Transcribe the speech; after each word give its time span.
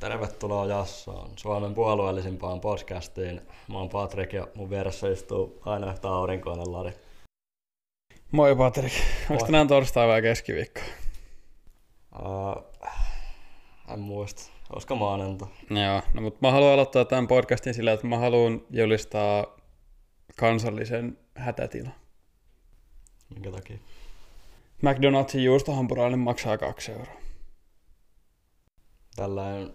Tervetuloa 0.00 0.66
Jassaan, 0.66 1.30
Suomen 1.36 1.74
puolueellisimpaan 1.74 2.60
podcastiin. 2.60 3.40
Mä 3.68 3.78
oon 3.78 3.88
Patrik 3.88 4.32
ja 4.32 4.48
mun 4.54 4.70
vieressä 4.70 5.08
istuu 5.08 5.62
aina 5.64 5.92
yhtä 5.92 6.08
aurinkoinen 6.08 6.72
Lari. 6.72 6.92
Moi 8.32 8.56
Patrik. 8.56 8.92
Onko 9.30 9.46
tänään 9.46 9.68
torstai 9.68 10.08
vai 10.08 10.22
keskiviikko? 10.22 10.80
Uh, 12.18 12.64
en 13.92 14.00
muista. 14.00 14.42
Olisiko 14.72 14.96
maanantai? 14.96 15.48
Joo, 15.70 16.02
no 16.14 16.22
mutta 16.22 16.38
mä 16.42 16.50
haluan 16.50 16.72
aloittaa 16.72 17.04
tämän 17.04 17.26
podcastin 17.26 17.74
sillä, 17.74 17.92
että 17.92 18.06
mä 18.06 18.18
haluan 18.18 18.60
julistaa 18.70 19.46
kansallisen 20.36 21.18
hätätila. 21.34 21.90
Minkä 23.34 23.50
takia? 23.50 23.78
McDonald'sin 24.82 25.38
juustohampurilainen 25.38 26.18
maksaa 26.18 26.58
kaksi 26.58 26.92
euroa. 26.92 27.16
Tällainen 29.16 29.74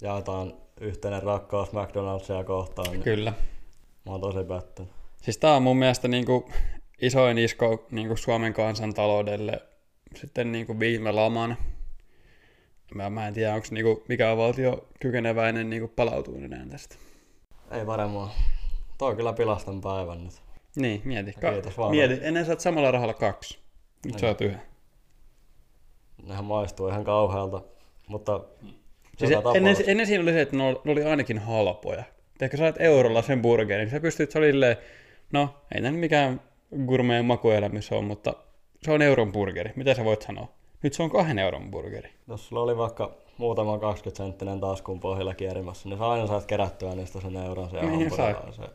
jaetaan 0.00 0.54
yhteinen 0.80 1.22
rakkaus 1.22 1.68
McDonald'sia 1.72 2.44
kohtaan. 2.44 2.90
Niin 2.90 3.02
Kyllä. 3.02 3.32
Mä 4.06 4.12
oon 4.12 4.20
tosi 4.20 4.44
pettynyt. 4.44 4.92
Siis 5.22 5.38
tää 5.38 5.54
on 5.54 5.62
mun 5.62 5.76
mielestä 5.76 6.08
niinku 6.08 6.50
isoin 7.02 7.38
isko 7.38 7.86
niinku 7.90 8.16
Suomen 8.16 8.52
kansantaloudelle 8.54 9.62
sitten 10.16 10.52
niinku 10.52 10.78
viime 10.80 11.12
laman. 11.12 11.56
Mä, 12.94 13.10
mä 13.10 13.28
en 13.28 13.34
tiedä, 13.34 13.54
onko 13.54 13.66
niinku 13.70 14.04
mikään 14.08 14.36
valtio 14.36 14.88
kykeneväinen 15.00 15.70
niinku 15.70 15.88
palautumaan 15.88 16.44
enää 16.44 16.66
tästä. 16.66 16.96
Ei 17.70 17.86
varmaan. 17.86 18.30
Toi 18.98 19.16
kyllä 19.16 19.32
pilastan 19.32 19.80
päivän 19.80 20.24
nyt. 20.24 20.42
Niin, 20.76 21.02
mieti. 21.04 21.34
Ja 21.42 21.52
kiitos 21.52 21.78
vaan. 21.78 21.90
mieti. 21.90 22.18
Ennen 22.22 22.46
saat 22.46 22.60
samalla 22.60 22.90
rahalla 22.90 23.14
kaksi. 23.14 23.58
Nyt 24.04 24.14
Niin. 24.14 24.18
saat 24.20 24.40
yhden. 24.40 24.62
Nehän 26.22 26.44
maistuu 26.44 26.88
ihan 26.88 27.04
kauhealta. 27.04 27.62
Mutta 28.08 28.40
Siis 29.18 29.30
ennen, 29.54 29.76
ennen 29.86 30.06
siinä 30.06 30.22
oli 30.22 30.32
se, 30.32 30.40
että 30.40 30.56
ne 30.56 30.62
oli- 30.62 31.04
ainakin 31.04 31.38
halpoja. 31.38 32.04
Ehkä 32.40 32.56
sait 32.56 32.76
eurolla 32.78 33.22
sen 33.22 33.42
burgerin, 33.42 33.84
niin 33.84 33.90
sä 33.90 34.00
pystyt, 34.00 34.30
se 34.30 34.38
oli 34.38 34.46
silleen, 34.50 34.76
no 35.32 35.54
ei 35.74 35.82
tämä 35.82 35.96
mikään 35.98 36.40
gourmet 36.86 37.26
makuelämys 37.26 37.92
on, 37.92 38.04
mutta 38.04 38.34
se 38.82 38.92
on 38.92 39.02
euron 39.02 39.32
burgeri. 39.32 39.72
Mitä 39.76 39.94
sä 39.94 40.04
voit 40.04 40.22
sanoa? 40.22 40.48
Nyt 40.82 40.92
se 40.92 41.02
on 41.02 41.10
kahden 41.10 41.38
euron 41.38 41.70
burgeri. 41.70 42.10
Jos 42.28 42.48
sulla 42.48 42.62
oli 42.62 42.76
vaikka 42.76 43.14
muutama 43.38 43.78
20 43.78 44.24
senttinen 44.24 44.60
taskun 44.60 45.00
pohjalla 45.00 45.34
kierimässä, 45.34 45.88
niin 45.88 45.98
sä 45.98 46.08
aina 46.08 46.26
saat 46.26 46.46
kerättyä 46.46 46.94
niistä 46.94 47.20
sen 47.20 47.36
euron 47.36 47.70
siihen 47.70 47.88
Niin 47.88 48.10
hampurilaiseen. 48.10 48.68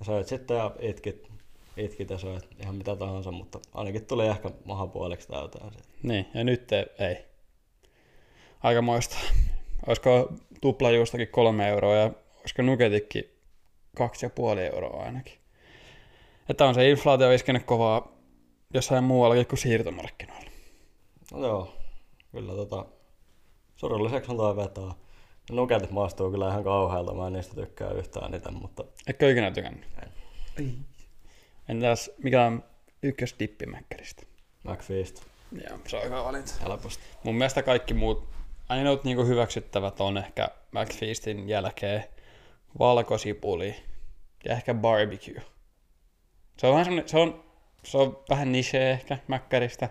Ja 0.00 0.04
söit 0.04 0.26
sitten 0.26 0.56
ja 0.56 0.70
itkit, 0.80 1.28
itkit 1.76 2.10
ja 2.10 2.18
söit 2.18 2.48
ihan 2.62 2.74
mitä 2.74 2.96
tahansa, 2.96 3.30
mutta 3.30 3.58
ainakin 3.74 4.06
tuli 4.06 4.26
ehkä 4.26 4.50
maha 4.64 4.86
puoliksi 4.86 5.28
täyteen 5.28 5.70
siitä. 5.72 5.88
Niin, 6.02 6.26
ja 6.34 6.44
nyt 6.44 6.72
ei. 6.98 7.16
Aika 8.62 8.82
moista. 8.82 9.16
Olisiko 9.88 10.32
tuplajuustakin 10.60 11.28
kolme 11.28 11.68
euroa 11.68 11.94
ja 11.94 12.10
olisiko 12.40 12.62
nuketikki 12.62 13.38
kaksi 13.96 14.26
ja 14.26 14.30
puoli 14.30 14.62
euroa 14.66 15.02
ainakin. 15.02 15.38
Että 16.48 16.66
on 16.66 16.74
se 16.74 16.90
inflaatio 16.90 17.32
iskenyt 17.32 17.64
kovaa 17.64 18.12
jossain 18.74 19.04
muuallakin 19.04 19.46
kuin 19.46 19.58
siirtomarkkinoilla. 19.58 20.50
No 21.32 21.46
joo, 21.46 21.74
kyllä 22.32 22.52
tota, 22.52 22.86
surulliseksi 23.76 24.30
on 24.30 24.36
toi 24.36 24.56
vetää. 24.56 24.84
Ja 25.48 25.54
Nuketit 25.54 25.90
maistuu 25.90 26.30
kyllä 26.30 26.48
ihan 26.48 26.64
kauhealta, 26.64 27.14
mä 27.14 27.26
en 27.26 27.32
niistä 27.32 27.54
tykkää 27.54 27.90
yhtään 27.90 28.34
itse, 28.34 28.50
mutta 28.50 28.84
Eikö 29.06 29.30
ikinä 29.30 29.50
tykännyt? 29.50 29.86
En. 30.58 30.84
Entäs 31.68 32.10
mikä 32.22 32.44
on 32.44 32.64
ykkösdippi 33.02 33.66
Mäkkäristä? 33.66 34.22
McFeast 34.64 35.22
Joo, 35.52 35.78
se 35.86 35.96
on 35.96 36.04
hyvä 36.04 36.24
valinta. 36.24 36.52
helposti. 36.62 37.02
Mun 37.24 37.34
mielestä 37.34 37.62
kaikki 37.62 37.94
muut 37.94 38.28
ainoat 38.68 39.04
niinku 39.04 39.24
hyväksyttävät 39.24 40.00
on 40.00 40.18
ehkä 40.18 40.48
McFeastin 40.72 41.48
jälkeen 41.48 42.04
valkosipuli 42.78 43.74
ja 44.44 44.52
ehkä 44.52 44.74
barbecue. 44.74 45.42
Se 46.58 46.66
on 46.66 46.74
vähän 46.74 47.02
se 47.06 47.18
on, 47.18 47.44
se 47.84 47.98
on 47.98 48.18
vähän 48.30 48.52
niche 48.52 48.90
ehkä 48.90 49.18
Mäkkäristä, 49.28 49.88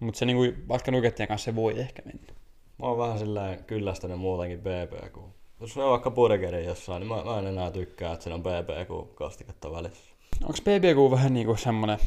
mutta 0.00 0.18
se 0.18 0.24
niinku, 0.24 0.68
vaikka 0.68 0.90
nukettien 0.90 1.28
kanssa 1.28 1.44
se 1.44 1.54
voi 1.54 1.80
ehkä 1.80 2.02
mennä. 2.04 2.32
Mä 2.78 2.86
oon 2.86 2.98
vähän 2.98 3.18
silleen 3.18 3.64
kyllästänyt 3.64 4.18
muutenkin 4.18 4.60
BBQ. 4.60 5.16
Jos 5.60 5.76
on 5.76 5.90
vaikka 5.90 6.10
burgeri 6.10 6.64
jossain, 6.64 7.00
niin 7.00 7.08
mä, 7.08 7.24
mä 7.24 7.38
en 7.38 7.46
enää 7.46 7.70
tykkää, 7.70 8.12
että 8.12 8.22
siinä 8.24 8.34
on 8.34 8.42
BBQ-kastiketta 8.42 9.72
välissä. 9.72 10.14
Onks 10.44 10.60
BBQ 10.60 11.10
vähän 11.10 11.34
niinku 11.34 11.56
semmonen 11.56 11.98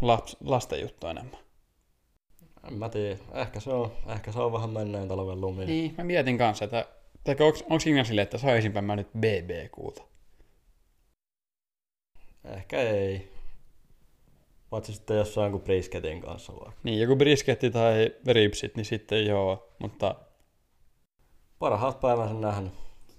laps, 0.00 0.36
lasten 0.44 0.80
juttu 0.80 1.06
enemmän? 1.06 1.38
En 2.68 2.74
mä 2.74 2.88
tiedä. 2.88 3.16
Ehkä 3.34 3.60
se 3.60 3.70
on, 3.70 3.92
ehkä 4.08 4.32
se 4.32 4.40
on 4.40 4.52
vähän 4.52 4.70
menneen 4.70 5.08
talven 5.08 5.40
lumi. 5.40 5.66
Niin, 5.66 5.94
mä 5.98 6.04
mietin 6.04 6.38
kanssa, 6.38 6.64
että, 6.64 6.86
että 7.26 7.44
onko, 7.44 7.80
siinä 7.80 8.04
silleen, 8.04 8.22
että 8.22 8.38
saisinpä 8.38 8.82
mä 8.82 8.96
nyt 8.96 9.08
BBQta? 9.18 10.02
Ehkä 12.44 12.80
ei. 12.80 13.32
Paitsi 14.70 14.92
sitten 14.92 15.16
jossain 15.16 15.52
kuin 15.52 15.62
brisketin 15.62 16.20
kanssa 16.20 16.52
vaikka. 16.52 16.80
Niin, 16.82 17.00
joku 17.00 17.16
brisketti 17.16 17.70
tai 17.70 18.14
ripsit, 18.26 18.76
niin 18.76 18.84
sitten 18.84 19.26
joo, 19.26 19.68
mutta 19.78 20.14
Parhaat 21.60 22.00
päivän 22.00 22.28
sen 22.28 22.40
nähnyt. 22.40 22.72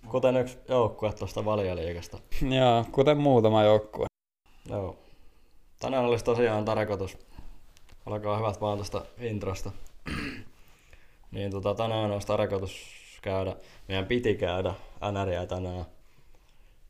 Kuten 0.10 0.38
yksi 0.38 0.58
joukkue 0.68 1.14
tuosta 1.14 1.46
valioliikasta. 1.46 2.18
joo, 2.58 2.86
kuten 2.92 3.18
muutama 3.18 3.64
joukkue. 3.64 4.06
Joo. 4.70 4.96
Tänään 5.80 6.06
olisi 6.06 6.26
tosiaan 6.26 6.66
tarkoitus, 6.66 7.18
alkaa 8.06 8.38
hyvät 8.38 8.62
vaan 8.62 8.78
tuosta 8.78 9.06
introsta. 9.20 9.72
niin 11.32 11.52
tota, 11.52 11.76
tänään 11.76 12.12
olisi 12.12 12.28
tarkoitus 12.28 12.86
käydä, 13.22 13.56
meidän 13.88 14.06
piti 14.06 14.36
käydä 14.36 14.74
NRiä 15.12 15.46
tänään. 15.46 15.86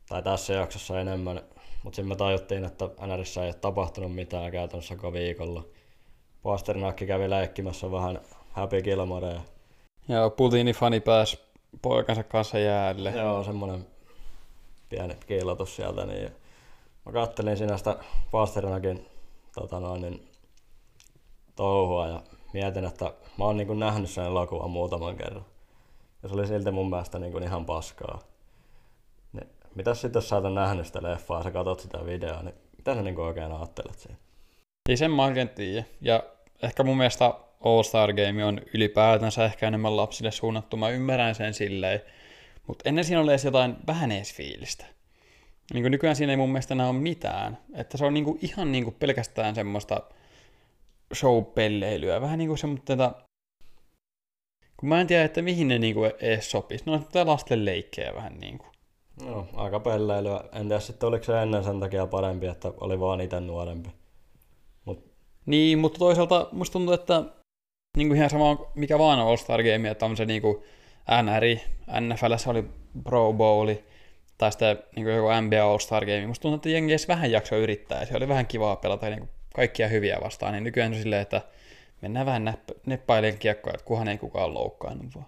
Tai 0.10 0.24
tässä 0.24 0.54
jaksossa 0.54 1.02
enemmän. 1.02 1.42
Mutta 1.84 1.96
sitten 1.96 2.10
me 2.10 2.16
tajuttiin, 2.16 2.66
että 2.66 2.90
NRissä 3.08 3.42
ei 3.42 3.48
ole 3.48 3.54
tapahtunut 3.54 4.16
mitään 4.16 4.52
käytännössä 4.52 4.96
koko 4.96 5.14
viikolla. 5.14 5.64
Pasternakki 6.44 7.08
kävi 7.08 7.30
leikkimässä 7.30 7.92
vähän 7.92 8.20
Happy 8.52 8.82
Gilmorea. 8.82 9.42
Joo, 10.08 10.30
Putini 10.30 10.74
fani 10.74 11.00
pääsi 11.00 11.40
poikansa 11.82 12.24
kanssa 12.24 12.60
jäälle. 12.60 13.12
Joo, 13.12 13.44
semmonen 13.44 13.88
pieni 14.90 15.16
kiilotus 15.28 15.76
sieltä. 15.76 16.06
Niin 16.06 16.32
mä 17.06 17.12
kattelin 17.12 17.58
siinä 17.58 17.78
sitä 17.78 17.96
Pasternakin 18.32 19.06
tota 19.56 19.80
noin, 19.80 20.02
niin, 20.02 20.31
touhua 21.62 22.08
ja 22.08 22.22
mietin, 22.54 22.86
että 22.86 23.06
mä 23.38 23.46
oon 23.46 23.58
niin 23.58 23.80
nähnyt 23.80 24.10
sen 24.10 24.26
elokuvan 24.26 24.70
muutaman 24.70 25.18
kerran. 25.18 25.46
Ja 26.24 26.30
se 26.30 26.36
oli 26.36 26.48
silti 26.48 26.72
mun 26.72 26.90
mielestä 26.90 27.20
niin 27.20 27.44
ihan 27.44 27.66
paskaa. 27.66 28.20
Niin, 29.34 29.50
mitäs 29.76 30.02
sitten 30.02 30.18
jos 30.18 30.30
sä 30.30 30.36
oot 30.36 30.54
nähnyt 30.54 30.86
sitä 30.86 31.04
leffaa 31.04 31.40
ja 31.40 31.44
sä 31.44 31.52
katsot 31.52 31.80
sitä 31.80 32.06
videoa, 32.06 32.44
niin 32.44 32.56
mitä 32.78 32.96
sä 32.96 33.02
niin 33.02 33.20
oikein 33.20 33.52
ajattelet 33.52 34.00
siitä? 34.00 34.18
Ei 34.90 34.98
sen 34.98 35.12
mä 35.12 35.26
oikein 35.26 35.50
tiedä. 35.50 35.86
Ja 36.02 36.24
ehkä 36.64 36.84
mun 36.84 36.98
mielestä 36.98 37.34
All 37.66 37.84
Star 37.84 38.14
Game 38.14 38.46
on 38.46 38.62
ylipäätänsä 38.74 39.46
ehkä 39.46 39.68
enemmän 39.68 39.98
lapsille 39.98 40.32
suunnattu. 40.32 40.78
Mä 40.78 40.90
ymmärrän 40.90 41.36
sen 41.36 41.54
silleen. 41.54 42.02
Mutta 42.68 42.90
ennen 42.90 43.04
siinä 43.04 43.22
oli 43.22 43.32
edes 43.32 43.46
jotain 43.46 43.76
vähän 43.88 44.12
edes 44.12 44.34
fiilistä. 44.34 44.86
Niin 45.74 45.92
nykyään 45.92 46.16
siinä 46.16 46.34
ei 46.34 46.38
mun 46.38 46.50
mielestä 46.50 46.74
enää 46.74 46.90
ole 46.90 46.98
mitään. 46.98 47.58
Että 47.74 47.98
se 47.98 48.06
on 48.06 48.14
niinku 48.14 48.40
ihan 48.42 48.72
niinku 48.72 48.92
pelkästään 48.92 49.56
semmoista 49.56 50.02
show-pelleilyä. 51.14 52.22
Vähän 52.22 52.40
niinku 52.40 52.58
semmoista... 52.58 53.14
Kun 54.78 54.90
mä 54.90 55.02
en 55.02 55.08
tiedä, 55.08 55.24
että 55.24 55.42
mihin 55.42 55.68
ne 55.68 55.80
niinku 55.80 56.04
edes 56.04 56.52
sopisi. 56.52 56.84
No 56.86 56.94
on 56.94 57.28
lasten 57.28 57.66
leikkejä 57.66 58.16
vähän 58.16 58.38
niinku. 58.40 58.66
No, 59.26 59.48
aika 59.54 59.80
pelleilyä. 59.80 60.44
En 60.54 60.68
tiedä 60.68 60.80
sitten 60.80 61.10
oliko 61.10 61.24
se 61.24 61.42
ennen 61.42 61.64
sen 61.64 61.80
takia 61.80 62.08
parempi, 62.08 62.48
että 62.48 62.74
oli 62.82 63.00
vaan 63.00 63.22
itse 63.22 63.40
nuorempi. 63.40 63.90
Niin, 65.46 65.80
mutta 65.80 66.00
toisaalta 66.00 66.48
musta 66.52 66.74
tuntuu, 66.74 66.94
että 66.94 67.24
niin 67.98 68.08
kuin 68.08 68.18
ihan 68.18 68.30
sama 68.30 68.72
mikä 68.76 69.00
vaan 69.00 69.20
on 69.20 69.28
All-Star 69.28 69.64
Game, 69.64 69.90
että 69.90 70.06
on 70.06 70.18
se 70.18 70.26
niin 70.26 70.42
kuin 70.42 70.64
NRI, 71.24 71.62
NFLssä 72.00 72.50
oli 72.50 72.66
Pro 73.04 73.34
Bowli, 73.34 73.84
tai 74.38 74.52
sitten 74.52 74.84
niin 74.96 75.08
joku 75.08 75.28
NBA 75.42 75.64
All-Star 75.64 76.06
Game. 76.06 76.28
Musta 76.28 76.42
tuntuu, 76.42 76.56
että 76.56 76.70
jengi 76.70 76.92
edes 76.92 77.08
vähän 77.08 77.32
jakso 77.32 77.56
yrittää, 77.56 78.00
ja 78.00 78.06
se 78.06 78.18
oli 78.18 78.28
vähän 78.28 78.48
kivaa 78.48 78.76
pelata 78.76 79.10
niin 79.10 79.20
kuin 79.20 79.30
kaikkia 79.54 79.88
hyviä 79.88 80.18
vastaan. 80.24 80.54
Niin 80.54 80.64
nykyään 80.64 80.92
on 80.94 81.00
silleen, 81.00 81.22
että 81.22 81.42
mennään 82.02 82.26
vähän 82.26 82.48
näpp- 82.48 82.80
neppailemaan 82.86 83.40
kiekkoja, 83.40 83.74
että 83.74 83.86
kuhan 83.86 84.08
ei 84.08 84.18
kukaan 84.18 84.54
loukkaannut 84.54 85.16
vaan. 85.16 85.26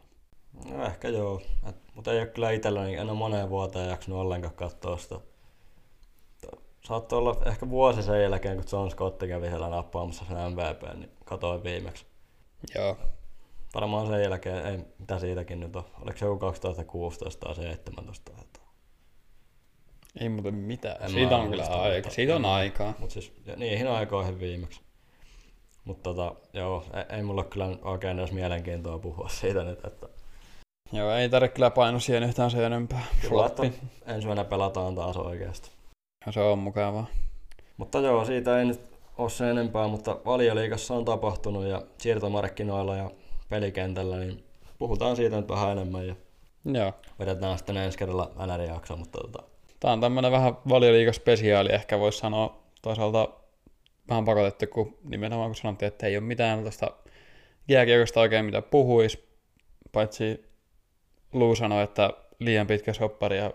No 0.65 0.85
ehkä 0.85 1.07
joo, 1.07 1.41
Et, 1.69 1.75
mutta 1.95 2.11
ei 2.11 2.19
ole 2.19 2.27
kyllä 2.27 2.51
itselläni 2.51 2.95
en 2.95 3.09
ole 3.09 3.17
moneen 3.17 3.49
vuoteen 3.49 3.89
jaksanut 3.89 4.19
ollenkaan 4.19 4.53
katsoa 4.53 4.97
sitä. 4.97 5.19
Saattoi 6.83 7.19
olla 7.19 7.41
ehkä 7.45 7.69
vuosi 7.69 8.03
sen 8.03 8.21
jälkeen, 8.21 8.57
kun 8.57 8.65
John 8.71 8.91
Scott 8.91 9.23
kävi 9.27 9.47
siellä 9.47 9.69
nappaamassa 9.69 10.25
sen 10.25 10.37
MVP, 10.51 10.97
niin 10.97 11.11
katoin 11.25 11.63
viimeksi. 11.63 12.05
Joo. 12.75 12.97
Varmaan 13.75 14.07
sen 14.07 14.21
jälkeen, 14.21 14.65
ei 14.65 14.79
mitä 14.99 15.19
siitäkin 15.19 15.59
nyt 15.59 15.75
on. 15.75 15.83
Oliko 16.01 16.17
se 16.17 16.25
joku 16.25 16.39
2016 16.39 17.39
tai 17.39 17.55
2017? 17.55 18.52
Ei 20.19 20.29
muuten 20.29 20.53
mitään. 20.55 21.03
En 21.03 21.09
Siitä 21.09 21.35
on 21.37 21.49
kyllä 21.49 21.63
aika. 21.63 21.95
mutta- 21.95 22.09
Siitä 22.09 22.35
on 22.35 22.45
aikaa. 22.45 22.93
Mutta 22.99 23.13
siis 23.13 23.33
niihin 23.55 23.87
aikoihin 23.87 24.39
viimeksi. 24.39 24.81
Mutta 25.85 26.03
tota, 26.13 26.35
joo, 26.53 26.85
ei, 26.93 27.17
ei 27.17 27.23
mulla 27.23 27.43
kyllä 27.43 27.69
oikein 27.81 28.19
edes 28.19 28.31
mielenkiintoa 28.31 28.99
puhua 28.99 29.29
siitä 29.29 29.63
nyt, 29.63 29.85
että 29.85 30.07
Joo, 30.91 31.11
ei 31.11 31.29
tarvitse 31.29 31.55
kyllä 31.55 31.69
paino 31.69 31.99
siihen 31.99 32.23
yhtään 32.23 32.51
sen 32.51 32.63
enempää. 32.63 33.03
Kyllä, 33.29 33.45
että 33.45 33.61
Floppi. 33.61 33.79
ensi 34.05 34.27
yönä 34.27 34.43
pelataan 34.43 34.95
taas 34.95 35.17
oikeasti. 35.17 35.69
Ja 36.25 36.31
se 36.31 36.39
on 36.39 36.59
mukavaa. 36.59 37.05
Mutta 37.77 37.99
joo, 37.99 38.25
siitä 38.25 38.59
ei 38.59 38.65
nyt 38.65 38.81
ole 39.17 39.29
sen 39.29 39.47
enempää, 39.47 39.87
mutta 39.87 40.17
valioliikassa 40.25 40.93
on 40.93 41.05
tapahtunut 41.05 41.65
ja 41.65 41.81
siirtomarkkinoilla 41.97 42.95
ja 42.95 43.11
pelikentällä, 43.49 44.17
niin 44.17 44.43
puhutaan 44.79 45.15
siitä 45.15 45.35
nyt 45.35 45.49
vähän 45.49 45.71
enemmän 45.71 46.07
ja 46.07 46.15
Joo. 46.65 46.93
vedetään 47.19 47.57
sitten 47.57 47.77
ensi 47.77 47.97
kerralla 47.97 48.31
NR-jakso, 48.47 48.95
mutta 48.97 49.19
tota, 49.19 49.43
Tää 49.83 49.93
on 49.93 50.01
tämmönen 50.01 50.31
vähän 50.31 50.57
valioliikaspesiaali, 50.69 51.69
ehkä 51.73 51.99
voisi 51.99 52.17
sanoa 52.17 52.63
toisaalta 52.81 53.29
vähän 54.09 54.25
pakotettu, 54.25 54.65
kun 54.67 54.97
nimenomaan 55.03 55.49
kun 55.49 55.55
sanottiin, 55.55 55.87
että 55.87 56.07
ei 56.07 56.17
ole 56.17 56.23
mitään 56.23 56.61
tuosta 56.61 56.91
jääkiekosta 57.67 58.19
oikein 58.19 58.45
mitä 58.45 58.61
puhuis, 58.61 59.27
paitsi 59.91 60.45
Luu 61.33 61.55
sanoi, 61.55 61.83
että 61.83 62.09
liian 62.39 62.67
pitkä 62.67 62.93
soppari 62.93 63.37
ja 63.37 63.51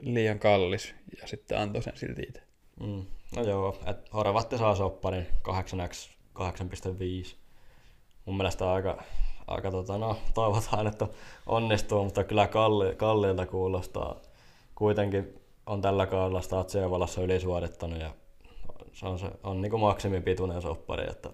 liian 0.00 0.38
kallis, 0.38 0.94
ja 1.20 1.26
sitten 1.26 1.58
antoi 1.58 1.82
sen 1.82 1.96
silti 1.96 2.22
itse. 2.22 2.42
mm, 2.80 3.06
no 3.36 3.42
joo, 3.42 3.78
että 3.86 4.10
Horvatti 4.14 4.58
saa 4.58 4.74
sopparin 4.74 5.26
8x 5.48 6.10
8.5. 6.38 7.34
Mun 8.24 8.36
mielestä 8.36 8.72
aika, 8.72 9.02
aika 9.46 9.70
tota, 9.70 9.98
no, 9.98 10.16
toivotaan, 10.34 10.86
että 10.86 11.06
onnistuu, 11.46 12.04
mutta 12.04 12.24
kyllä 12.24 12.46
kalli, 12.46 12.94
kalliilta 12.94 13.46
kuulostaa. 13.46 14.20
Kuitenkin 14.74 15.41
on 15.66 15.80
tällä 15.82 16.06
kaudella 16.06 16.40
Statsiovalassa 16.40 17.22
ylisuorittanut 17.22 18.00
ja 18.00 18.10
se 18.92 19.06
on, 19.06 19.18
se, 19.18 19.26
on 19.42 19.60
niin 19.62 19.70
kuin 19.70 19.80
maksimipituinen 19.80 20.62
soppari, 20.62 21.10
että 21.10 21.30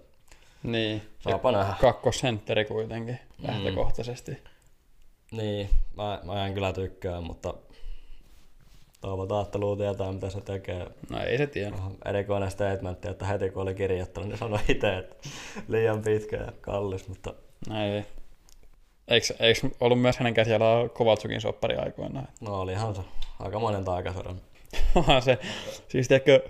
Niin. 0.63 1.01
saapa 1.19 1.51
nähdä. 1.51 1.73
Kakkosentteri 1.81 2.65
kuitenkin 2.65 3.19
lähtökohtaisesti. 3.47 4.37
Niin, 5.31 5.69
mä, 5.97 6.19
mä 6.23 6.45
en 6.47 6.53
kyllä 6.53 6.73
tykkää, 6.73 7.21
mutta 7.21 7.53
toivotaan, 9.01 9.45
että 9.45 9.59
Luu 9.59 9.75
tietää, 9.75 10.11
mitä 10.11 10.29
se 10.29 10.41
tekee. 10.41 10.87
No 11.09 11.19
ei 11.23 11.37
se 11.37 11.47
tiedä. 11.47 11.75
Erikoinen 12.05 12.51
statementti, 12.51 13.07
että 13.07 13.25
heti 13.25 13.49
kun 13.49 13.61
oli 13.61 13.75
kirjoittanut, 13.75 14.29
niin 14.29 14.37
sanoi 14.37 14.59
itse, 14.67 14.97
että 14.97 15.15
liian 15.67 16.01
pitkä 16.01 16.37
ja 16.37 16.51
kallis, 16.61 17.07
mutta 17.07 17.33
No 17.69 17.83
ei. 17.85 18.05
Eikö, 19.09 19.25
eikö 19.39 19.69
ollut 19.79 20.01
myös 20.01 20.17
hänen 20.17 20.33
käsillä 20.33 20.89
Kovaltsukin 20.93 21.41
soppari 21.41 21.75
aikoinaan? 21.75 22.27
no 22.41 22.61
olihan 22.61 22.95
se 22.95 23.01
aika 23.39 23.59
monen 23.59 23.85
taikasodan. 23.85 24.41
Onhan 24.95 25.21
se, 25.21 25.37
siis 25.87 26.07
tiedätkö, 26.07 26.49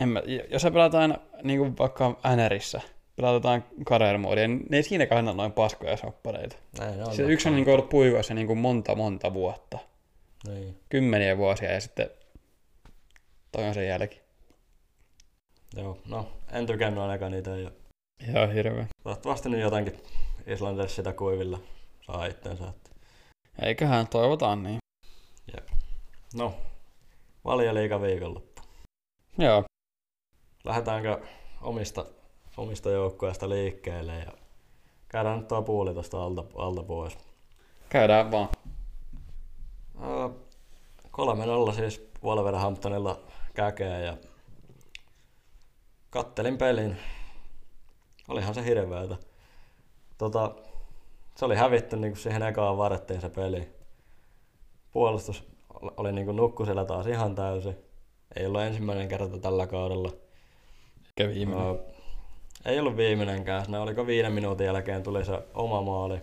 en 0.00 0.08
mä, 0.08 0.22
jos 0.50 0.62
sä 0.62 0.70
pelataan 0.70 1.18
niin 1.42 1.58
kuin 1.58 1.78
vaikka 1.78 2.16
NRissä, 2.36 2.80
pelataan 3.16 3.64
career 3.84 4.18
moodia, 4.18 4.48
niin 4.48 4.66
ne 4.70 4.76
ei 4.76 4.82
siinäkään 4.82 5.18
anna 5.18 5.32
noin 5.32 5.52
paskoja 5.52 5.96
soppareita. 5.96 6.56
Ei, 6.80 7.02
on 7.02 7.14
Se 7.16 7.22
yksi 7.22 7.48
on 7.48 7.54
niin 7.54 7.64
kuin 7.64 7.74
ollut 7.74 7.88
puikoissa 7.88 8.34
niin 8.34 8.46
kuin 8.46 8.58
monta 8.58 8.94
monta 8.94 9.34
vuotta, 9.34 9.78
Niin, 10.48 10.80
kymmeniä 10.88 11.36
vuosia 11.36 11.72
ja 11.72 11.80
sitten 11.80 12.10
toi 13.52 13.64
on 13.64 13.74
sen 13.74 13.88
jälki. 13.88 14.20
joo, 15.76 15.98
no 16.08 16.28
en 16.52 16.66
tykännyt 16.66 17.02
ainakaan 17.02 17.32
niitä 17.32 17.50
ja 17.56 17.70
Ihan 18.28 18.52
hirveä. 18.52 18.86
toivottavasti 19.02 19.48
nyt 19.48 19.60
jotenkin 19.60 20.02
Islanders 20.46 20.96
sitä 20.96 21.12
kuivilla 21.12 21.58
saa 22.06 22.26
itsensä. 22.26 22.72
Eiköhän 23.62 24.06
toivotaan 24.08 24.62
niin. 24.62 24.78
No, 26.34 26.54
valioliiga 27.44 28.00
viikonloppu. 28.02 28.62
Joo, 29.38 29.64
Lähdetäänkö 30.64 31.20
omista, 31.62 32.06
omista 32.56 32.90
joukkueista 32.90 33.48
liikkeelle 33.48 34.18
ja 34.18 34.32
käydään 35.08 35.38
nyt 35.38 35.48
tuo 35.48 35.62
puoli 35.62 35.92
tuosta 35.94 36.24
alta, 36.24 36.44
alta 36.56 36.82
pois. 36.82 37.18
käydään 37.88 38.30
vaan. 38.30 38.48
Ää, 40.00 40.30
Kolme 41.10 41.46
nolla 41.46 41.72
siis 41.72 42.08
Wolverhamptonilla 42.24 43.20
käkeä 43.54 43.98
ja 43.98 44.16
kattelin 46.10 46.58
pelin. 46.58 46.96
Olihan 48.28 48.54
se 48.54 48.64
hirveetä. 48.64 49.16
Tota, 50.18 50.54
se 51.36 51.44
oli 51.44 51.56
hävitty 51.56 51.96
niin 51.96 52.12
kuin 52.12 52.20
siihen 52.22 52.42
ekaan 52.42 52.78
varettiin 52.78 53.20
se 53.20 53.28
peli. 53.28 53.68
Puolustus 54.92 55.44
ol- 55.82 55.90
oli 55.96 56.12
niin 56.12 56.24
kuin 56.24 56.36
nukku 56.36 56.64
siellä 56.64 56.84
taas 56.84 57.06
ihan 57.06 57.34
täysin. 57.34 57.76
Ei 58.36 58.46
ollut 58.46 58.60
ensimmäinen 58.60 59.08
kerta 59.08 59.38
tällä 59.38 59.66
kaudella. 59.66 60.10
Eikä 61.06 61.34
viimeinen. 61.34 61.66
Ää, 61.66 61.74
ei 62.64 62.80
ollut 62.80 62.96
viimeinenkään. 62.96 63.64
Siinä 63.64 63.80
oliko 63.82 64.06
viiden 64.06 64.32
minuutin 64.32 64.66
jälkeen 64.66 65.02
tuli 65.02 65.24
se 65.24 65.42
oma 65.54 65.82
maali. 65.82 66.14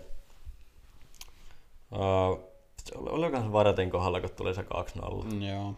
Ää, 1.92 2.00
se 2.84 2.98
oli, 2.98 3.10
oliko 3.10 3.36
se 3.40 3.52
Varetin 3.52 3.90
kohdalla, 3.90 4.20
kun 4.20 4.30
tuli 4.30 4.54
se 4.54 4.62
2-0. 4.62 5.24
Mm, 5.24 5.42
Joo. 5.42 5.74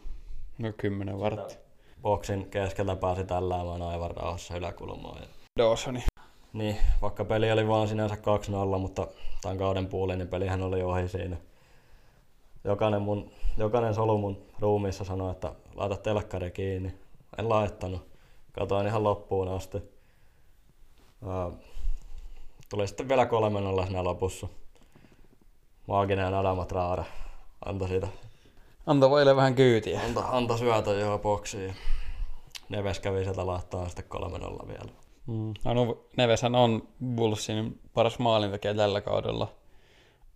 No 0.58 0.72
kymmenen 0.76 1.20
vartti. 1.20 1.56
Boksin 2.02 2.50
keskeltä 2.50 2.96
pääsi 2.96 3.24
tälläämään 3.24 3.82
aivan 3.82 4.10
rauhassa 4.10 4.56
yläkulmaan. 4.56 5.22
Ja, 5.22 5.28
Dawsoni. 5.58 6.02
Niin, 6.56 6.76
vaikka 7.02 7.24
peli 7.24 7.52
oli 7.52 7.68
vaan 7.68 7.88
sinänsä 7.88 8.14
2-0, 8.14 8.78
mutta 8.78 9.06
tämän 9.42 9.58
kauden 9.58 9.86
puolin, 9.86 10.18
niin 10.18 10.28
pelihän 10.28 10.62
oli 10.62 10.82
ohi 10.82 11.08
siinä. 11.08 11.36
Jokainen, 12.64 13.02
mun, 13.02 13.30
jokainen 13.56 13.94
solu 13.94 14.18
mun 14.18 14.42
ruumiissa 14.60 15.04
sanoi, 15.04 15.30
että 15.32 15.52
laita 15.74 15.96
telkkari 15.96 16.50
kiinni. 16.50 16.94
En 17.38 17.48
laittanut. 17.48 18.06
Katoin 18.52 18.86
ihan 18.86 19.04
loppuun 19.04 19.48
asti. 19.48 19.78
Ää, 21.28 21.50
tuli 22.68 22.86
sitten 22.86 23.08
vielä 23.08 23.26
kolme 23.26 23.60
nolla 23.60 23.86
siinä 23.86 24.04
lopussa. 24.04 24.48
Maaginen 25.86 26.34
Adama 26.34 26.64
Traara 26.64 27.04
antoi 27.64 27.88
siitä 27.88 28.08
Anta 28.86 29.10
vaille 29.10 29.36
vähän 29.36 29.54
kyytiä. 29.54 30.00
Anta, 30.00 30.24
anta 30.28 30.56
syötä 30.56 30.90
jo 30.90 31.18
boksiin. 31.18 31.74
Neves 32.68 33.00
kävi 33.00 33.24
sieltä 33.24 33.46
laittaa 33.46 33.88
sitten 33.88 34.04
3-0 34.14 34.68
vielä. 34.68 35.05
Mm. 35.26 35.54
No, 35.64 36.06
Neveshän 36.16 36.54
on 36.54 36.88
Bullsin 37.14 37.80
paras 37.94 38.18
maalintekijä 38.18 38.74
tällä 38.74 39.00
kaudella. 39.00 39.52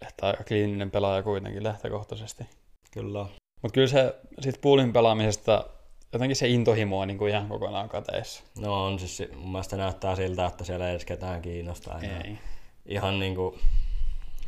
Että 0.09 0.27
aika 0.27 0.45
kliininen 0.45 0.91
pelaaja 0.91 1.23
kuitenkin 1.23 1.63
lähtökohtaisesti. 1.65 2.45
Kyllä. 2.91 3.27
Mutta 3.63 3.75
kyllä 3.75 3.87
se 3.87 4.15
sit 4.41 4.61
Bullin 4.61 4.93
pelaamisesta, 4.93 5.65
jotenkin 6.13 6.37
se 6.37 6.49
intohimo 6.49 7.01
on 7.01 7.09
niinku 7.09 7.27
ihan 7.27 7.49
kokonaan 7.49 7.89
kateessa. 7.89 8.45
No 8.59 8.85
on 8.85 8.99
siis, 8.99 9.17
si- 9.17 9.31
mun 9.37 9.53
mielestä 9.53 9.77
näyttää 9.77 10.17
siltä, 10.17 10.47
että 10.47 10.65
siellä 10.65 10.87
ei 10.87 10.91
edes 10.91 11.05
ketään 11.05 11.43
kiinnostaa 11.43 12.01
enää. 12.01 12.21
Ei. 12.21 12.39
Ihan 12.87 13.19
niinku, 13.19 13.59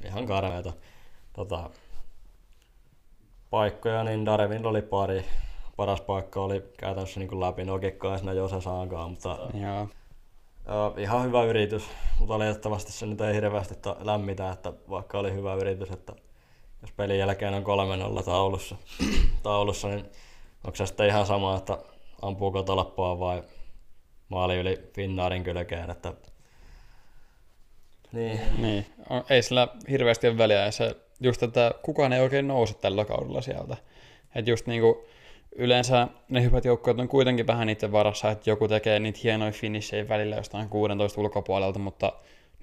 ihan 0.04 0.26
karmeita. 0.26 0.72
Tota, 1.32 1.70
paikkoja, 3.50 4.04
niin 4.04 4.26
Darwin 4.26 4.66
oli 4.66 4.82
pari. 4.82 5.24
Paras 5.76 6.00
paikka 6.00 6.40
oli 6.40 6.64
käytännössä 6.78 7.20
niin 7.20 7.40
läpi 7.40 7.64
nokikkoa 7.64 8.18
siinä 8.18 8.32
Jose 8.32 8.60
Saankaan, 8.60 9.10
mutta 9.10 9.38
Joo. 9.54 9.88
Joo, 10.68 10.94
ihan 10.98 11.24
hyvä 11.24 11.44
yritys, 11.44 11.82
mutta 12.18 12.34
valitettavasti 12.34 12.92
se 12.92 13.06
nyt 13.06 13.20
ei 13.20 13.34
hirveästi 13.34 13.74
lämmitä, 14.00 14.50
että 14.50 14.72
vaikka 14.90 15.18
oli 15.18 15.32
hyvä 15.32 15.54
yritys, 15.54 15.90
että 15.90 16.12
jos 16.82 16.92
pelin 16.92 17.18
jälkeen 17.18 17.54
on 17.54 17.64
3-0 18.20 18.24
taulussa, 18.24 18.76
taulussa, 19.42 19.88
niin 19.88 20.04
onko 20.64 20.76
se 20.76 20.86
sitten 20.86 21.08
ihan 21.08 21.26
sama, 21.26 21.56
että 21.56 21.78
ampuuko 22.22 22.62
tolppaa 22.62 23.18
vai 23.18 23.42
maali 24.28 24.56
yli 24.56 24.90
Finnaarin 24.94 25.44
kylkeen, 25.44 25.90
että 25.90 26.14
niin, 28.12 28.40
Niin. 28.58 28.86
Ei 29.30 29.42
sillä 29.42 29.68
hirveästi 29.90 30.28
ole 30.28 30.38
väliä. 30.38 30.64
Ja 30.64 30.70
se, 30.70 30.96
just, 31.20 31.42
että 31.42 31.74
kukaan 31.82 32.12
ei 32.12 32.20
oikein 32.20 32.48
nouse 32.48 32.74
tällä 32.74 33.04
kaudella 33.04 33.40
sieltä. 33.40 33.76
Että 34.34 34.50
just 34.50 34.66
niinku, 34.66 35.06
yleensä 35.56 36.08
ne 36.28 36.42
hyvät 36.42 36.64
joukkueet 36.64 37.00
on 37.00 37.08
kuitenkin 37.08 37.46
vähän 37.46 37.66
niiden 37.66 37.92
varassa, 37.92 38.30
että 38.30 38.50
joku 38.50 38.68
tekee 38.68 38.98
niitä 38.98 39.20
hienoja 39.22 39.52
finishejä 39.52 40.08
välillä 40.08 40.36
jostain 40.36 40.68
16 40.68 41.20
ulkopuolelta, 41.20 41.78
mutta 41.78 42.12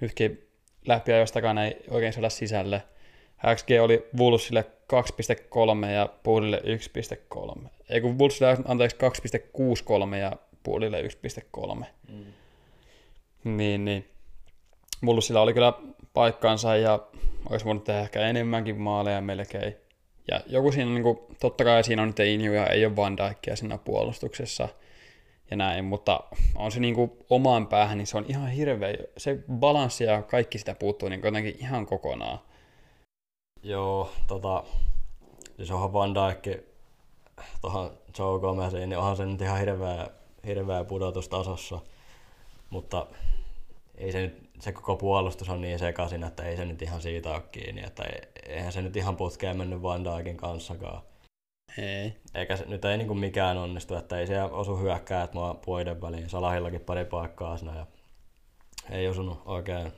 nytkin 0.00 0.48
läpiajoistakaan 0.86 1.58
ei 1.58 1.76
oikein 1.90 2.12
saada 2.12 2.30
sisälle. 2.30 2.82
XG 3.56 3.68
oli 3.82 4.06
Wolvesille 4.18 4.66
2.3 5.84 5.86
ja 5.86 6.08
Poolille 6.22 6.62
1.3. 7.56 7.68
Ei 7.88 8.00
kun 8.00 8.18
Wolvesille 8.18 8.56
anteeksi 8.64 8.96
2.63 10.10 10.16
ja 10.16 10.32
Poolille 10.62 11.02
1.3. 11.02 11.84
mm. 12.08 12.24
Niin, 13.44 13.84
niin. 13.84 14.08
Mullusilla 15.00 15.40
oli 15.40 15.54
kyllä 15.54 15.72
paikkaansa 16.14 16.76
ja 16.76 16.98
olisi 17.50 17.64
voinut 17.64 17.84
tehdä 17.84 18.00
ehkä 18.00 18.20
enemmänkin 18.20 18.80
maaleja 18.80 19.20
melkein. 19.20 19.76
Ja 20.28 20.40
joku 20.46 20.72
siinä, 20.72 20.90
niin 20.90 21.02
kuin, 21.02 21.18
totta 21.40 21.64
kai 21.64 21.84
siinä 21.84 22.02
on 22.02 22.08
nyt 22.08 22.18
Inju 22.20 22.52
ja 22.52 22.66
ei 22.66 22.86
ole 22.86 22.96
Van 22.96 23.16
Dijkia 23.16 23.56
siinä 23.56 23.78
puolustuksessa 23.78 24.68
ja 25.50 25.56
näin, 25.56 25.84
mutta 25.84 26.20
on 26.54 26.72
se 26.72 26.80
niin 26.80 26.94
kuin 26.94 27.12
omaan 27.30 27.66
päähän, 27.66 27.98
niin 27.98 28.06
se 28.06 28.16
on 28.16 28.24
ihan 28.28 28.50
hirveä. 28.50 28.94
Se 29.16 29.38
balanssi 29.52 30.04
ja 30.04 30.22
kaikki 30.22 30.58
sitä 30.58 30.74
puuttuu 30.74 31.08
niin 31.08 31.20
jotenkin 31.24 31.56
ihan 31.58 31.86
kokonaan. 31.86 32.38
joo, 33.62 34.12
tota, 34.26 34.64
siis 35.56 35.70
onhan 35.70 35.92
Van 35.92 36.14
Dijk 36.14 36.64
tuohon 37.60 37.90
Joe 38.18 38.40
Gomesiin, 38.40 38.88
niin 38.88 38.98
onhan 38.98 39.16
se 39.16 39.26
nyt 39.26 39.40
ihan 39.40 39.58
hirveä, 39.58 40.06
hirveä 40.46 40.84
pudotus 40.84 41.28
tasossa, 41.28 41.78
mutta 42.70 43.06
ei 43.94 44.12
se, 44.12 44.20
nyt, 44.20 44.49
se 44.60 44.72
koko 44.72 44.96
puolustus 44.96 45.48
on 45.48 45.60
niin 45.60 45.78
sekaisin, 45.78 46.24
että 46.24 46.42
ei 46.42 46.56
se 46.56 46.64
nyt 46.64 46.82
ihan 46.82 47.02
siitä 47.02 47.30
ole 47.30 47.42
kiinni, 47.52 47.82
että 47.84 48.04
eihän 48.48 48.72
se 48.72 48.82
nyt 48.82 48.96
ihan 48.96 49.16
putkeen 49.16 49.56
mennyt 49.56 49.82
Van 49.82 50.04
Dijkin 50.04 50.36
kanssakaan. 50.36 51.02
Ei. 51.78 52.16
Eikä 52.34 52.56
se, 52.56 52.64
nyt 52.66 52.84
ei 52.84 52.96
niin 52.96 53.06
kuin 53.06 53.18
mikään 53.18 53.58
onnistu, 53.58 53.94
että 53.94 54.18
ei 54.18 54.26
siellä 54.26 54.50
osu 54.50 54.76
hyökkäät 54.76 55.34
mua 55.34 55.54
puiden 55.54 56.00
väliin. 56.00 56.30
Salahillakin 56.30 56.80
pari 56.80 57.04
paikkaa 57.04 57.56
siinä 57.56 57.76
ja 57.76 57.86
ei 58.90 59.08
osunut 59.08 59.42
oikein, 59.44 59.92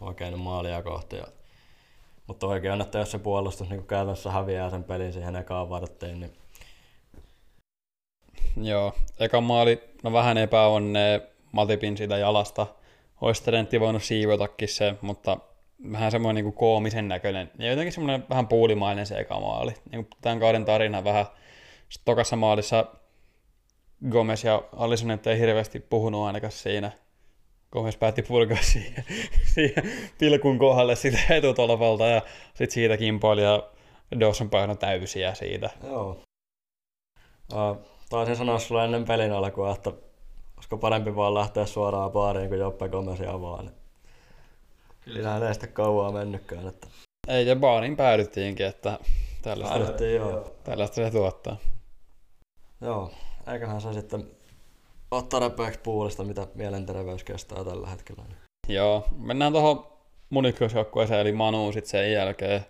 oikein 0.00 0.38
maalia 0.38 0.82
kohti. 0.82 1.16
Mutta 2.26 2.46
oikein 2.46 2.72
on, 2.72 2.80
että 2.80 2.98
jos 2.98 3.10
se 3.10 3.18
puolustus 3.18 3.68
niin 3.68 3.86
käytännössä 3.86 4.30
häviää 4.30 4.70
sen 4.70 4.84
pelin 4.84 5.12
siihen 5.12 5.36
ekaan 5.36 5.70
varttiin, 5.70 6.20
niin 6.20 6.32
Joo, 8.62 8.92
eka 9.20 9.40
maali, 9.40 9.82
no 10.02 10.12
vähän 10.12 10.38
epäonnea 10.38 11.20
Matipin 11.52 11.96
siitä 11.96 12.18
jalasta. 12.18 12.66
Olisi 13.20 13.44
Trentti 13.44 13.80
voinut 13.80 14.02
siivotakin 14.02 14.68
se, 14.68 14.94
mutta 15.00 15.38
vähän 15.92 16.10
semmoinen 16.10 16.44
niin 16.44 16.54
koomisen 16.54 17.08
näköinen. 17.08 17.50
Ja 17.58 17.70
jotenkin 17.70 17.92
semmoinen 17.92 18.24
vähän 18.30 18.48
puulimainen 18.48 19.06
se 19.06 19.18
eka 19.18 19.40
maali. 19.40 19.74
Niin 19.90 20.04
kuin 20.04 20.18
tämän 20.20 20.40
kauden 20.40 20.64
tarina 20.64 21.04
vähän. 21.04 21.26
Sitten 21.88 22.04
tokassa 22.04 22.36
maalissa 22.36 22.86
Gomez 24.10 24.44
ja 24.44 24.62
Alisson 24.76 25.10
ei 25.26 25.38
hirveästi 25.38 25.80
puhunut 25.80 26.26
ainakaan 26.26 26.52
siinä. 26.52 26.92
Gomez 27.72 27.96
päätti 27.96 28.22
purkaa 28.22 28.62
siihen, 28.72 29.04
siihen 29.54 29.90
pilkun 30.18 30.58
kohdalle 30.58 30.96
sitä 30.96 31.18
etutolvalta 31.30 32.06
ja 32.06 32.22
sitten 32.48 32.70
siitä 32.70 32.96
kimpoili 32.96 33.42
ja 33.42 33.70
Dawson 34.20 34.50
painoi 34.50 34.76
täysiä 34.76 35.34
siitä. 35.34 35.70
Joo. 35.82 36.22
Uh, 37.52 37.86
taisin 38.08 38.36
sanoa 38.36 38.58
sulle 38.58 38.84
ennen 38.84 39.04
pelin 39.04 39.32
alkua, 39.32 39.72
että 39.72 39.92
olisiko 40.56 40.78
parempi 40.78 41.16
vaan 41.16 41.34
lähteä 41.34 41.66
suoraan 41.66 42.10
baariin 42.10 42.48
kuin 42.48 42.60
Joppe 42.60 42.88
Gomezia 42.88 43.32
avaa. 43.32 43.62
Niin 43.62 43.72
Siinähän 45.12 45.42
ei 45.42 45.54
sitten 45.54 45.72
kauaa 45.72 46.12
mennytkään. 46.12 46.68
Että... 46.68 46.86
Ei, 47.28 47.46
ja 47.46 47.56
baariin 47.56 47.96
päädyttiinkin, 47.96 48.66
että 48.66 48.98
tällaista, 49.42 49.78
Päädyttiin, 49.78 50.16
joo. 50.16 50.54
tällaista 50.64 50.94
se 50.94 51.10
tuottaa. 51.10 51.56
Joo, 52.80 53.10
eiköhän 53.52 53.80
se 53.80 53.92
sitten 53.92 54.30
ottaa 55.10 55.40
repeäksi 55.40 55.80
puolesta, 55.80 56.24
mitä 56.24 56.46
mielenterveys 56.54 57.24
kestää 57.24 57.64
tällä 57.64 57.86
hetkellä. 57.86 58.22
Joo, 58.68 59.06
mennään 59.18 59.52
tuohon 59.52 59.86
mun 60.30 60.46
ykkösjoukkueeseen, 60.46 61.20
eli 61.20 61.32
Manu 61.32 61.72
sitten 61.72 61.90
sen 61.90 62.12
jälkeen. 62.12 62.66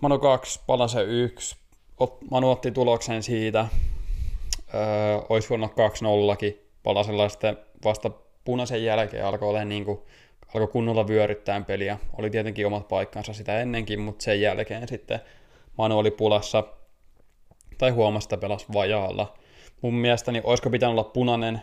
Manu 0.00 0.18
2, 0.18 0.60
Palase 0.66 1.02
1. 1.02 1.56
Manu 2.30 2.50
otti 2.50 2.70
tuloksen 2.70 3.22
siitä. 3.22 3.68
Öö, 4.74 5.20
olisi 5.28 5.50
voinut 5.50 5.72
2-0kin. 5.72 6.58
Palasella 6.82 7.28
sitten 7.28 7.58
vasta 7.84 8.10
punaisen 8.44 8.84
jälkeen 8.84 9.26
alkoi 9.26 9.48
olla 9.48 9.64
niin 9.64 9.84
kuin, 9.84 9.98
alkoi 10.54 10.68
kunnolla 10.68 11.08
vyöryttää 11.08 11.60
peliä. 11.60 11.98
Oli 12.18 12.30
tietenkin 12.30 12.66
omat 12.66 12.88
paikkansa 12.88 13.32
sitä 13.32 13.60
ennenkin, 13.60 14.00
mutta 14.00 14.24
sen 14.24 14.40
jälkeen 14.40 14.88
sitten 14.88 15.20
Manu 15.78 15.98
oli 15.98 16.10
pulassa 16.10 16.64
tai 17.78 17.90
huomasi, 17.90 18.24
että 18.24 18.36
pelasi 18.36 18.66
vajaalla. 18.72 19.34
Mun 19.82 19.94
mielestäni 19.94 20.40
olisiko 20.44 20.70
pitänyt 20.70 20.92
olla 20.92 21.04
punainen, 21.04 21.62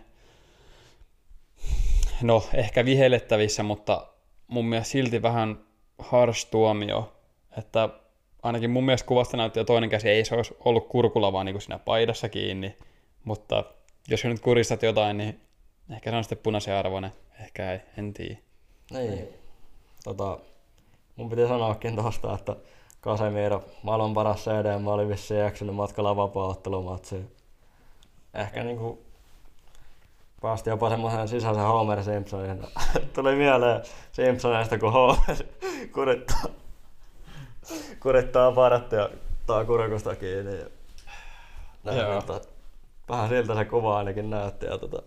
no 2.22 2.44
ehkä 2.54 2.86
vihellettävissä, 2.86 3.64
mutta 3.64 4.08
mun 4.48 4.66
mielestä 4.66 4.92
silti 4.92 5.22
vähän 5.22 5.60
harsh 6.00 6.50
tuomio, 6.52 7.14
että 7.58 7.90
ainakin 8.44 8.70
mun 8.70 8.86
mielestä 8.86 9.08
kuvasta 9.08 9.38
näytti 9.38 9.60
jo 9.60 9.64
toinen 9.64 9.90
käsi, 9.90 10.10
ei 10.10 10.26
se 10.26 10.36
olisi 10.36 10.56
ollut 10.66 10.88
kurkulla 10.88 11.34
vaan 11.34 11.46
niin 11.46 11.54
kuin 11.54 11.62
siinä 11.62 11.80
paidassa 11.80 12.30
kiinni, 12.30 12.78
mutta 13.24 13.64
jos 14.08 14.24
nyt 14.24 14.40
kuristat 14.40 14.84
jotain, 14.84 15.18
niin 15.18 15.42
ehkä 15.94 16.10
se 16.10 16.16
on 16.16 16.24
sitten 16.24 16.38
punaisen 16.38 16.76
arvoinen, 16.76 17.14
ehkä 17.40 17.72
ei, 17.72 17.80
en 17.98 18.14
tiedä. 18.14 18.38
Niin. 18.92 19.28
Tota, 20.04 20.40
mun 21.16 21.30
piti 21.30 21.48
sanoakin 21.48 21.96
tosta, 21.96 22.34
että 22.34 22.56
Casemiro, 23.02 23.64
maailman 23.84 24.14
paras 24.14 24.44
CD, 24.44 24.80
mä 24.80 24.92
olin 24.92 25.10
vissiin 25.10 25.46
eksynyt 25.46 25.76
matkalla 25.76 26.16
vapaa-ottelumatsiin. 26.16 27.32
Ehkä 28.34 28.64
niinku 28.64 29.04
päästi 30.42 30.70
jopa 30.70 30.90
semmoisen 30.90 31.28
sisäisen 31.28 31.64
Homer 31.64 32.04
Simpsonin. 32.04 32.68
Tuli 33.16 33.36
mieleen 33.36 33.82
Simpsonista, 34.12 34.78
kun 34.78 34.94
Homer 34.94 35.38
kurittaa, 35.94 36.44
kurittaa 38.00 38.52
parat 38.52 38.92
ja 38.92 39.10
ottaa 39.42 39.66
kurkusta 39.66 40.16
kiinni. 40.16 40.56
Ja 40.60 40.66
näin, 41.84 41.98
Joo. 41.98 42.16
mutta 42.16 42.42
vähän 43.12 43.30
siltä 43.30 43.56
se 43.56 43.66
kuva 43.66 43.98
ainakin 43.98 44.30
näytti. 44.30 44.66
Ja 44.66 44.78
tota, 44.78 45.02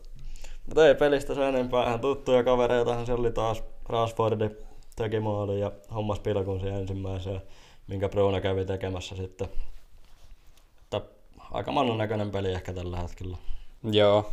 mutta 0.67 0.87
ei 0.87 0.95
pelistä 0.95 1.35
se 1.35 1.49
enempää. 1.49 1.87
Ihan 1.87 2.01
tuttuja 2.01 2.45
kavereitahan 2.45 3.07
se 3.07 3.13
oli 3.13 3.31
taas. 3.31 3.63
Rashfordi 3.89 4.51
teki 4.97 5.21
maalin 5.21 5.61
ja 5.61 5.73
hommas 5.95 6.21
pilkun 6.21 6.61
siihen 6.61 6.81
ensimmäiseen, 6.81 7.43
minkä 7.87 8.09
Bruno 8.09 8.41
kävi 8.41 8.65
tekemässä 8.65 9.17
sitten. 9.17 9.49
Että 10.83 11.01
aika 11.51 11.73
mannon 11.73 11.99
näköinen 11.99 12.31
peli 12.31 12.53
ehkä 12.53 12.73
tällä 12.73 12.97
hetkellä. 12.97 13.37
Joo. 13.83 14.31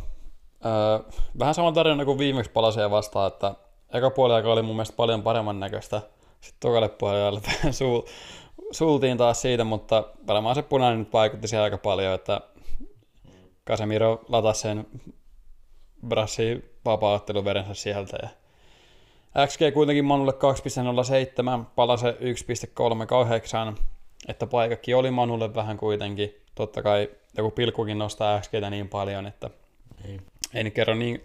Öö, 0.64 1.12
vähän 1.38 1.54
sama 1.54 1.72
tarina 1.72 2.04
kuin 2.04 2.18
viimeksi 2.18 2.50
palaseen 2.50 2.90
vastaan, 2.90 3.28
että 3.28 3.54
eka 3.92 4.10
puoli 4.10 4.34
aika 4.34 4.52
oli 4.52 4.62
mun 4.62 4.76
mielestä 4.76 4.96
paljon 4.96 5.22
paremman 5.22 5.60
näköistä. 5.60 6.02
Sitten 6.40 6.60
tokalle 6.60 6.88
puolelle 6.88 7.40
sul, 7.70 8.02
sultiin 8.78 9.18
taas 9.18 9.42
siitä, 9.42 9.64
mutta 9.64 10.04
varmaan 10.26 10.54
se 10.54 10.62
punainen 10.62 10.98
nyt 10.98 11.12
vaikutti 11.12 11.48
siellä 11.48 11.64
aika 11.64 11.78
paljon, 11.78 12.14
että 12.14 12.40
Casemiro 13.68 14.24
latasi 14.28 14.60
sen 14.60 14.86
brassi 16.08 16.64
vapaa-otteluverensä 16.84 17.74
sieltä 17.74 18.18
ja 18.22 18.28
XG 19.46 19.60
kuitenkin 19.74 20.04
Manulle 20.04 20.32
2.07, 20.32 21.64
palase 21.74 22.16
1.38, 23.72 23.82
että 24.28 24.46
paikakki 24.46 24.94
oli 24.94 25.10
Manulle 25.10 25.54
vähän 25.54 25.76
kuitenkin. 25.76 26.34
Totta 26.54 26.82
kai 26.82 27.10
joku 27.36 27.50
pilkkukin 27.50 27.98
nostaa 27.98 28.40
XGtä 28.40 28.70
niin 28.70 28.88
paljon, 28.88 29.26
että 29.26 29.50
Niin. 30.04 30.26
ei 30.54 30.64
nyt 30.64 30.74
kerro 30.74 30.94
niin 30.94 31.24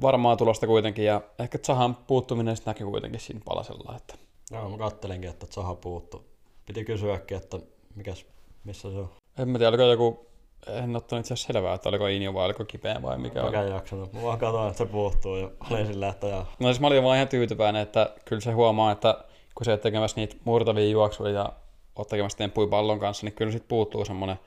varmaa 0.00 0.36
tulosta 0.36 0.66
kuitenkin, 0.66 1.04
ja 1.04 1.20
ehkä 1.38 1.58
Zahan 1.58 1.94
puuttuminen 1.94 2.56
näkyy 2.66 2.86
kuitenkin 2.86 3.20
siinä 3.20 3.40
palasella, 3.44 3.96
että 3.96 4.14
Joo, 4.50 4.68
mä 4.68 4.78
kattelinkin, 4.78 5.30
että 5.30 5.46
Zaha 5.46 5.74
puuttu. 5.74 6.24
Piti 6.66 6.84
kysyäkin, 6.84 7.36
että 7.36 7.58
mikäs, 7.94 8.26
missä 8.64 8.90
se 8.90 8.98
on. 8.98 9.10
en 9.38 9.48
mä 9.48 9.58
tiedä, 9.58 9.68
oliko 9.68 9.82
joku, 9.82 10.26
en 10.66 10.96
ottanut 10.96 11.20
itse 11.20 11.34
asiassa 11.34 11.52
selvää, 11.52 11.74
että 11.74 11.88
oliko 11.88 12.06
Inju 12.06 12.34
vai 12.34 12.44
oliko 12.44 12.64
kipeä 12.64 13.02
vai 13.02 13.18
mikä 13.18 13.42
oli. 13.42 13.50
Mäkään 13.50 13.70
jaksanut. 13.70 14.12
Mä 14.12 14.22
vaan 14.22 14.38
katsoin, 14.38 14.68
että 14.68 14.78
se 14.78 14.86
puuttuu 14.86 15.36
ja 15.36 15.50
olin 15.70 15.86
sillä, 15.86 16.08
että 16.08 16.26
joo. 16.26 16.46
No 16.58 16.68
siis 16.68 16.80
mä 16.80 16.86
olin 16.86 17.02
vaan 17.02 17.16
ihan 17.16 17.28
tyytyväinen, 17.28 17.82
että 17.82 18.14
kyllä 18.24 18.40
se 18.40 18.52
huomaa, 18.52 18.92
että 18.92 19.24
kun 19.54 19.64
se 19.64 19.70
oot 19.70 19.80
tekemässä 19.80 20.20
niitä 20.20 20.36
murtavia 20.44 20.88
juoksuja 20.88 21.32
ja 21.32 21.52
oot 21.96 22.08
tekemässä 22.08 22.38
temppuja 22.38 22.68
pallon 22.68 23.00
kanssa, 23.00 23.26
niin 23.26 23.34
kyllä 23.34 23.52
sit 23.52 23.68
puuttuu 23.68 24.04
semmoinen 24.04 24.38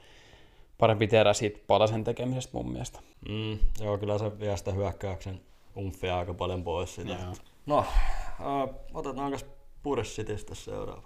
parempi 0.78 1.08
terä 1.08 1.34
siitä 1.34 1.60
palasen 1.68 2.04
tekemisestä 2.04 2.58
mun 2.58 2.72
mielestä. 2.72 3.00
Mm, 3.30 3.60
joo, 3.80 3.98
kyllä 3.98 4.18
se 4.18 4.40
vie 4.40 4.58
sitä 4.58 4.72
hyökkäyksen 4.72 5.42
umfia 5.78 6.18
aika 6.18 6.34
paljon 6.34 6.64
pois 6.64 6.96
sitä. 6.96 7.14
Joo. 7.14 7.34
No, 7.66 7.78
äh, 7.80 8.76
otetaanko 8.94 9.38
Spurs 9.38 10.16
Citystä 10.16 10.56
seuraava? 10.56 11.02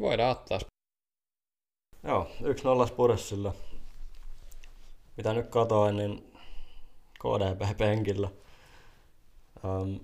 Voidaan 0.00 0.30
ottaa. 0.30 0.58
Joo, 2.04 2.26
1-0 2.84 2.86
Spursilla. 2.86 3.52
Mitä 5.16 5.34
nyt 5.34 5.46
katoin, 5.48 5.96
niin 5.96 6.32
KDP 7.18 7.78
penkillä. 7.78 8.28
Um, 9.64 10.00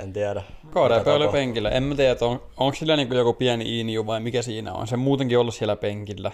en 0.00 0.12
tiedä. 0.12 0.42
KDP 0.70 1.06
oli 1.06 1.28
penkillä. 1.28 1.70
En 1.70 1.82
mä 1.82 1.94
tiedä, 1.94 2.16
on, 2.20 2.42
onko 2.56 2.74
sillä 2.74 2.96
niinku 2.96 3.14
joku 3.14 3.32
pieni 3.32 3.78
iiniu 3.78 4.06
vai 4.06 4.20
mikä 4.20 4.42
siinä 4.42 4.72
on. 4.72 4.86
Se 4.86 4.96
muutenkin 4.96 5.38
ollut 5.38 5.54
siellä 5.54 5.76
penkillä. 5.76 6.32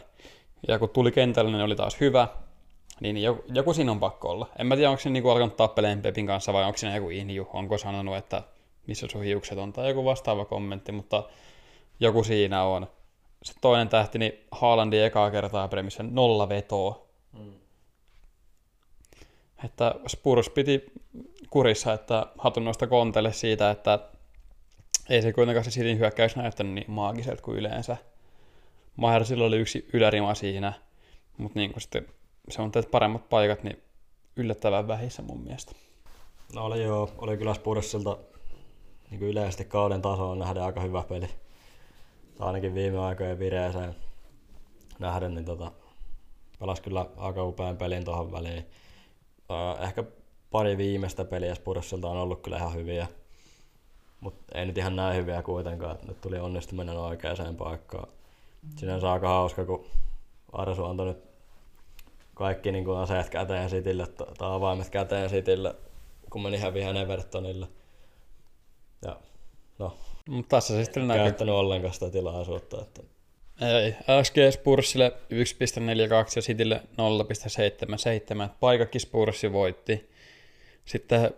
Ja 0.68 0.78
kun 0.78 0.88
tuli 0.88 1.12
kentälle, 1.12 1.50
niin 1.50 1.62
oli 1.62 1.76
taas 1.76 2.00
hyvä. 2.00 2.28
Niin 3.00 3.22
joku, 3.22 3.44
joku 3.54 3.74
siinä 3.74 3.92
on 3.92 4.00
pakko 4.00 4.28
olla. 4.28 4.46
En 4.58 4.66
mä 4.66 4.76
tiedä, 4.76 4.90
onko 4.90 5.00
se 5.00 5.10
niinku 5.10 5.30
alkanut 5.30 5.56
tappeleen 5.56 6.02
Pepin 6.02 6.26
kanssa 6.26 6.52
vai 6.52 6.64
onko 6.64 6.76
siinä 6.76 6.96
joku 6.96 7.10
iiniu. 7.10 7.48
Onko 7.52 7.78
sanonut, 7.78 8.16
että 8.16 8.42
missä 8.86 9.06
sun 9.12 9.22
hiukset 9.22 9.58
on 9.58 9.72
tai 9.72 9.88
joku 9.88 10.04
vastaava 10.04 10.44
kommentti, 10.44 10.92
mutta 10.92 11.24
joku 12.00 12.24
siinä 12.24 12.64
on. 12.64 12.86
Se 13.42 13.52
toinen 13.60 13.88
tähti, 13.88 14.18
niin 14.18 14.32
Haalandi 14.50 14.98
ekaa 14.98 15.30
kertaa 15.30 15.68
premissä 15.68 16.02
nolla 16.02 16.48
vetoa. 16.48 17.06
Mm. 17.32 17.52
Että 19.64 19.94
Spurs 20.06 20.50
piti 20.50 20.84
kurissa, 21.50 21.92
että 21.92 22.26
hatun 22.38 22.64
noista 22.64 22.86
kontelle 22.86 23.32
siitä, 23.32 23.70
että 23.70 23.98
ei 25.08 25.22
se 25.22 25.32
kuitenkaan 25.32 25.64
se 25.64 25.70
Cityn 25.70 25.98
hyökkäys 25.98 26.36
näyttänyt 26.36 26.74
niin 26.74 26.90
maagiselta 26.90 27.42
kuin 27.42 27.58
yleensä. 27.58 27.96
Mahersilla 28.96 29.44
oli 29.44 29.56
yksi 29.56 29.88
ylärima 29.92 30.34
siinä, 30.34 30.72
mutta 31.36 31.58
niin 31.58 31.72
kuin 31.72 31.80
sitten 31.80 32.06
se 32.48 32.62
on 32.62 32.72
teet 32.72 32.90
paremmat 32.90 33.28
paikat, 33.28 33.62
niin 33.62 33.82
yllättävän 34.36 34.88
vähissä 34.88 35.22
mun 35.22 35.40
mielestä. 35.40 35.72
No 36.54 36.64
oli 36.64 36.82
joo, 36.82 37.10
oli 37.18 37.36
kyllä 37.36 37.54
Spursilta 37.54 38.18
niin 39.10 39.18
kuin 39.18 39.30
yleisesti 39.30 39.64
kauden 39.64 40.02
tasoon 40.02 40.38
nähden 40.38 40.62
aika 40.62 40.80
hyvä 40.80 41.02
peli. 41.08 41.28
Tai 42.40 42.46
ainakin 42.46 42.74
viime 42.74 42.98
aikojen 42.98 43.38
vireeseen 43.38 43.94
nähden, 44.98 45.34
niin 45.34 45.44
tota, 45.44 45.72
pelasi 46.58 46.82
kyllä 46.82 47.06
aika 47.16 47.44
upean 47.44 47.76
pelin 47.76 48.04
tuohon 48.04 48.32
väliin. 48.32 48.66
Ehkä 49.80 50.04
pari 50.50 50.76
viimeistä 50.78 51.24
peliä 51.24 51.54
Spurssilta 51.54 52.08
on 52.08 52.16
ollut 52.16 52.40
kyllä 52.42 52.56
ihan 52.56 52.74
hyviä. 52.74 53.06
Mutta 54.20 54.58
ei 54.58 54.66
nyt 54.66 54.78
ihan 54.78 54.96
näin 54.96 55.16
hyviä 55.16 55.42
kuitenkaan, 55.42 55.98
nyt 56.08 56.20
tuli 56.20 56.38
onnistuminen 56.38 56.98
oikeaan 56.98 57.56
paikkaan. 57.56 58.08
Sinänsä 58.76 59.12
aika 59.12 59.28
hauska, 59.28 59.64
kun 59.64 59.86
Arsu 60.52 60.84
antoi 60.84 61.06
nyt 61.06 61.24
kaikki 62.34 62.72
niin 62.72 62.84
kuin 62.84 62.98
aseet 62.98 63.30
käteen 63.30 63.70
Sitille, 63.70 64.06
tai 64.06 64.26
avaimet 64.40 64.90
käteen 64.90 65.30
Sitille, 65.30 65.74
kun 66.30 66.42
meni 66.42 66.58
häviään 66.58 66.96
Evertonille. 66.96 67.68
Ja 69.02 69.16
no, 69.78 69.96
Mutta 70.30 70.56
tässä 70.56 70.74
se 70.74 70.84
sitten 70.84 71.08
näkyy. 71.08 71.24
käyttänyt 71.24 71.54
ollenkaan 71.54 71.94
sitä 71.94 72.10
tilaisuutta. 72.10 72.82
Että 72.82 73.02
Ei, 73.60 73.94
SG 74.22 74.34
Spursille 74.50 75.12
1.42 75.32 76.32
ja 76.36 76.42
Citylle 76.42 76.82
0.77. 78.44 78.48
Paikakki 78.60 78.98
Spurssi 78.98 79.52
voitti. 79.52 80.10
Sitten 80.84 81.30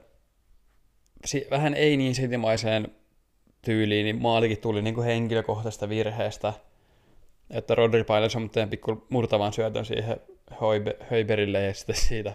si- 1.24 1.46
vähän 1.50 1.74
ei 1.74 1.96
niin 1.96 2.14
sitimaiseen 2.14 2.88
tyyliin, 3.62 4.04
niin 4.04 4.22
maalikin 4.22 4.58
tuli 4.58 4.82
niin 4.82 4.94
kuin 4.94 5.06
henkilökohtaisesta 5.06 5.88
virheestä. 5.88 6.52
Että 7.50 7.74
Rodri 7.74 8.04
painoi 8.04 8.30
semmoinen 8.30 8.70
pikku 8.70 9.06
murtavan 9.10 9.52
syötön 9.52 9.84
siihen 9.84 10.20
Höiberille 11.10 11.62
ja 11.62 11.74
sitten 11.74 11.96
siitä 11.96 12.34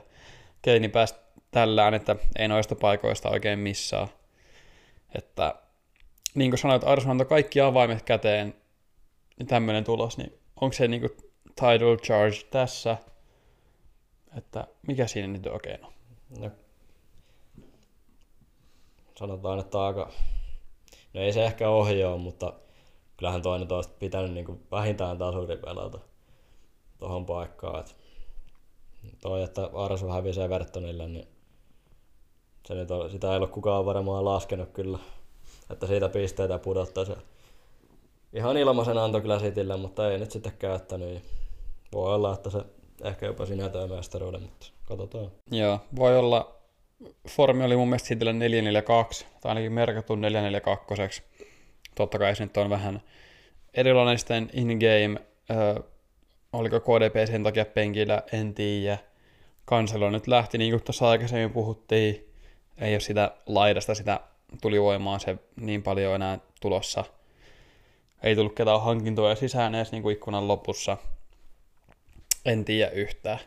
Keini 0.61 0.89
pääsi 0.89 1.15
tällään, 1.51 1.93
että 1.93 2.15
ei 2.39 2.47
noista 2.47 2.75
paikoista 2.75 3.29
oikein 3.29 3.59
missaa. 3.59 4.07
Että 5.15 5.55
niin 6.35 6.51
kuin 6.51 6.59
sanoit, 6.59 6.83
Arsenal 6.83 7.11
antoi 7.11 7.25
kaikki 7.27 7.61
avaimet 7.61 8.01
käteen 8.01 8.55
niin 9.39 9.47
tämmöinen 9.47 9.83
tulos, 9.83 10.17
niin 10.17 10.39
onko 10.61 10.73
se 10.73 10.87
niinku 10.87 11.07
title 11.55 11.97
charge 11.97 12.37
tässä, 12.51 12.97
että 14.37 14.67
mikä 14.87 15.07
siinä 15.07 15.27
nyt 15.27 15.45
oikein 15.47 15.85
on? 15.85 15.93
no, 16.39 16.51
sanotaan, 19.19 19.59
että 19.59 19.81
aika... 19.81 20.11
No 21.13 21.21
ei 21.21 21.33
se 21.33 21.45
ehkä 21.45 21.69
ole, 21.69 22.17
mutta 22.17 22.53
kyllähän 23.17 23.41
toinen 23.41 23.73
olisi 23.73 23.89
pitänyt 23.99 24.31
niin 24.31 24.45
kuin 24.45 24.67
vähintään 24.71 25.17
tasuri 25.17 25.57
pelata 25.57 25.99
tuohon 26.97 27.25
paikkaan. 27.25 27.79
Et 27.79 27.95
toi, 29.21 29.43
että 29.43 29.69
Arsu 29.73 30.07
hävisi 30.07 30.41
Evertonille, 30.41 31.07
niin 31.07 31.27
se 32.65 32.75
nyt 32.75 32.91
on, 32.91 33.09
sitä 33.09 33.31
ei 33.31 33.37
ole 33.37 33.47
kukaan 33.47 33.85
varmaan 33.85 34.25
laskenut 34.25 34.69
kyllä, 34.69 34.99
että 35.69 35.87
siitä 35.87 36.09
pisteitä 36.09 36.59
pudottaisi. 36.59 37.11
Ihan 38.33 38.57
ilmaisen 38.57 38.97
antoi 38.97 39.21
kyllä 39.21 39.39
Citylle, 39.39 39.77
mutta 39.77 40.11
ei 40.11 40.17
nyt 40.17 40.31
sitten 40.31 40.53
käyttänyt. 40.59 41.23
Voi 41.93 42.15
olla, 42.15 42.33
että 42.33 42.49
se 42.49 42.59
ehkä 43.03 43.25
jopa 43.25 43.45
sinä 43.45 43.69
tuo 43.69 43.87
mestaruuden, 43.87 44.41
mutta 44.41 44.67
katsotaan. 44.85 45.31
Joo, 45.51 45.79
voi 45.95 46.17
olla, 46.17 46.55
formi 47.29 47.63
oli 47.63 47.75
mun 47.75 47.87
mielestä 47.87 48.07
Citylle 48.07 48.31
4-4-2, 48.31 48.35
tai 49.41 49.49
ainakin 49.49 49.73
merkattu 49.73 50.15
4-4-2. 50.15 50.19
Totta 51.95 52.19
kai 52.19 52.35
se 52.35 52.43
nyt 52.43 52.57
on 52.57 52.69
vähän 52.69 53.01
erilainen 53.73 54.19
sitten 54.19 54.49
in-game, 54.53 55.19
öö, 55.51 55.83
oliko 56.53 56.79
KDP 56.79 57.27
sen 57.27 57.43
takia 57.43 57.65
penkillä, 57.65 58.23
en 58.31 58.53
tiedä. 58.53 58.97
Kanselo 59.65 60.09
nyt 60.09 60.27
lähti, 60.27 60.57
niin 60.57 60.71
kuin 60.71 60.83
tuossa 60.83 61.09
aikaisemmin 61.09 61.51
puhuttiin, 61.51 62.33
ei 62.77 62.93
ole 62.93 62.99
sitä 62.99 63.31
laidasta 63.45 63.95
sitä 63.95 64.19
tuli 64.61 64.81
voimaan 64.81 65.19
se 65.19 65.37
niin 65.55 65.83
paljon 65.83 66.15
enää 66.15 66.39
tulossa. 66.61 67.03
Ei 68.23 68.35
tullut 68.35 68.55
ketään 68.55 68.81
hankintoja 68.81 69.35
sisään 69.35 69.75
edes 69.75 69.91
niin 69.91 70.03
kuin 70.03 70.13
ikkunan 70.13 70.47
lopussa. 70.47 70.97
En 72.45 72.65
tiedä 72.65 72.91
yhtään. 72.91 73.39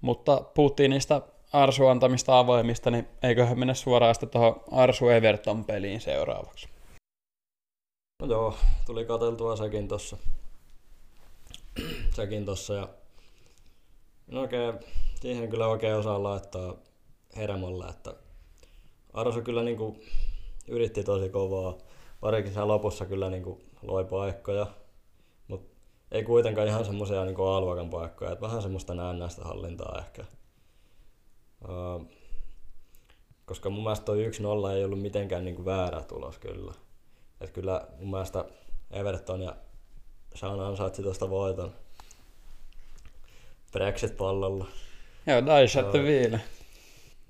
Mutta 0.00 0.40
puhuttiin 0.54 0.90
niistä 0.90 1.22
Arsu 1.52 1.86
antamista 1.86 2.38
avoimista, 2.38 2.90
niin 2.90 3.08
eiköhän 3.22 3.58
mennä 3.58 3.74
suoraan 3.74 4.14
sitten 4.14 4.30
tuohon 4.30 4.60
Arsu 4.70 5.08
Everton 5.08 5.64
peliin 5.64 6.00
seuraavaksi. 6.00 6.68
No 8.22 8.26
joo, 8.28 8.54
tuli 8.86 9.04
katseltua 9.04 9.56
sekin 9.56 9.88
tossa. 9.88 10.16
sekin 12.14 12.44
tossa 12.44 12.74
ja 12.74 12.88
en 14.28 14.38
oikein, 14.38 14.74
siihen 15.20 15.48
kyllä 15.48 15.66
oikein 15.66 15.94
osaa 15.94 16.22
laittaa 16.22 16.74
hermolla, 17.36 17.90
että 17.90 18.14
Arsu 19.18 19.42
kyllä 19.42 19.62
niinku 19.62 19.96
yritti 20.68 21.04
tosi 21.04 21.28
kovaa. 21.28 21.78
Parikin 22.20 22.52
siellä 22.52 22.68
lopussa 22.68 23.06
kyllä 23.06 23.30
niinku 23.30 23.60
loi 23.82 24.04
paikkoja, 24.04 24.66
mutta 25.48 25.76
ei 26.12 26.24
kuitenkaan 26.24 26.68
ihan 26.68 26.84
semmoisia 26.84 27.24
niinku 27.24 27.44
A-luokan 27.44 27.90
paikkoja, 27.90 28.32
että 28.32 28.46
vähän 28.46 28.62
semmoista 28.62 28.94
näennäistä 28.94 29.44
hallintaa 29.44 29.98
ehkä. 29.98 30.24
Uh, 31.62 32.06
koska 33.44 33.70
mun 33.70 33.82
mielestä 33.82 34.04
toi 34.04 34.30
1-0 34.68 34.70
ei 34.70 34.84
ollut 34.84 35.00
mitenkään 35.00 35.44
niinku 35.44 35.64
väärä 35.64 36.02
tulos 36.02 36.38
kyllä. 36.38 36.74
Et 37.40 37.50
kyllä 37.50 37.88
mun 37.98 38.10
mielestä 38.10 38.44
Everton 38.90 39.42
ja 39.42 39.56
Sean 40.34 40.60
ansaitsi 40.60 41.02
tuosta 41.02 41.30
voiton 41.30 41.72
Brexit-pallolla. 43.72 44.66
Joo, 45.26 45.40
Dice 45.40 45.78
Joo. 45.78 45.86
at 45.86 45.92
the 45.92 46.02
wheel. 46.02 46.38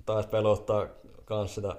Taisi 0.05 0.29
peluttaa 0.29 0.87
kans 1.29 1.55
sitä 1.55 1.75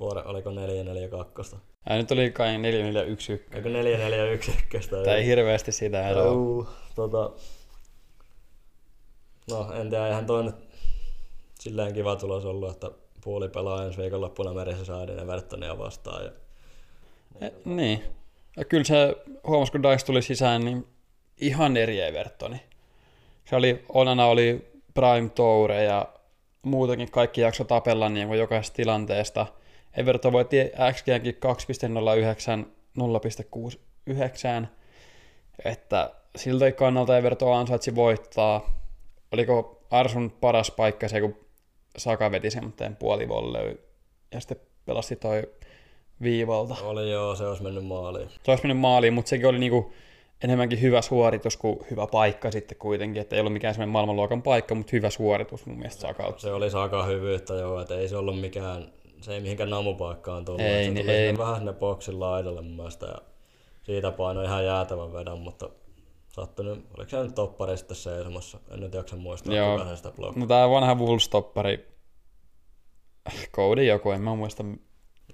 vuoden, 0.00 0.26
oliko 0.26 0.50
4-4-2. 0.50 1.56
Ja 1.90 1.96
nyt 1.96 2.10
oli 2.10 2.30
kai 2.30 2.56
4-4-1. 2.56 2.58
Eikö 3.54 3.68
4-4-1 3.68 5.04
Tää 5.04 5.16
ei 5.16 5.26
hirveästi 5.26 5.72
sitä 5.72 6.08
eroa. 6.08 6.66
Tota, 6.94 7.30
no 9.50 9.72
en 9.72 9.90
tiedä, 9.90 10.06
eihän 10.06 10.26
toi 10.26 10.44
nyt 10.44 10.54
silleen 11.60 11.94
kiva 11.94 12.16
tulos 12.16 12.44
ollut, 12.44 12.70
että 12.70 12.90
puoli 13.24 13.48
pelaa 13.48 13.84
ensi 13.84 13.98
viikonloppuna 13.98 14.54
merissä 14.54 14.84
saadin 14.84 15.18
Evertonia 15.18 15.78
vastaan. 15.78 16.24
Ja, 16.24 16.30
E, 17.40 17.50
niin. 17.64 18.02
Ja 18.56 18.64
kyllä 18.64 18.84
se 18.84 19.16
huomasi, 19.46 19.72
kun 19.72 19.82
Dice 19.82 20.06
tuli 20.06 20.22
sisään, 20.22 20.64
niin 20.64 20.86
ihan 21.40 21.76
eri 21.76 22.00
Evertoni. 22.00 22.60
Se 23.44 23.56
oli, 23.56 23.84
Onana 23.88 24.26
oli 24.26 24.70
Prime 24.94 25.28
Toure 25.28 25.84
ja 25.84 26.08
muutenkin 26.62 27.10
kaikki 27.10 27.40
jakso 27.40 27.64
tapella 27.64 28.08
niin 28.08 28.28
kuin 28.28 28.38
jokaisesta 28.38 28.76
tilanteesta. 28.76 29.46
Everton 29.96 30.32
voitti 30.32 30.56
XGnkin 30.92 31.38
2.09, 32.60 32.66
0.69, 34.62 34.66
että 35.64 36.10
siltä 36.36 36.72
kannalta 36.72 37.18
Everton 37.18 37.56
ansaitsi 37.56 37.94
voittaa. 37.94 38.80
Oliko 39.32 39.82
Arsun 39.90 40.30
paras 40.40 40.70
paikka 40.70 41.08
se, 41.08 41.20
kun 41.20 41.36
Saka 41.96 42.30
veti 42.30 42.50
semmoinen 42.50 42.96
puolivolley 42.96 43.88
ja 44.32 44.40
sitten 44.40 44.60
pelasti 44.86 45.16
toi 45.16 45.42
viivalta. 46.22 46.76
oli 46.82 47.10
joo, 47.10 47.36
se 47.36 47.46
olisi 47.46 47.62
mennyt 47.62 47.86
maaliin. 47.86 48.28
Se 48.28 48.50
olisi 48.50 48.64
mennyt 48.64 48.80
maaliin, 48.80 49.12
mutta 49.12 49.28
sekin 49.28 49.46
oli 49.46 49.58
niinku 49.58 49.92
enemmänkin 50.44 50.80
hyvä 50.82 51.02
suoritus 51.02 51.56
kuin 51.56 51.78
hyvä 51.90 52.06
paikka 52.06 52.50
sitten 52.50 52.78
kuitenkin, 52.78 53.22
että 53.22 53.36
ei 53.36 53.40
ollut 53.40 53.52
mikään 53.52 53.74
semmoinen 53.74 53.92
maailmanluokan 53.92 54.42
paikka, 54.42 54.74
mutta 54.74 54.90
hyvä 54.92 55.10
suoritus 55.10 55.66
mun 55.66 55.78
mielestä 55.78 56.00
Sakalta. 56.00 56.38
Se 56.38 56.52
oli 56.52 56.70
Saka 56.70 57.04
hyvyyttä 57.04 57.54
joo, 57.54 57.80
että 57.80 57.94
ei 57.94 58.08
se 58.08 58.16
ollut 58.16 58.40
mikään, 58.40 58.92
se 59.20 59.34
ei 59.34 59.40
mihinkään 59.40 59.70
namupaikkaan 59.70 60.44
tullut. 60.44 60.60
Ei, 60.60 60.84
se 60.84 60.90
niin 60.90 61.06
tuli 61.06 61.16
ei. 61.16 61.38
vähän 61.38 61.56
sinne 61.56 61.72
boksin 61.72 62.20
laidalle 62.20 62.62
mun 62.62 62.76
mielestä 62.76 63.06
ja 63.06 63.18
siitä 63.82 64.10
painoi 64.12 64.44
ihan 64.44 64.64
jäätävän 64.64 65.12
vedon, 65.12 65.40
mutta 65.40 65.68
sattunut, 66.28 66.78
oliko 66.96 67.10
se 67.10 67.22
nyt 67.22 67.34
toppari 67.34 67.76
sitten 67.76 67.96
seisomassa, 67.96 68.58
en 68.70 68.80
nyt 68.80 68.94
jaksa 68.94 69.16
muistaa, 69.16 69.54
Joo. 69.54 69.78
kuka 69.78 69.96
sitä 69.96 70.10
blokkaa. 70.10 70.40
No 70.40 70.46
tää 70.46 70.70
vanha 70.70 70.94
Wolves-toppari, 70.94 71.78
Cody 73.52 73.84
joku, 73.84 74.10
en 74.10 74.20
mä 74.20 74.34
muista. 74.34 74.64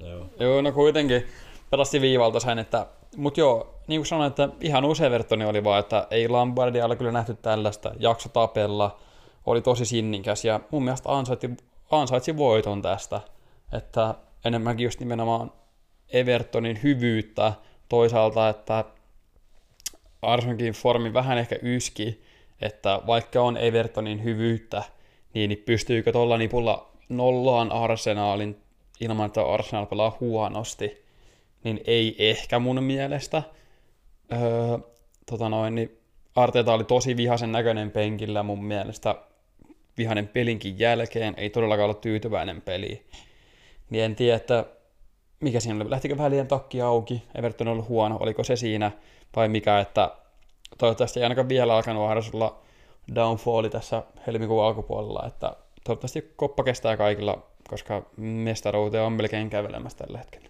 Joo. 0.01 0.27
Joo, 0.41 0.63
no 0.63 0.73
kuitenkin 0.73 1.25
pelasti 1.71 2.01
viivalta 2.01 2.41
sen, 2.41 2.59
että 2.59 2.87
mut 3.17 3.37
joo, 3.37 3.75
niin 3.87 4.01
kuin 4.01 4.07
sanoin, 4.07 4.29
että 4.29 4.49
ihan 4.61 4.85
uusi 4.85 5.05
Evertoni 5.05 5.45
oli 5.45 5.65
vaan, 5.65 5.81
että 5.81 6.07
ei 6.11 6.29
Lombardia 6.29 6.85
ole 6.87 6.97
kyllä 6.97 7.13
nähty 7.13 7.35
tällaista, 7.35 7.93
jakso 7.99 8.29
tapella, 8.29 8.99
oli 9.47 9.63
tosi 9.63 9.87
sinnikäs 9.87 10.45
ja 10.45 10.61
mun 10.71 10.85
mielestä 10.85 11.17
ansaitsi, 11.17 11.51
ansaitsi 11.91 12.37
voiton 12.37 12.83
tästä, 12.83 13.21
että 13.73 14.15
enemmänkin 14.45 14.85
just 14.85 15.01
nimenomaan 15.01 15.53
Evertonin 16.09 16.83
hyvyyttä 16.83 17.53
toisaalta, 17.89 18.49
että 18.49 18.85
Arsenalin 20.23 20.73
formi 20.73 21.13
vähän 21.13 21.39
ehkä 21.39 21.57
yski, 21.63 22.25
että 22.61 23.01
vaikka 23.07 23.43
on 23.43 23.57
Evertonin 23.57 24.25
hyvyyttä, 24.25 24.83
niin 25.35 25.63
pystyykö 25.67 26.13
tuolla 26.13 26.39
nipulla 26.39 26.93
nollaan 27.09 27.73
Arsenaalin 27.73 28.63
ilman, 29.01 29.27
että 29.27 29.43
Arsenal 29.43 29.87
pelaa 29.87 30.17
huonosti, 30.21 31.06
niin 31.65 31.81
ei 31.85 32.17
ehkä 32.19 32.59
mun 32.59 32.83
mielestä. 32.83 33.43
Öö, 34.33 34.79
tota 35.27 35.49
noin, 35.49 35.75
niin 35.75 35.99
Arteta 36.37 36.75
oli 36.75 36.85
tosi 36.85 37.17
vihaisen 37.17 37.53
näköinen 37.53 37.91
penkillä 37.91 38.43
mun 38.43 38.65
mielestä 38.65 39.15
vihainen 39.99 40.29
pelinkin 40.29 40.79
jälkeen, 40.79 41.35
ei 41.37 41.51
todellakaan 41.51 41.85
ollut 41.85 42.01
tyytyväinen 42.01 42.63
peli. 42.63 43.07
Niin 43.91 44.05
en 44.05 44.17
tiedä, 44.17 44.37
että 44.37 44.65
mikä 45.41 45.61
siinä 45.61 45.81
oli, 45.81 45.91
lähtikö 45.91 46.17
vähän 46.17 46.31
liian 46.31 46.47
takki 46.47 46.81
auki, 46.81 47.23
Everton 47.35 47.69
on 47.69 47.73
ollut 47.73 47.89
huono, 47.89 48.17
oliko 48.21 48.45
se 48.45 48.57
siinä 48.57 48.93
vai 49.37 49.49
mikä, 49.49 49.81
että 49.81 50.17
toivottavasti 50.79 51.21
ei 51.21 51.25
ainakaan 51.25 51.49
vielä 51.49 51.75
alkanut 51.75 52.11
Arsenalilla 52.11 52.63
downfalli 53.15 53.71
tässä 53.71 54.03
helmikuun 54.27 54.65
alkupuolella, 54.65 55.27
että 55.27 55.57
toivottavasti 55.85 56.33
koppa 56.37 56.65
kestää 56.65 56.97
kaikilla, 56.97 57.47
koska 57.69 58.03
mestaruuteen 58.17 59.05
on 59.05 59.13
melkein 59.13 59.51
kävelemässä 59.51 59.99
tällä 59.99 60.19
hetkellä. 60.19 60.49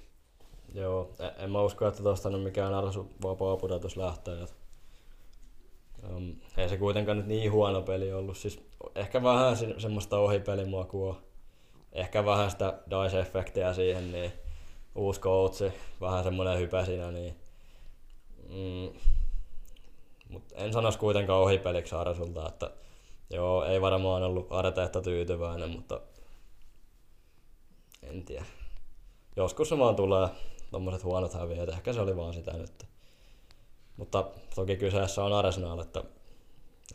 Joo, 0.77 1.11
en, 1.19 1.31
en 1.37 1.51
mä 1.51 1.62
usko, 1.62 1.87
että 1.87 2.03
tuosta 2.03 2.31
nyt 2.31 2.43
mikään 2.43 2.75
arsu 2.75 3.11
vapaa 3.23 3.57
pudotus 3.57 3.97
lähtee. 3.97 4.43
Että, 4.43 4.57
um, 6.17 6.35
ei 6.57 6.69
se 6.69 6.77
kuitenkaan 6.77 7.19
nyt 7.19 7.27
niin 7.27 7.53
huono 7.53 7.83
peli 7.83 8.12
ollut. 8.12 8.37
Siis 8.37 8.61
ehkä 8.95 9.23
vähän 9.23 9.57
se, 9.57 9.75
semmoista 9.79 10.19
ohipelimuokua. 10.19 11.21
Ehkä 11.93 12.25
vähän 12.25 12.51
sitä 12.51 12.79
dice-efektiä 12.91 13.75
siihen, 13.75 14.12
niin 14.12 14.33
uusi 14.95 15.21
coachi, 15.21 15.73
vähän 16.01 16.25
semmoinen 16.25 16.59
hypä 16.59 16.85
siinä, 16.85 17.11
niin 17.11 17.37
mm, 18.49 19.01
mut 20.29 20.43
en 20.55 20.73
sanoisi 20.73 20.99
kuitenkaan 20.99 21.41
ohipeliksi 21.41 21.95
Arsulta, 21.95 22.49
että 22.49 22.71
joo, 23.31 23.65
ei 23.65 23.81
varmaan 23.81 24.23
ollut 24.23 24.47
Arteetta 24.51 25.03
tyytyväinen, 25.03 25.71
mutta 25.71 26.01
en 28.03 28.25
tiedä. 28.25 28.45
Joskus 29.37 29.69
se 29.69 29.79
vaan 29.79 29.97
tulee 29.97 30.29
tommoset 30.71 31.05
huonot 31.05 31.35
häviöt, 31.35 31.69
ehkä 31.69 31.93
se 31.93 32.01
oli 32.01 32.17
vaan 32.17 32.35
sitä 32.35 32.53
nyt. 32.53 32.87
Mutta 33.97 34.25
toki 34.55 34.77
kyseessä 34.77 35.25
on 35.25 35.33
Arsenal, 35.33 35.79
että 35.79 36.03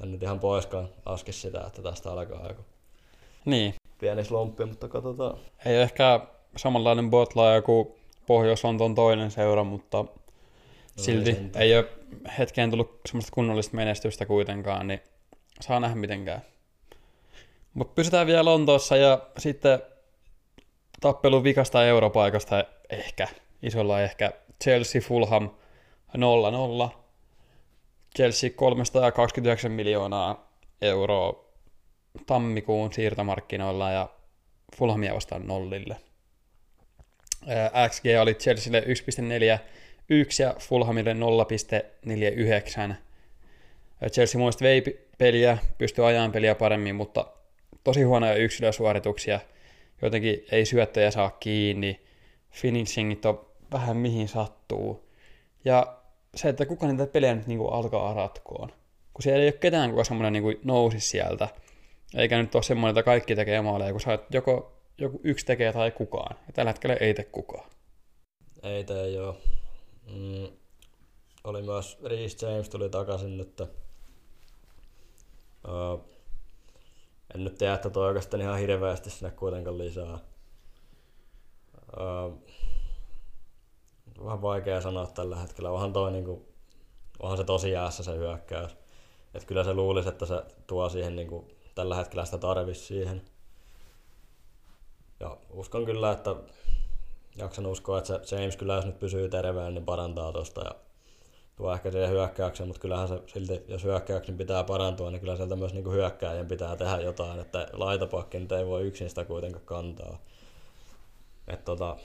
en 0.03 0.11
nyt 0.11 0.23
ihan 0.23 0.39
poiskaan 0.39 0.89
laski 1.05 1.31
sitä, 1.31 1.63
että 1.67 1.81
tästä 1.81 2.11
alkaa 2.11 2.47
joku 2.47 2.65
Niin. 3.45 3.73
pieni 3.99 4.23
slumppi, 4.23 4.65
mutta 4.65 4.87
katsotaan. 4.87 5.37
Ei 5.65 5.75
ehkä 5.75 6.19
samanlainen 6.57 7.09
botla 7.09 7.55
joku 7.55 7.99
pohjois 8.27 8.65
on 8.65 8.95
toinen 8.95 9.31
seura, 9.31 9.63
mutta 9.63 9.97
no, 9.97 10.09
silti 10.95 11.29
ei, 11.29 11.49
ei 11.55 11.77
ole 11.77 11.87
hetkeen 12.37 12.69
tullut 12.69 12.99
semmoista 13.05 13.31
kunnollista 13.31 13.75
menestystä 13.75 14.25
kuitenkaan, 14.25 14.87
niin 14.87 15.01
saa 15.61 15.79
nähdä 15.79 15.95
mitenkään. 15.95 16.41
Mutta 17.73 17.93
pysytään 17.93 18.27
vielä 18.27 18.45
Lontoossa 18.45 18.97
ja 18.97 19.21
sitten 19.37 19.81
tappelu 21.01 21.43
vikasta 21.43 21.85
europaikasta 21.85 22.63
ehkä, 22.89 23.27
isolla 23.63 24.01
ehkä. 24.01 24.31
Chelsea 24.63 25.01
Fulham 25.01 25.49
0-0. 26.17 26.89
Chelsea 28.15 28.49
329 28.55 29.71
miljoonaa 29.71 30.51
euroa 30.81 31.45
tammikuun 32.25 32.93
siirtomarkkinoilla 32.93 33.91
ja 33.91 34.09
Fulhamia 34.77 35.15
vastaan 35.15 35.47
nollille. 35.47 35.95
XG 37.89 38.03
oli 38.21 38.33
Chelsealle 38.33 38.81
1.41 38.81 38.87
ja 40.39 40.55
Fulhamille 40.59 41.15
0.49. 42.89 42.95
Chelsea 44.11 44.39
muista 44.39 44.63
vei 44.63 44.81
peliä, 45.17 45.57
pystyi 45.77 46.05
ajan 46.05 46.31
peliä 46.31 46.55
paremmin, 46.55 46.95
mutta 46.95 47.27
tosi 47.83 48.03
huonoja 48.03 48.35
yksilösuorituksia. 48.35 49.39
Jotenkin 50.01 50.45
ei 50.51 50.65
syöttöjä 50.65 51.11
saa 51.11 51.29
kiinni. 51.39 51.99
Finishingit 52.51 53.25
on 53.25 53.50
vähän 53.71 53.97
mihin 53.97 54.27
sattuu. 54.27 55.09
Ja 55.65 55.97
se, 56.35 56.49
että 56.49 56.65
kuka 56.65 56.87
niitä 56.87 57.07
pelejä 57.07 57.35
nyt 57.35 57.47
niin 57.47 57.59
alkaa 57.71 58.13
ratkoon. 58.13 58.69
Kun 59.13 59.23
siellä 59.23 59.41
ei 59.41 59.47
ole 59.47 59.51
ketään, 59.51 59.89
kuka 59.89 60.03
semmoinen 60.03 60.33
niin 60.33 60.59
nousi 60.63 60.99
sieltä. 60.99 61.47
Eikä 62.15 62.37
nyt 62.37 62.55
ole 62.55 62.63
semmoinen, 62.63 62.91
että 62.91 63.03
kaikki 63.03 63.35
tekee 63.35 63.61
maaleja, 63.61 63.91
kun 63.91 64.01
sä 64.01 64.19
joko 64.31 64.81
joku 65.01 65.21
yksi 65.23 65.45
tekee 65.45 65.73
tai 65.73 65.91
kukaan. 65.91 66.35
Ja 66.47 66.53
tällä 66.53 66.69
hetkellä 66.69 66.95
ei 66.95 67.13
tee 67.13 67.25
kukaan. 67.25 67.69
Ei 68.63 68.83
tee 68.83 69.09
joo. 69.09 69.37
Mm, 70.05 70.47
oli 71.43 71.61
myös 71.61 71.99
Reece 72.03 72.47
James 72.47 72.69
tuli 72.69 72.89
takaisin 72.89 73.37
nyt. 73.37 73.61
Uh, 75.67 76.05
en 77.35 77.43
nyt 77.43 77.57
tiedä, 77.57 77.73
että 77.73 77.89
toi 77.89 78.07
oikeastaan 78.07 78.41
ihan 78.41 78.59
hirveästi 78.59 79.09
sinne 79.09 79.31
kuitenkaan 79.31 79.77
lisää. 79.77 80.19
Uh, 81.99 82.43
vähän 84.25 84.41
vaikea 84.41 84.81
sanoa 84.81 85.05
tällä 85.05 85.35
hetkellä. 85.35 85.71
Onhan 85.71 85.93
toi 85.93 86.11
niinku, 86.11 86.45
onhan 87.19 87.37
se 87.37 87.43
tosi 87.43 87.71
jäässä 87.71 88.03
se 88.03 88.15
hyökkäys. 88.15 88.75
Et 89.33 89.45
kyllä 89.45 89.63
se 89.63 89.73
luulisi, 89.73 90.09
että 90.09 90.25
se 90.25 90.43
tuo 90.67 90.89
siihen 90.89 91.15
niinku, 91.15 91.47
tällä 91.75 91.95
hetkellä 91.95 92.25
sitä 92.25 92.37
tarvis 92.37 92.87
siihen. 92.87 93.21
Ja 95.19 95.37
uskon 95.49 95.85
kyllä, 95.85 96.11
että 96.11 96.35
jaksan 97.37 97.65
uskoa, 97.65 97.97
että 97.97 98.19
se 98.23 98.41
James 98.41 98.57
kyllä 98.57 98.73
jos 98.73 98.85
nyt 98.85 98.99
pysyy 98.99 99.29
terveen, 99.29 99.73
niin 99.73 99.85
parantaa 99.85 100.31
tosta 100.31 100.61
ja 100.61 100.75
tuo 101.55 101.73
ehkä 101.73 101.91
siihen 101.91 102.09
hyökkäyksen, 102.09 102.67
mutta 102.67 102.81
kyllähän 102.81 103.07
se 103.07 103.21
silti, 103.27 103.63
jos 103.67 103.83
hyökkäyksen 103.83 104.37
pitää 104.37 104.63
parantua, 104.63 105.11
niin 105.11 105.19
kyllä 105.19 105.35
sieltä 105.35 105.55
myös 105.55 105.73
niin 105.73 105.91
hyökkääjien 105.91 106.47
pitää 106.47 106.75
tehdä 106.75 106.97
jotain, 106.97 107.39
että 107.39 107.67
laitapakki 107.73 108.39
nyt 108.39 108.51
ei 108.51 108.65
voi 108.65 108.83
yksin 108.83 109.09
sitä 109.09 109.25
kuitenkaan 109.25 109.65
kantaa. 109.65 110.17
Et 111.47 111.65
tota, 111.65 111.97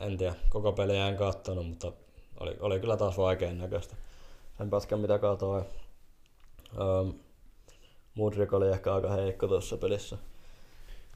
en 0.00 0.18
tiedä, 0.18 0.34
koko 0.48 0.72
peli 0.72 0.96
en 0.96 1.16
kattonut, 1.16 1.66
mutta 1.66 1.92
oli, 2.40 2.56
oli 2.60 2.80
kyllä 2.80 2.96
taas 2.96 3.18
vaikean 3.18 3.58
näköistä. 3.58 3.96
Sen 4.58 4.70
pätkän 4.70 5.00
mitä 5.00 5.18
katsoin. 5.18 5.64
Um, 6.80 7.14
Mudrik 8.14 8.52
oli 8.52 8.68
ehkä 8.68 8.94
aika 8.94 9.10
heikko 9.10 9.48
tuossa 9.48 9.76
pelissä. 9.76 10.18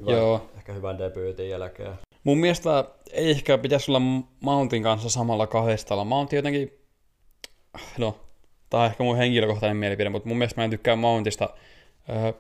Hyvä, 0.01 0.13
Joo. 0.13 0.51
Ehkä 0.57 0.73
hyvän 0.73 0.99
debyytin 0.99 1.49
jälkeen. 1.49 1.95
Mun 2.25 2.39
mielestä 2.39 2.85
ei 3.13 3.31
ehkä 3.31 3.59
pitäisi 3.59 3.91
olla 3.91 4.01
Mountin 4.41 4.83
kanssa 4.83 5.11
samalla 5.11 5.47
kahdestalla. 5.47 6.05
Mount 6.05 6.33
jotenkin, 6.33 6.79
no, 7.99 8.17
tämä 8.71 8.83
on 8.83 8.91
ehkä 8.91 9.05
mun 9.05 9.17
henkilökohtainen 9.17 9.77
mielipide, 9.77 10.11
mutta 10.11 10.29
mun 10.29 10.39
mielestä 10.39 10.61
mä 10.61 10.65
en 10.65 10.71
tykkää 10.71 10.97
Mountista. 10.97 11.51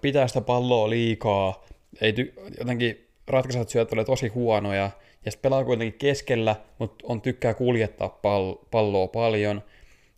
Pitää 0.00 0.28
sitä 0.28 0.40
palloa 0.40 0.90
liikaa. 0.90 1.64
Ei 2.00 2.12
ty- 2.12 2.58
jotenkin 2.58 3.08
ratkaiset 3.26 3.68
syöt 3.68 3.92
ole 3.92 4.04
tosi 4.04 4.28
huonoja. 4.28 4.90
Ja 5.24 5.30
se 5.30 5.38
pelaa 5.38 5.64
kuitenkin 5.64 5.98
keskellä, 5.98 6.56
mutta 6.78 7.04
on 7.08 7.20
tykkää 7.20 7.54
kuljettaa 7.54 8.08
pal- 8.08 8.56
palloa 8.70 9.08
paljon. 9.08 9.62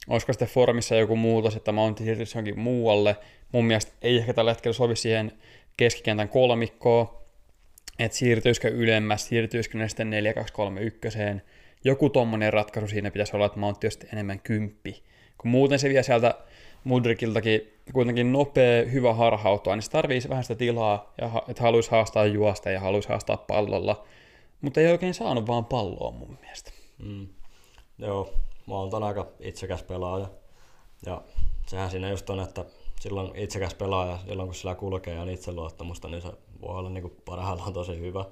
Olisiko 0.08 0.32
sitten 0.32 0.48
formissa 0.48 0.94
joku 0.94 1.16
muutos, 1.16 1.56
että 1.56 1.72
Mountti 1.72 2.04
siirtyisi 2.04 2.36
johonkin 2.36 2.58
muualle. 2.58 3.16
Mun 3.52 3.64
mielestä 3.64 3.92
ei 4.02 4.16
ehkä 4.16 4.34
tällä 4.34 4.50
hetkellä 4.50 4.74
sovi 4.74 4.96
siihen 4.96 5.32
keskikentän 5.76 6.28
kolmikkoon 6.28 7.18
että 7.98 8.18
siirtyisikö 8.18 8.68
ylemmäs, 8.68 9.28
siirtyisikö 9.28 9.78
ne 9.78 9.88
sitten 9.88 10.10
4 10.10 10.34
2 10.34 10.52
3 10.52 10.80
1 10.80 11.00
Joku 11.84 12.10
tommonen 12.10 12.52
ratkaisu 12.52 12.88
siinä 12.88 13.10
pitäisi 13.10 13.36
olla, 13.36 13.46
että 13.46 13.58
Mountti 13.58 13.86
olisi 13.86 14.08
enemmän 14.12 14.40
kymppi. 14.40 15.02
Kun 15.38 15.50
muuten 15.50 15.78
se 15.78 15.88
vie 15.88 16.02
sieltä 16.02 16.34
Mudrikiltakin 16.84 17.72
kuitenkin 17.92 18.32
nopea, 18.32 18.84
hyvä 18.84 19.14
harhautua, 19.14 19.76
niin 19.76 19.82
se 19.82 19.90
tarvii 19.90 20.20
vähän 20.28 20.44
sitä 20.44 20.54
tilaa, 20.54 21.14
ja 21.20 21.42
että 21.48 21.62
haluaisi 21.62 21.90
haastaa 21.90 22.26
juosta 22.26 22.70
ja 22.70 22.80
haluaisi 22.80 23.08
haastaa 23.08 23.36
pallolla. 23.36 24.06
Mutta 24.60 24.80
ei 24.80 24.92
oikein 24.92 25.14
saanut 25.14 25.46
vaan 25.46 25.64
palloa 25.64 26.10
mun 26.10 26.38
mielestä. 26.40 26.70
Mm. 26.98 27.28
Joo, 27.98 28.32
mä 28.66 28.74
oon 28.74 29.02
aika 29.02 29.26
itsekäs 29.40 29.82
pelaaja. 29.82 30.28
Ja 31.06 31.22
sehän 31.66 31.90
siinä 31.90 32.10
just 32.10 32.30
on, 32.30 32.40
että 32.40 32.64
silloin 33.00 33.36
itsekäs 33.36 33.74
pelaaja, 33.74 34.18
silloin 34.26 34.48
kun 34.48 34.54
sillä 34.54 34.74
kulkee 34.74 35.14
ja 35.14 35.22
on 35.22 35.30
itseluottamusta, 35.30 36.08
niin 36.08 36.22
se 36.22 36.32
voi 36.60 36.78
olla 36.78 36.90
niin 36.90 37.16
parhaillaan 37.24 37.72
tosi 37.72 37.98
hyvä, 37.98 38.24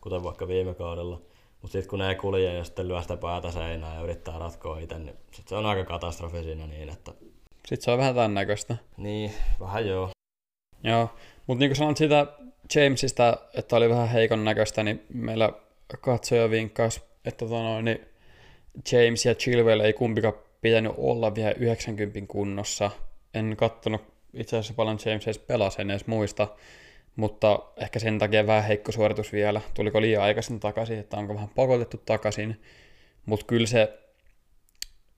kuten 0.00 0.24
vaikka 0.24 0.48
viime 0.48 0.74
kaudella. 0.74 1.20
Mutta 1.62 1.72
sitten 1.72 1.90
kun 1.90 2.02
ei 2.02 2.14
kulje 2.14 2.54
ja 2.54 2.64
sitten 2.64 2.88
lyö 2.88 3.02
sitä 3.02 3.16
päätä 3.16 3.50
seinään 3.50 3.96
ja 3.96 4.02
yrittää 4.02 4.38
ratkoa 4.38 4.78
itse, 4.78 4.98
niin 4.98 5.16
sit 5.32 5.48
se 5.48 5.56
on 5.56 5.66
aika 5.66 5.84
katastrofi 5.84 6.42
siinä 6.42 6.66
niin, 6.66 6.88
että... 6.88 7.12
Sitten 7.66 7.84
se 7.84 7.90
on 7.90 7.98
vähän 7.98 8.14
tämän 8.14 8.34
näköistä. 8.34 8.76
Niin, 8.96 9.32
vähän 9.60 9.86
joo. 9.86 10.10
Joo, 10.84 11.10
mutta 11.46 11.58
niin 11.58 11.70
kuin 11.70 11.76
sanoit 11.76 11.96
siitä 11.96 12.26
Jamesista, 12.74 13.36
että 13.54 13.76
oli 13.76 13.88
vähän 13.88 14.08
heikon 14.08 14.44
näköistä, 14.44 14.82
niin 14.82 15.04
meillä 15.14 15.52
katsoja 16.00 16.50
vinkkas, 16.50 16.96
että 17.24 17.38
tota 17.38 17.62
noin, 17.62 17.84
niin 17.84 18.00
James 18.92 19.26
ja 19.26 19.34
Chilwell 19.34 19.80
ei 19.80 19.92
kumpikaan 19.92 20.34
pitänyt 20.60 20.92
olla 20.96 21.34
vielä 21.34 21.54
90 21.58 22.20
kunnossa. 22.28 22.90
En 23.34 23.54
kattonut 23.58 24.02
itse 24.34 24.56
asiassa 24.56 24.74
paljon 24.74 24.98
James 25.06 25.24
edes 25.24 25.38
pelasi, 25.38 25.82
en 25.82 25.90
edes 25.90 26.06
muista 26.06 26.48
mutta 27.16 27.58
ehkä 27.76 27.98
sen 27.98 28.18
takia 28.18 28.46
vähän 28.46 28.64
heikko 28.64 28.92
suoritus 28.92 29.32
vielä. 29.32 29.60
Tuliko 29.74 30.00
liian 30.00 30.22
aikaisin 30.22 30.60
takaisin, 30.60 30.98
että 30.98 31.16
onko 31.16 31.34
vähän 31.34 31.48
pakotettu 31.48 31.96
takaisin. 31.96 32.60
Mutta 33.26 33.46
kyllä 33.46 33.66
se 33.66 33.98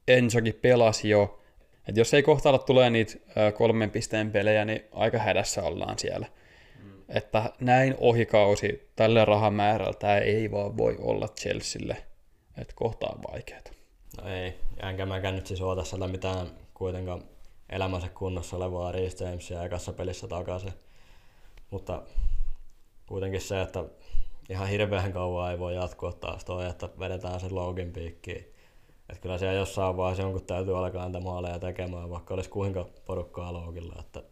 Ensokin 0.09 0.55
pelasi 0.55 1.09
jo. 1.09 1.43
Että 1.89 2.01
jos 2.01 2.15
ei 2.15 2.23
kohta 2.23 2.59
tulee 2.59 2.91
niitä 2.91 3.15
kolmen 3.55 3.91
pisteen 3.91 4.31
pelejä, 4.31 4.65
niin 4.65 4.85
aika 4.93 5.19
hädässä 5.19 5.63
ollaan 5.63 5.99
siellä. 5.99 6.27
Että 7.15 7.53
näin 7.61 7.95
ohikausi 7.99 8.91
tällä 8.97 9.25
rahamäärällä 9.25 9.93
tämä 9.93 10.19
ei 10.19 10.51
vaan 10.51 10.77
voi 10.77 10.97
olla 11.01 11.29
Chelsealle. 11.29 11.97
Että 12.59 12.75
kohta 12.77 13.07
on 13.07 13.23
vaikeaa. 13.33 13.61
No 14.23 14.29
ei, 14.29 14.55
enkä 14.83 15.07
mäkään 15.07 15.35
nyt 15.35 15.47
siis 15.47 15.61
oota 15.61 15.85
sieltä 15.85 16.09
mitään 16.09 16.47
kuitenkaan 16.75 17.25
elämänsä 17.71 18.09
kunnossa 18.09 18.57
olevaa 18.57 18.93
Reece 18.93 19.25
Jamesia 19.25 19.65
ekassa 19.65 19.93
pelissä 19.93 20.29
takaisin. 20.29 20.73
Mutta 21.71 22.03
kuitenkin 23.07 23.41
se, 23.41 23.63
että 23.63 23.85
ihan 24.49 24.69
hirveän 24.69 25.13
kauan 25.13 25.51
ei 25.51 25.59
voi 25.59 25.75
jatkua 25.75 26.13
taas 26.13 26.45
toi, 26.45 26.67
että 26.67 26.89
vedetään 26.99 27.41
sen 27.41 27.55
login 27.55 27.93
piikkiin. 27.93 28.53
Että 29.09 29.23
kyllä 29.23 29.39
siellä 29.39 29.59
jossain 29.59 29.97
vaiheessa 29.97 30.23
jonkun 30.23 30.47
täytyy 30.47 30.79
alkaa 30.79 31.07
niitä 31.07 31.21
maaleja 31.21 31.59
tekemään, 31.59 32.11
vaikka 32.11 32.35
olisi 32.35 32.51
kuinka 32.51 32.87
porukkaa 33.05 33.53
logilla. 33.53 33.97
Että 34.01 34.23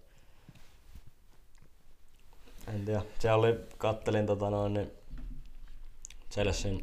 En 2.75 2.85
tiedä. 2.85 3.03
Siellä 3.19 3.37
oli, 3.37 3.61
kattelin 3.79 4.27
tota 4.27 4.51
noin, 4.51 4.75
niin 4.75 4.91
Chelsean 6.33 6.81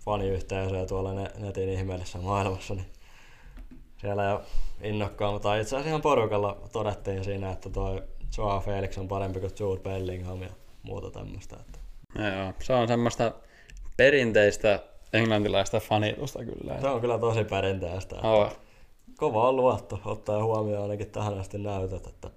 faniyhteisöä 0.00 0.86
tuolla 0.86 1.14
netin 1.38 1.68
ihmeellisessä 1.68 2.18
maailmassa, 2.18 2.74
niin 2.74 2.86
siellä 4.00 4.24
jo 4.24 4.42
innokkaan, 4.82 5.32
mutta 5.32 5.56
itse 5.56 5.76
asiassa 5.76 5.88
ihan 5.88 6.02
porukalla 6.02 6.58
todettiin 6.72 7.24
siinä, 7.24 7.50
että 7.50 7.70
tuo 7.70 8.00
Joao 8.38 8.60
Felix 8.60 8.98
on 8.98 9.08
parempi 9.08 9.40
kuin 9.40 9.52
Jude 9.60 9.80
Bellingham 9.80 10.42
ja 10.42 10.50
muuta 10.82 11.10
tämmöistä. 11.10 11.56
Että. 11.60 11.78
Joo, 12.14 12.52
se 12.62 12.74
on 12.74 12.88
semmoista 12.88 13.32
perinteistä 13.96 14.80
englantilaista 15.12 15.80
fanitusta 15.80 16.44
kyllä. 16.44 16.80
Se 16.80 16.88
on 16.88 17.00
kyllä 17.00 17.18
tosi 17.18 17.44
perinteistä. 17.44 18.16
Oh. 18.16 18.58
Kova 19.16 19.48
on 19.48 19.56
luotto, 19.56 20.00
ottaa 20.04 20.44
huomioon 20.44 20.82
ainakin 20.82 21.10
tähän 21.10 21.38
asti 21.38 21.58
näytöt. 21.58 22.06
Että... 22.06 22.30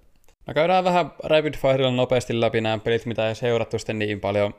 No 0.46 0.54
käydään 0.54 0.84
vähän 0.84 1.12
rapid 1.22 1.54
firella 1.54 1.90
nopeasti 1.90 2.40
läpi 2.40 2.60
nämä 2.60 2.78
pelit, 2.78 3.06
mitä 3.06 3.28
ei 3.28 3.34
seurattu 3.34 3.78
sitten 3.78 3.98
niin 3.98 4.20
paljon. 4.20 4.54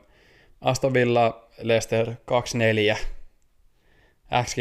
Aston 0.61 0.93
Villa, 0.93 1.49
Leicester 1.61 2.09
2-4, 2.09 2.97
XG 4.43 4.57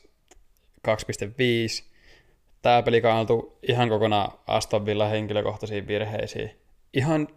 1.52, 0.00 0.06
2.5. 0.88 1.84
Tämä 2.62 2.82
peli 2.82 3.00
kannaltu 3.00 3.58
ihan 3.68 3.88
kokonaan 3.88 4.38
Aston 4.46 4.86
Villa 4.86 5.06
henkilökohtaisiin 5.08 5.86
virheisiin. 5.86 6.50
Ihan, 6.92 7.28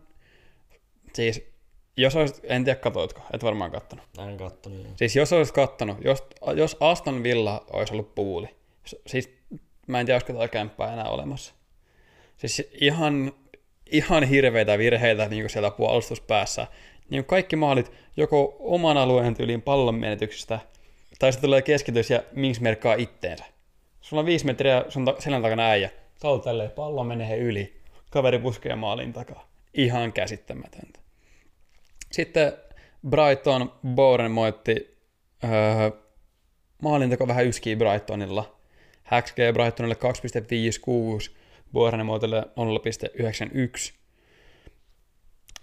siis 1.14 1.50
jos 1.98 2.16
olisit, 2.16 2.40
en 2.44 2.64
tiedä 2.64 2.80
katoitko, 2.80 3.22
et 3.34 3.44
varmaan 3.44 3.72
kattonut. 3.72 4.06
En 4.20 4.38
kattonut. 4.38 4.88
Siis 4.96 5.16
jos 5.16 5.34
olisit 5.34 5.56
kattonut, 5.56 5.98
jos, 6.02 6.24
jos 6.56 6.78
Aston 6.80 7.24
Villa 7.24 7.66
olisi 7.74 7.94
ollut 7.94 8.16
puuli, 8.16 8.48
siis 9.08 9.30
mä 9.88 10.00
en 10.00 10.06
tiedä, 10.06 10.16
olisiko 10.16 10.34
tämä 10.34 10.48
kämppää 10.48 10.94
enää 10.94 11.10
olemassa. 11.10 11.59
Siis 12.40 12.70
ihan, 12.82 13.32
ihan 13.92 14.24
hirveitä 14.24 14.78
virheitä 14.78 15.28
niin 15.28 15.42
kuin 15.42 15.50
siellä 15.50 15.72
puolustuspäässä. 15.72 16.68
Niin 17.10 17.26
kaikki 17.26 17.56
maalit 17.56 17.92
joko 18.18 18.56
oman 18.60 18.98
alueen 18.98 19.36
tyyliin 19.36 19.62
pallon 19.62 19.96
menetyksestä, 19.96 20.60
tai 21.20 21.32
sitten 21.32 21.48
tulee 21.48 21.62
keskitys 21.62 22.10
ja 22.10 22.24
minks 22.32 22.60
merkkaa 22.60 22.94
itteensä. 22.94 23.46
Sulla 24.02 24.20
on 24.20 24.26
viisi 24.26 24.46
metriä 24.46 24.86
sun 24.90 25.06
ta- 25.06 25.16
selän 25.20 25.42
takana 25.42 25.64
äijä. 25.70 25.90
Sä 26.22 26.28
tälleen, 26.44 26.72
pallo 26.72 27.04
menee 27.04 27.38
yli. 27.38 27.82
Kaveri 28.10 28.40
puskee 28.40 28.76
maalin 28.76 29.14
takaa. 29.14 29.50
Ihan 29.74 30.14
käsittämätöntä. 30.14 31.00
Sitten 32.12 32.54
Brighton 33.10 33.72
Bournemouth 33.88 34.70
öö, 34.70 35.92
maalinteko 36.82 37.28
vähän 37.28 37.48
yskii 37.48 37.76
Brightonilla. 37.76 38.56
XG 39.22 39.36
Brightonille 39.54 39.96
2,56, 39.96 41.39
Bournemouthille 41.74 42.42
0,91. 42.42 43.94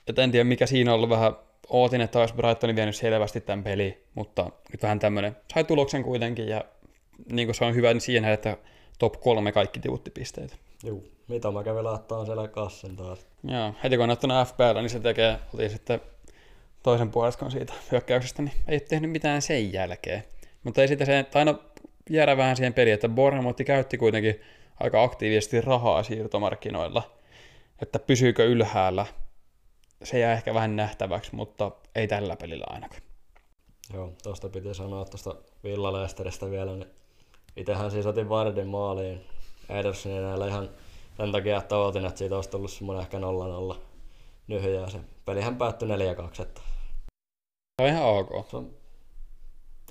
Et 0.09 0.19
en 0.19 0.31
tiedä 0.31 0.45
mikä 0.45 0.67
siinä 0.67 0.91
on 0.91 0.95
ollut 0.95 1.11
vähän, 1.11 1.33
ootin, 1.69 2.01
että 2.01 2.21
olisi 2.21 2.35
Brightonin 2.35 2.77
vienyt 2.77 2.97
selvästi 2.97 3.41
tämän 3.41 3.65
peli, 3.65 4.05
mutta 4.15 4.51
nyt 4.73 4.83
vähän 4.83 4.99
tämmöinen. 4.99 5.37
Sai 5.55 5.65
tuloksen 5.65 6.03
kuitenkin 6.03 6.49
ja 6.49 6.65
niin 7.33 7.49
kuin 7.49 7.55
se 7.55 7.65
on 7.65 7.75
hyvä 7.75 7.93
niin 7.93 8.01
siihen, 8.01 8.25
että 8.25 8.57
top 8.99 9.21
kolme 9.21 9.53
kaikki 9.53 9.81
pisteet. 10.15 10.57
Joo, 10.85 11.03
mitä 11.29 11.51
mä 11.51 11.65
kävin 11.65 11.85
laittaa 11.85 12.25
siellä 12.25 12.49
kassin 12.49 12.97
taas. 12.97 13.27
Joo, 13.45 13.75
heti 13.83 13.97
kun 13.97 14.11
on 14.11 14.47
FPL, 14.47 14.79
niin 14.81 14.91
se 14.91 15.01
tekee, 15.01 15.39
otin 15.55 15.71
sitten 15.71 16.01
toisen 16.83 17.11
puoliskon 17.11 17.51
siitä 17.51 17.73
hyökkäyksestä, 17.93 18.43
niin 18.43 18.55
ei 18.69 18.81
tehnyt 18.81 19.11
mitään 19.11 19.43
sen 19.43 19.73
jälkeen. 19.73 20.25
Mutta 20.65 20.83
ei 20.83 20.89
sitten 20.89 21.07
se, 21.07 21.27
aina 21.35 21.55
jäädä 22.11 22.37
vähän 22.37 22.57
siihen 22.57 22.75
peliin, 22.75 22.95
että 22.95 23.09
Bournemouth 23.09 23.65
käytti 23.65 23.99
kuitenkin 23.99 24.41
aika 24.81 25.03
aktiivisesti 25.03 25.61
rahaa 25.61 26.03
siirtomarkkinoilla, 26.03 27.03
että 27.83 27.99
pysyykö 27.99 28.45
ylhäällä. 28.45 29.07
Se 30.05 30.19
jää 30.19 30.33
ehkä 30.33 30.55
vähän 30.55 30.77
nähtäväksi, 30.77 31.35
mutta 31.35 31.71
ei 31.95 32.09
tällä 32.09 32.37
pelillä 32.37 32.65
ainakaan. 32.69 33.03
Joo, 33.95 34.13
tuosta 34.23 34.49
piti 34.49 34.75
sanoa 34.75 35.05
tuosta 35.05 35.35
Villalesteristä 35.65 36.51
vielä, 36.51 36.77
niin 36.77 36.91
itsehän 37.57 37.91
siis 37.91 38.07
otin 38.07 38.29
Vardin 38.29 38.67
maaliin 38.67 39.25
Edersonin 39.69 40.23
näillä 40.23 40.47
ihan 40.47 40.71
sen 41.17 41.33
takia, 41.33 41.59
että 41.59 41.77
ootin, 41.77 42.07
että 42.07 42.19
siitä 42.19 42.37
olisi 42.37 42.51
tullut 42.51 42.71
semmoinen 42.71 43.03
ehkä 43.03 43.19
0-0 43.19 43.77
nyhyjä 44.47 44.81
ja 44.81 44.91
se 44.91 44.99
pelihän 45.25 45.57
päättyi 45.57 45.89
4-2. 45.89 46.43
Että 46.43 46.61
se 47.81 47.83
on 47.83 47.89
ihan 47.89 48.05
ok. 48.05 48.51
Se 48.51 48.57
on 48.57 48.71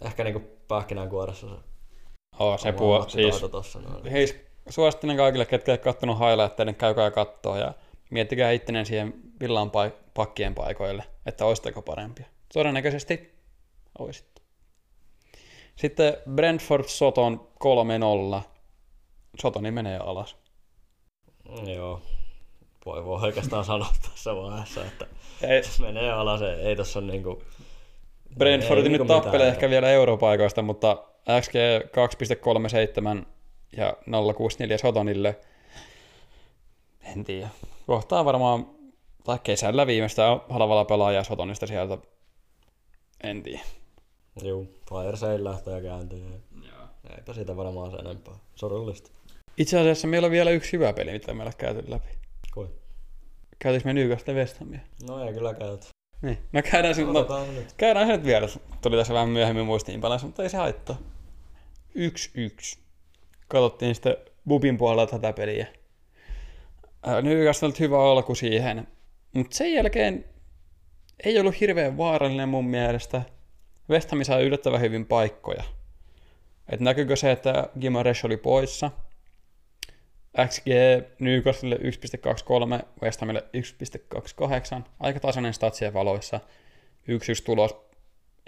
ehkä 0.02 0.24
niinku 0.24 0.42
pähkinänkuoressa 0.68 1.48
se. 1.50 1.56
Oo, 2.40 2.58
se 2.58 2.72
puo, 2.72 3.10
siis, 3.10 3.42
tossa, 3.52 3.80
noin. 3.80 4.12
Hei, 4.12 4.46
suosittelen 4.70 5.18
kaikille, 5.18 5.46
ketkä 5.46 5.72
ei 5.72 5.78
kattonut 5.78 6.20
highlightteja, 6.20 6.66
niin 6.66 6.76
käykää 6.76 7.12
kattoa 7.12 7.58
ja 7.58 7.74
miettikää 8.10 8.52
ittenen 8.52 8.86
siihen 8.86 9.14
villan 9.40 9.72
paik- 9.72 10.04
pakkien 10.14 10.56
paikoille, 10.56 11.04
että 11.26 11.46
olisitteko 11.46 11.82
parempia. 11.82 12.26
Todennäköisesti 12.54 13.36
olisitte. 14.00 14.42
Sitten 15.76 16.18
Brentford 16.36 16.84
Soton 16.88 17.48
3-0. 18.40 18.42
Sotoni 19.42 19.72
menee 19.72 19.98
alas. 19.98 20.38
Joo, 21.76 22.02
voi, 22.86 23.06
voi 23.06 23.22
oikeastaan 23.22 23.66
sanoa 23.72 23.90
tässä 24.02 24.36
vaiheessa, 24.36 24.86
että 24.86 25.06
ei. 25.42 25.62
menee 25.80 26.12
alas, 26.12 26.42
ei, 26.42 26.62
ei 26.62 26.76
tässä 26.76 27.00
ole 27.00 27.12
niinku... 27.12 27.44
Brentford 28.38 28.88
nyt 28.88 29.08
tappelee 29.08 29.48
ehkä 29.48 29.70
vielä 29.70 29.90
europaikoista, 29.90 30.62
mutta 30.62 31.04
XG 31.42 31.54
2.37 33.22 33.35
ja 33.78 33.92
0.64 33.92 34.78
Sotonille. 34.82 35.40
En 37.04 37.24
tiedä. 37.24 37.50
Kohtaa 37.88 38.26
varmaan, 38.26 38.68
tai 39.24 39.40
kesällä 39.44 39.88
viimeistä 39.88 40.40
halvalla 40.50 40.86
pelaajaa 40.86 41.24
Sotonista 41.24 41.68
sieltä. 41.68 41.98
En 43.24 43.44
tiedä. 43.44 43.64
Joo, 44.44 44.64
Fire 44.90 45.18
Sale 45.18 45.44
lähtee 45.44 45.82
kääntyy. 45.82 46.42
Joo. 46.68 46.88
Eipä 47.18 47.34
siitä 47.34 47.58
varmaan 47.58 47.92
se 47.92 47.98
enempää. 47.98 48.34
Surullista. 48.56 49.12
Itse 49.58 49.80
asiassa 49.80 50.08
meillä 50.08 50.26
on 50.26 50.32
vielä 50.32 50.52
yksi 50.52 50.74
hyvä 50.74 50.94
peli, 50.94 51.12
mitä 51.12 51.34
meillä 51.34 51.54
käyty 51.58 51.84
läpi. 51.88 52.10
Kui? 52.54 52.70
Käytiinkö 53.60 53.90
me 53.90 53.94
Newcastle 53.94 54.34
West 54.34 54.60
Hamia? 54.60 54.80
No 55.08 55.26
ei 55.26 55.34
kyllä 55.34 55.54
käyty. 55.54 55.88
Niin. 56.22 56.38
No 56.54 56.62
käydään 56.72 56.96
se, 56.96 57.04
no, 57.04 57.28
käydään 57.78 58.08
se 58.08 58.14
nyt 58.14 58.26
vielä. 58.26 58.48
Tuli 58.82 58.98
tässä 58.98 59.14
vähän 59.14 59.30
myöhemmin 59.30 59.66
muistiinpanossa, 59.66 60.28
mutta 60.28 60.44
ei 60.44 60.50
se 60.50 60.58
haittaa. 60.58 60.98
Yksi 61.96 62.32
yksi. 62.34 62.85
Katsottiin 63.48 63.96
sitten 63.96 64.18
Bubin 64.48 64.78
puolella 64.78 65.08
tätä 65.08 65.34
peliä. 65.34 65.68
Newcastle 67.22 67.74
hyvä 67.80 68.12
alku 68.12 68.36
siihen. 68.36 68.88
Mutta 69.34 69.56
sen 69.56 69.74
jälkeen 69.74 70.26
ei 71.24 71.40
ollut 71.40 71.60
hirveän 71.60 71.98
vaarallinen 71.98 72.50
mun 72.50 72.66
mielestä. 72.66 73.22
West 73.90 74.12
Ham 74.12 74.24
sai 74.24 74.44
yllättävän 74.44 74.82
hyvin 74.82 75.06
paikkoja. 75.06 75.64
Et 76.70 76.80
näkyykö 76.80 77.16
se, 77.16 77.32
että 77.32 77.70
Gimaresh 77.80 78.26
oli 78.26 78.38
poissa– 78.38 78.92
XG 80.48 80.68
Newcastle 81.20 81.76
1.23, 81.76 82.86
West 83.02 83.22
Hamille 83.22 83.44
1.28, 84.78 84.82
aika 85.00 85.20
tasainen 85.20 85.54
statsien 85.54 85.94
valoissa, 85.94 86.40
1-1 87.40 87.44
tulos, 87.46 87.76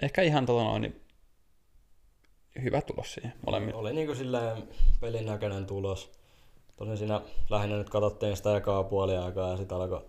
ehkä 0.02 0.22
ihan 0.22 0.46
tota 0.46 0.64
noin, 0.64 0.82
niin 0.82 1.00
hyvä 2.62 2.80
tulos 2.80 3.14
siihen 3.14 3.32
molemmille. 3.46 3.78
Oli 3.78 3.92
niin 3.92 4.06
kuin 4.06 4.16
silleen 4.16 4.68
pelin 5.00 5.26
näköinen 5.26 5.66
tulos. 5.66 6.10
Tosin 6.76 6.96
siinä 6.96 7.20
lähinnä 7.50 7.76
nyt 7.76 7.90
katsottiin 7.90 8.36
sitä 8.36 8.56
ekaa 8.56 8.84
puoliaikaa 8.84 9.50
ja 9.50 9.56
sitten 9.56 9.78
alkoi 9.78 10.04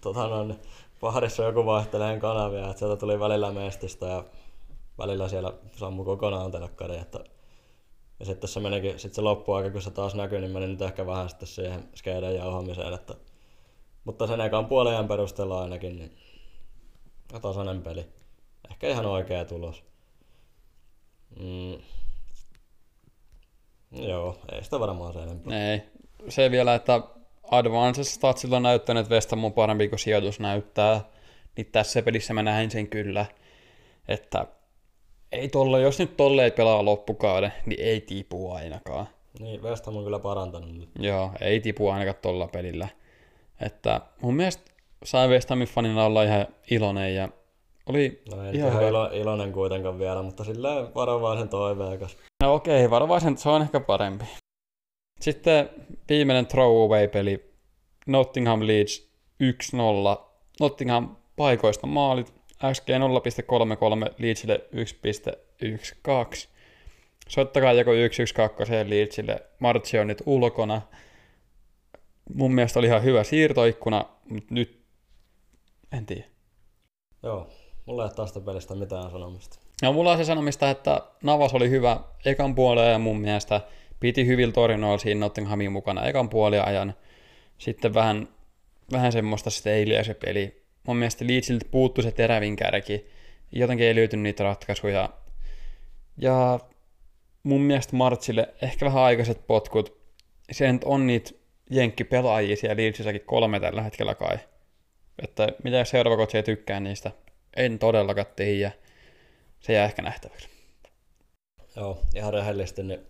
tota 0.00 0.28
noin, 0.28 0.58
pahdissa 1.00 1.44
joku 1.44 1.66
vaihteleen 1.66 2.20
kanavia, 2.20 2.66
että 2.66 2.78
sieltä 2.78 2.96
tuli 2.96 3.20
välillä 3.20 3.52
mestistä 3.52 4.06
ja 4.06 4.24
välillä 4.98 5.28
siellä 5.28 5.52
sammu 5.76 6.04
kokonaan 6.04 6.50
telekkari, 6.50 6.96
että 6.96 7.24
ja 8.20 8.26
sitten 8.26 8.48
se 8.48 8.60
menikin, 8.60 8.98
sit 8.98 9.14
se 9.14 9.20
loppuaika, 9.20 9.70
kun 9.70 9.82
se 9.82 9.90
taas 9.90 10.14
näkyi, 10.14 10.40
niin 10.40 10.50
meni 10.50 10.66
nyt 10.66 10.82
ehkä 10.82 11.06
vähän 11.06 11.28
sitten 11.28 11.48
siihen 11.48 11.88
skeiden 11.94 12.34
jauhamiseen, 12.34 12.94
että 12.94 13.14
mutta 14.04 14.26
sen 14.26 14.40
ekan 14.40 14.66
puolen 14.66 15.08
perusteella 15.08 15.62
ainakin, 15.62 15.98
niin 15.98 16.16
tasainen 17.42 17.82
peli. 17.82 18.06
Ehkä 18.70 18.88
ihan 18.88 19.06
oikea 19.06 19.44
tulos. 19.44 19.93
Mm. 21.40 21.78
Joo, 24.06 24.38
ei 24.52 24.64
sitä 24.64 24.80
varmaan 24.80 25.12
se 25.12 25.22
enempää. 25.22 25.70
Ei. 25.70 25.82
Se 26.28 26.50
vielä, 26.50 26.74
että 26.74 27.00
Advanced 27.50 28.04
Statsilla 28.04 28.56
on 28.56 28.62
näyttänyt, 28.62 29.00
että 29.00 29.14
West 29.14 29.32
on 29.32 29.52
parempi 29.52 29.88
kuin 29.88 29.98
sijoitus 29.98 30.40
näyttää. 30.40 31.00
Niin 31.56 31.66
tässä 31.72 32.02
pelissä 32.02 32.34
mä 32.34 32.42
näin 32.42 32.70
sen 32.70 32.88
kyllä, 32.88 33.26
että 34.08 34.46
ei 35.32 35.48
tolle, 35.48 35.80
jos 35.80 35.98
nyt 35.98 36.16
tolle 36.16 36.44
ei 36.44 36.50
pelaa 36.50 36.84
loppukauden, 36.84 37.52
niin 37.66 37.80
ei 37.80 38.00
tipu 38.00 38.50
ainakaan. 38.50 39.08
Niin, 39.40 39.62
West 39.62 39.86
Ham 39.86 39.96
on 39.96 40.04
kyllä 40.04 40.18
parantanut 40.18 40.76
nyt. 40.76 40.88
Joo, 40.98 41.30
ei 41.40 41.60
tipu 41.60 41.88
ainakaan 41.88 42.16
tolla 42.22 42.48
pelillä. 42.48 42.88
Että 43.60 44.00
mun 44.20 44.34
mielestä 44.34 44.62
sai 45.04 45.28
West 45.28 45.50
Hamin 45.50 45.68
fanina 45.68 46.04
olla 46.04 46.22
ihan 46.22 46.46
iloinen 46.70 47.14
ja 47.14 47.28
oli 47.86 48.22
no 48.30 48.44
ei 48.44 48.56
ihan 48.56 48.72
hyvä. 48.72 48.88
Ilo, 48.88 49.10
iloinen 49.12 49.52
kuitenkaan 49.52 49.98
vielä, 49.98 50.22
mutta 50.22 50.44
sillä 50.44 50.94
varovaisen 50.94 51.48
toiveikas. 51.48 52.16
No 52.42 52.54
okei, 52.54 52.76
okay, 52.76 52.90
varovaisen 52.90 53.38
se 53.38 53.48
on 53.48 53.62
ehkä 53.62 53.80
parempi. 53.80 54.24
Sitten 55.20 55.70
viimeinen 56.08 56.46
throwaway-peli, 56.46 57.52
Nottingham 58.06 58.66
Leeds 58.66 59.08
1-0. 59.42 59.76
Nottingham 60.60 61.16
paikoista 61.36 61.86
maalit. 61.86 62.34
XG 62.72 62.88
0.33, 62.88 64.14
Leedsille 64.18 64.60
1.12. 64.74 66.48
Soittakaa 67.28 67.72
joku 67.72 67.90
1-1-2 67.90 67.94
Leedsille. 68.90 69.42
Martsi 69.58 69.98
on 69.98 70.06
nyt 70.06 70.22
ulkona. 70.26 70.82
Mun 72.34 72.54
mielestä 72.54 72.78
oli 72.78 72.86
ihan 72.86 73.04
hyvä 73.04 73.24
siirtoikkuna, 73.24 74.04
mutta 74.28 74.54
nyt 74.54 74.80
en 75.92 76.06
tiedä. 76.06 76.24
Joo, 77.22 77.48
mulla 77.86 78.02
ei 78.02 78.06
ole 78.06 78.14
tästä 78.14 78.40
pelistä 78.40 78.74
mitään 78.74 79.10
sanomista. 79.10 79.58
No 79.82 79.92
mulla 79.92 80.12
on 80.12 80.18
se 80.18 80.24
sanomista, 80.24 80.70
että 80.70 81.00
Navas 81.22 81.54
oli 81.54 81.70
hyvä 81.70 82.00
ekan 82.24 82.54
puoleen 82.54 82.92
ja 82.92 82.98
mun 82.98 83.20
mielestä 83.20 83.60
piti 84.00 84.26
hyvillä 84.26 84.52
torjunoilla 84.52 84.98
siinä 84.98 85.20
Nottinghamin 85.20 85.72
mukana 85.72 86.06
ekan 86.06 86.28
puolen 86.28 86.68
ajan. 86.68 86.94
Sitten 87.58 87.94
vähän, 87.94 88.28
vähän 88.92 89.12
semmoista 89.12 89.50
steiliä 89.50 90.02
se 90.02 90.14
peli. 90.14 90.64
Mun 90.86 90.96
mielestä 90.96 91.26
Leedsiltä 91.26 91.66
puuttu 91.70 92.02
se 92.02 92.12
terävin 92.12 92.56
kärki. 92.56 93.06
Jotenkin 93.52 93.86
ei 93.86 93.94
löytynyt 93.94 94.22
niitä 94.22 94.44
ratkaisuja. 94.44 95.10
Ja 96.16 96.60
mun 97.42 97.60
mielestä 97.60 97.96
Martsille 97.96 98.54
ehkä 98.62 98.86
vähän 98.86 99.02
aikaiset 99.02 99.46
potkut. 99.46 99.98
Se 100.52 100.72
nyt 100.72 100.84
on 100.84 101.06
niitä 101.06 101.30
jenkkipelaajia 101.70 102.56
siellä 102.56 102.76
Leedsissäkin 102.76 103.20
kolme 103.26 103.60
tällä 103.60 103.82
hetkellä 103.82 104.14
kai. 104.14 104.38
Että 105.22 105.48
mitä 105.64 105.84
seuraava 105.84 106.16
kotsi 106.16 106.36
ei 106.36 106.42
tykkää 106.42 106.80
niistä. 106.80 107.10
En 107.56 107.78
todellakaan 107.78 108.26
tiedä. 108.36 108.72
Se 109.60 109.72
jää 109.72 109.84
ehkä 109.84 110.02
nähtäväksi. 110.02 110.48
Joo, 111.76 111.98
ihan 112.14 112.32
rehellisesti, 112.32 112.82
niin 112.82 113.06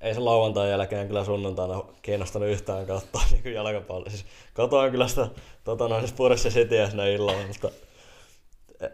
ei 0.00 0.14
se 0.14 0.20
lauantain 0.20 0.70
jälkeen 0.70 1.06
kyllä 1.06 1.24
sunnuntaina 1.24 1.84
kiinnostanut 2.02 2.48
yhtään 2.48 2.86
katsoa 2.86 3.22
niin 3.30 3.54
jalkapalloa. 3.54 4.10
Siis 4.10 4.26
katoin 4.54 4.90
kyllä 4.90 5.08
sitä 5.08 5.28
tota, 5.64 5.88
noin 5.88 6.08
Spurissa 6.08 6.48
Cityä 6.48 6.88
sinne 6.88 7.12
illalla, 7.12 7.46
mutta 7.46 7.70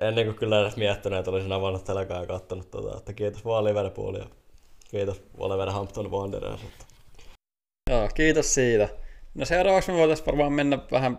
en 0.00 0.14
niin 0.14 0.26
kuin 0.26 0.36
kyllä 0.36 0.60
edes 0.60 0.76
miettinyt, 0.76 1.18
että 1.18 1.30
olisin 1.30 1.52
avannut 1.52 1.84
telkaa 1.84 2.20
ja 2.20 2.26
katsonut 2.26 2.70
tota, 2.70 2.98
että 2.98 3.12
kiitos 3.12 3.44
vaan 3.44 3.64
Liverpool 3.64 4.14
ja 4.14 4.26
kiitos 4.90 5.22
Wolverhampton 5.38 6.10
Wanderers. 6.10 6.60
Joo, 7.90 8.08
kiitos 8.14 8.54
siitä. 8.54 8.88
No 9.34 9.44
seuraavaksi 9.44 9.92
me 9.92 9.98
voitaisiin 9.98 10.26
varmaan 10.26 10.52
mennä 10.52 10.78
vähän 10.90 11.18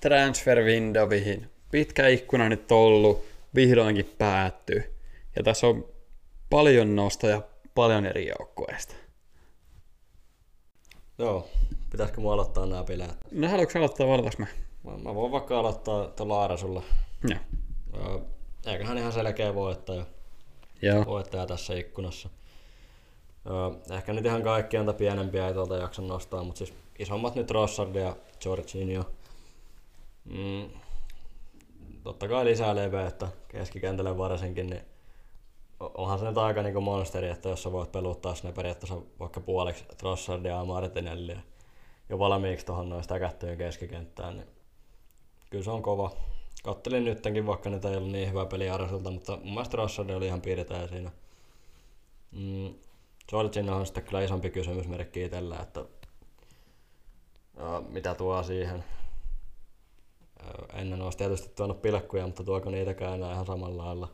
transfer 0.00 0.58
windowin. 0.58 1.50
Pitkä 1.70 2.08
ikkuna 2.08 2.48
nyt 2.48 2.72
ollut, 2.72 3.24
vihdoinkin 3.54 4.14
päättyy. 4.18 4.96
Ja 5.36 5.42
tässä 5.42 5.66
on 5.66 5.84
paljon 6.50 6.96
nostoja 6.96 7.42
paljon 7.74 8.06
eri 8.06 8.28
joukkueista. 8.28 8.94
Joo, 11.18 11.48
pitäisikö 11.90 12.20
mua 12.20 12.32
aloittaa 12.32 12.66
nämä 12.66 12.84
bileet? 12.84 13.16
No 13.32 13.48
haluatko 13.48 13.78
aloittaa 13.78 14.06
vai 14.06 14.22
mä? 14.38 14.46
Mä, 14.84 14.98
mä 14.98 15.14
voin 15.14 15.32
vaikka 15.32 15.58
aloittaa 15.58 16.06
tuolla 16.06 16.34
Laara 16.34 16.56
sulla. 16.56 16.82
Joo. 17.28 18.22
Eiköhän 18.66 18.98
ihan 18.98 19.12
selkeä 19.12 19.54
voittaja. 19.54 20.06
Joo. 20.82 21.06
Voittaja 21.06 21.46
tässä 21.46 21.74
ikkunassa. 21.74 22.28
Öö, 23.46 23.96
ehkä 23.96 24.12
nyt 24.12 24.24
ihan 24.24 24.42
kaikki 24.42 24.76
antaa 24.76 24.94
pienempiä 24.94 25.48
ei 25.48 25.54
tuolta 25.54 25.76
jakson 25.76 26.08
nostaa, 26.08 26.44
mutta 26.44 26.58
siis 26.58 26.74
isommat 26.98 27.34
nyt 27.34 27.50
Rossard 27.50 27.94
ja 27.94 28.16
Jorginho. 28.44 29.04
Mm, 30.24 30.68
totta 32.10 32.28
kai 32.28 32.44
lisää 32.44 32.76
leveyttä 32.76 33.28
keskikentälle 33.48 34.18
varsinkin, 34.18 34.66
niin 34.66 34.82
onhan 35.80 36.18
se 36.18 36.24
nyt 36.24 36.38
aika 36.38 36.62
niin 36.62 36.82
monsteri, 36.82 37.28
että 37.28 37.48
jos 37.48 37.62
sä 37.62 37.72
voit 37.72 37.92
peluttaa 37.92 38.34
sinne 38.34 38.52
periaatteessa 38.52 39.02
vaikka 39.20 39.40
puoliksi 39.40 39.84
Trossardia 39.96 40.56
ja 40.56 40.64
Martinellia 40.64 41.40
jo 42.08 42.18
valmiiksi 42.18 42.66
tuohon 42.66 42.88
noin 42.88 43.04
kättöjen 43.20 43.58
keskikenttään, 43.58 44.36
niin 44.36 44.48
kyllä 45.50 45.64
se 45.64 45.70
on 45.70 45.82
kova. 45.82 46.10
Kattelin 46.62 47.04
nyttenkin, 47.04 47.46
vaikka 47.46 47.70
nyt 47.70 47.84
ei 47.84 47.96
ollut 47.96 48.12
niin 48.12 48.28
hyvä 48.28 48.46
peli 48.46 48.70
Arsulta, 48.70 49.10
mutta 49.10 49.36
mun 49.36 49.54
mielestä 49.54 49.70
Trossardia 49.70 50.16
oli 50.16 50.26
ihan 50.26 50.40
piirteä 50.40 50.86
siinä. 50.86 51.10
Mm, 52.32 52.74
Georgina 53.28 53.76
on 53.76 53.86
sitten 53.86 54.04
kyllä 54.04 54.22
isompi 54.22 54.50
kysymysmerkki 54.50 55.24
itsellä, 55.24 55.56
että 55.62 55.84
ja 57.56 57.82
mitä 57.88 58.14
tuo 58.14 58.42
siihen. 58.42 58.84
Ennen 60.74 61.02
olisi 61.02 61.18
tietysti 61.18 61.48
tuonut 61.56 61.82
pilkkuja, 61.82 62.26
mutta 62.26 62.44
tuoko 62.44 62.70
niitäkään 62.70 63.14
enää 63.14 63.32
ihan 63.32 63.46
samalla 63.46 63.84
lailla 63.84 64.08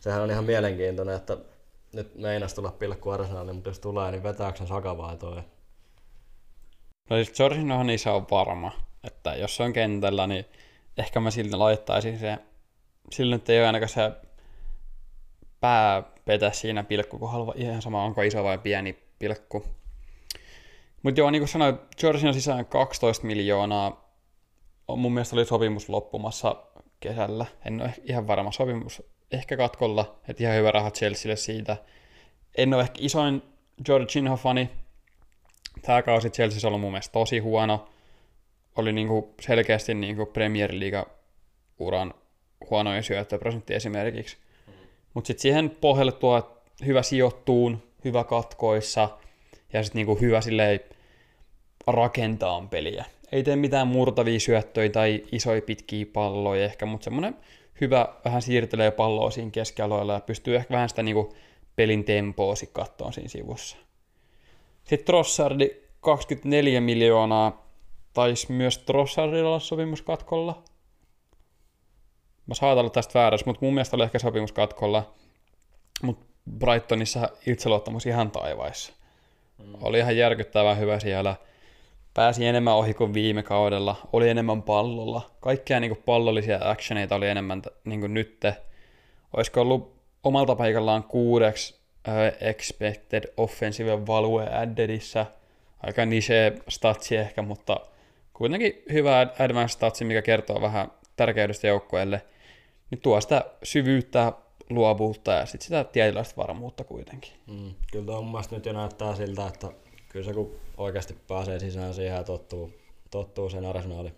sehän 0.00 0.22
on 0.22 0.30
ihan 0.30 0.44
mielenkiintoinen, 0.44 1.16
että 1.16 1.36
nyt 1.92 2.14
meinas 2.14 2.54
tulla 2.54 2.72
pilkku 2.72 3.10
Arsenaliin, 3.10 3.54
mutta 3.54 3.70
jos 3.70 3.78
tulee, 3.78 4.10
niin 4.10 4.22
vetääkö 4.22 4.58
sen 4.58 4.66
Saka 4.66 4.98
vai 4.98 5.16
toi? 5.16 5.42
No 7.10 7.16
siis 7.16 7.38
Jorginhohan 7.38 7.86
niissä 7.86 8.12
on 8.12 8.26
varma, 8.30 8.72
että 9.04 9.34
jos 9.34 9.56
se 9.56 9.62
on 9.62 9.72
kentällä, 9.72 10.26
niin 10.26 10.44
ehkä 10.98 11.20
mä 11.20 11.30
siltä 11.30 11.58
laittaisin 11.58 12.18
se, 12.18 12.38
sillä 13.10 13.36
nyt 13.36 13.48
ei 13.48 13.58
ole 13.58 13.66
ainakaan 13.66 13.88
se 13.88 14.12
pää 15.60 16.02
petä 16.24 16.50
siinä 16.50 16.84
pilkku 16.84 17.18
kohdalla, 17.18 17.54
ihan 17.56 17.82
sama 17.82 18.04
onko 18.04 18.22
iso 18.22 18.44
vai 18.44 18.58
pieni 18.58 18.98
pilkku. 19.18 19.64
Mutta 21.02 21.20
joo, 21.20 21.30
niin 21.30 21.40
kuin 21.40 21.48
sanoin, 21.48 21.78
Jorginho 22.02 22.32
sisään 22.32 22.66
12 22.66 23.26
miljoonaa, 23.26 24.09
mun 24.96 25.12
mielestä 25.12 25.36
oli 25.36 25.44
sopimus 25.44 25.88
loppumassa 25.88 26.56
kesällä, 27.00 27.46
en 27.64 27.82
ole 27.82 27.94
ihan 28.04 28.26
varma 28.26 28.52
sopimus 28.52 29.02
ehkä 29.32 29.56
katkolla, 29.56 30.16
että 30.28 30.42
ihan 30.42 30.56
hyvä 30.56 30.70
raha 30.70 30.90
Chelsealle 30.90 31.36
siitä. 31.36 31.76
En 32.56 32.74
ole 32.74 32.82
ehkä 32.82 32.98
isoin 32.98 33.42
Jorginho-fani. 33.88 34.70
Tämä 35.82 36.02
kausi 36.02 36.30
Chelsea 36.30 36.58
on 36.64 36.68
ollut 36.68 36.80
mun 36.80 36.92
mielestä 36.92 37.12
tosi 37.12 37.38
huono. 37.38 37.88
Oli 38.76 38.92
niinku 38.92 39.34
selkeästi 39.40 39.94
niinku 39.94 40.26
Premier 40.26 40.70
League-uran 40.72 42.14
huonoin 42.70 43.02
syöttöprosentti 43.02 43.74
esimerkiksi. 43.74 44.36
Mutta 45.14 45.26
sitten 45.26 45.42
siihen 45.42 45.70
pohjalle 45.70 46.12
tuo 46.12 46.62
hyvä 46.86 47.02
sijoittuun, 47.02 47.82
hyvä 48.04 48.24
katkoissa 48.24 49.08
ja 49.72 49.82
sitten 49.82 49.98
niinku 49.98 50.14
hyvä 50.14 50.40
silleen 50.40 50.80
rakentaa 51.86 52.66
peliä. 52.70 53.04
Ei 53.32 53.42
tee 53.42 53.56
mitään 53.56 53.86
murtavia 53.86 54.40
syöttöjä 54.40 54.88
tai 54.88 55.22
isoja 55.32 55.62
pitkiä 55.62 56.06
palloja 56.12 56.64
ehkä, 56.64 56.86
mutta 56.86 57.04
semmoinen 57.04 57.36
hyvä, 57.80 58.08
vähän 58.24 58.42
siirtelee 58.42 58.90
palloa 58.90 59.30
siinä 59.30 59.50
keskialoilla 59.50 60.12
ja 60.12 60.20
pystyy 60.20 60.56
ehkä 60.56 60.74
vähän 60.74 60.88
sitä 60.88 61.02
niin 61.02 61.28
pelin 61.76 62.04
tempoa 62.04 62.54
kattoon 62.72 63.12
siinä 63.12 63.28
sivussa. 63.28 63.76
Sitten 64.84 65.06
Trossardi 65.06 65.70
24 66.00 66.80
miljoonaa, 66.80 67.70
taisi 68.12 68.52
myös 68.52 68.78
Trossardilla 68.78 69.48
olla 69.48 69.58
sopimuskatkolla. 69.58 70.62
Mä 72.46 72.54
saatan 72.54 72.78
olla 72.78 72.90
tästä 72.90 73.18
väärässä, 73.18 73.46
mutta 73.46 73.64
mun 73.64 73.74
mielestä 73.74 73.96
oli 73.96 74.04
ehkä 74.04 74.18
sopimuskatkolla. 74.18 75.14
Mutta 76.02 76.26
Brightonissa 76.58 77.28
itseluottamus 77.46 78.06
ihan 78.06 78.30
taivaissa. 78.30 78.92
Mm. 79.58 79.74
Oli 79.80 79.98
ihan 79.98 80.16
järkyttävän 80.16 80.78
hyvä 80.78 81.00
siellä– 81.00 81.36
pääsi 82.20 82.46
enemmän 82.46 82.74
ohi 82.74 82.94
kuin 82.94 83.14
viime 83.14 83.42
kaudella, 83.42 83.96
oli 84.12 84.28
enemmän 84.28 84.62
pallolla. 84.62 85.30
Kaikkea 85.40 85.80
niin 85.80 85.90
kuin 85.90 86.02
pallollisia 86.04 86.58
actioneita 86.62 87.14
oli 87.14 87.28
enemmän 87.28 87.62
niin 87.84 88.00
kuin 88.00 88.14
nytte. 88.14 88.56
Olisiko 89.36 89.60
ollut 89.60 89.94
omalta 90.24 90.56
paikallaan 90.56 91.04
kuudeksi 91.04 91.80
uh, 92.08 92.48
expected 92.48 93.24
offensive 93.36 94.06
value 94.06 94.48
addedissä. 94.54 95.26
Aika 95.82 96.06
niche 96.06 96.52
statsi 96.68 97.16
ehkä, 97.16 97.42
mutta 97.42 97.76
kuitenkin 98.32 98.82
hyvä 98.92 99.20
advanced 99.38 99.74
statsi, 99.74 100.04
mikä 100.04 100.22
kertoo 100.22 100.60
vähän 100.60 100.92
tärkeydestä 101.16 101.66
joukkueelle. 101.66 102.22
Niin 102.90 103.00
tuo 103.00 103.20
sitä 103.20 103.44
syvyyttä, 103.62 104.32
luovuutta 104.70 105.32
ja 105.32 105.46
sitten 105.46 105.66
sitä 105.66 105.84
tietynlaista 105.84 106.36
varmuutta 106.36 106.84
kuitenkin. 106.84 107.32
Mm, 107.46 107.74
kyllä 107.92 108.16
on 108.16 108.24
mun 108.24 108.42
nyt 108.50 108.66
jo 108.66 108.72
näyttää 108.72 109.14
siltä, 109.14 109.46
että 109.46 109.68
kyllä 110.10 110.26
se 110.26 110.34
kun 110.34 110.54
oikeasti 110.76 111.16
pääsee 111.28 111.58
sisään 111.58 111.94
siihen 111.94 112.16
ja 112.16 112.24
tottuu, 112.24 112.72
tottuu 113.10 113.50
sen 113.50 113.64
arsenaali 113.64 114.12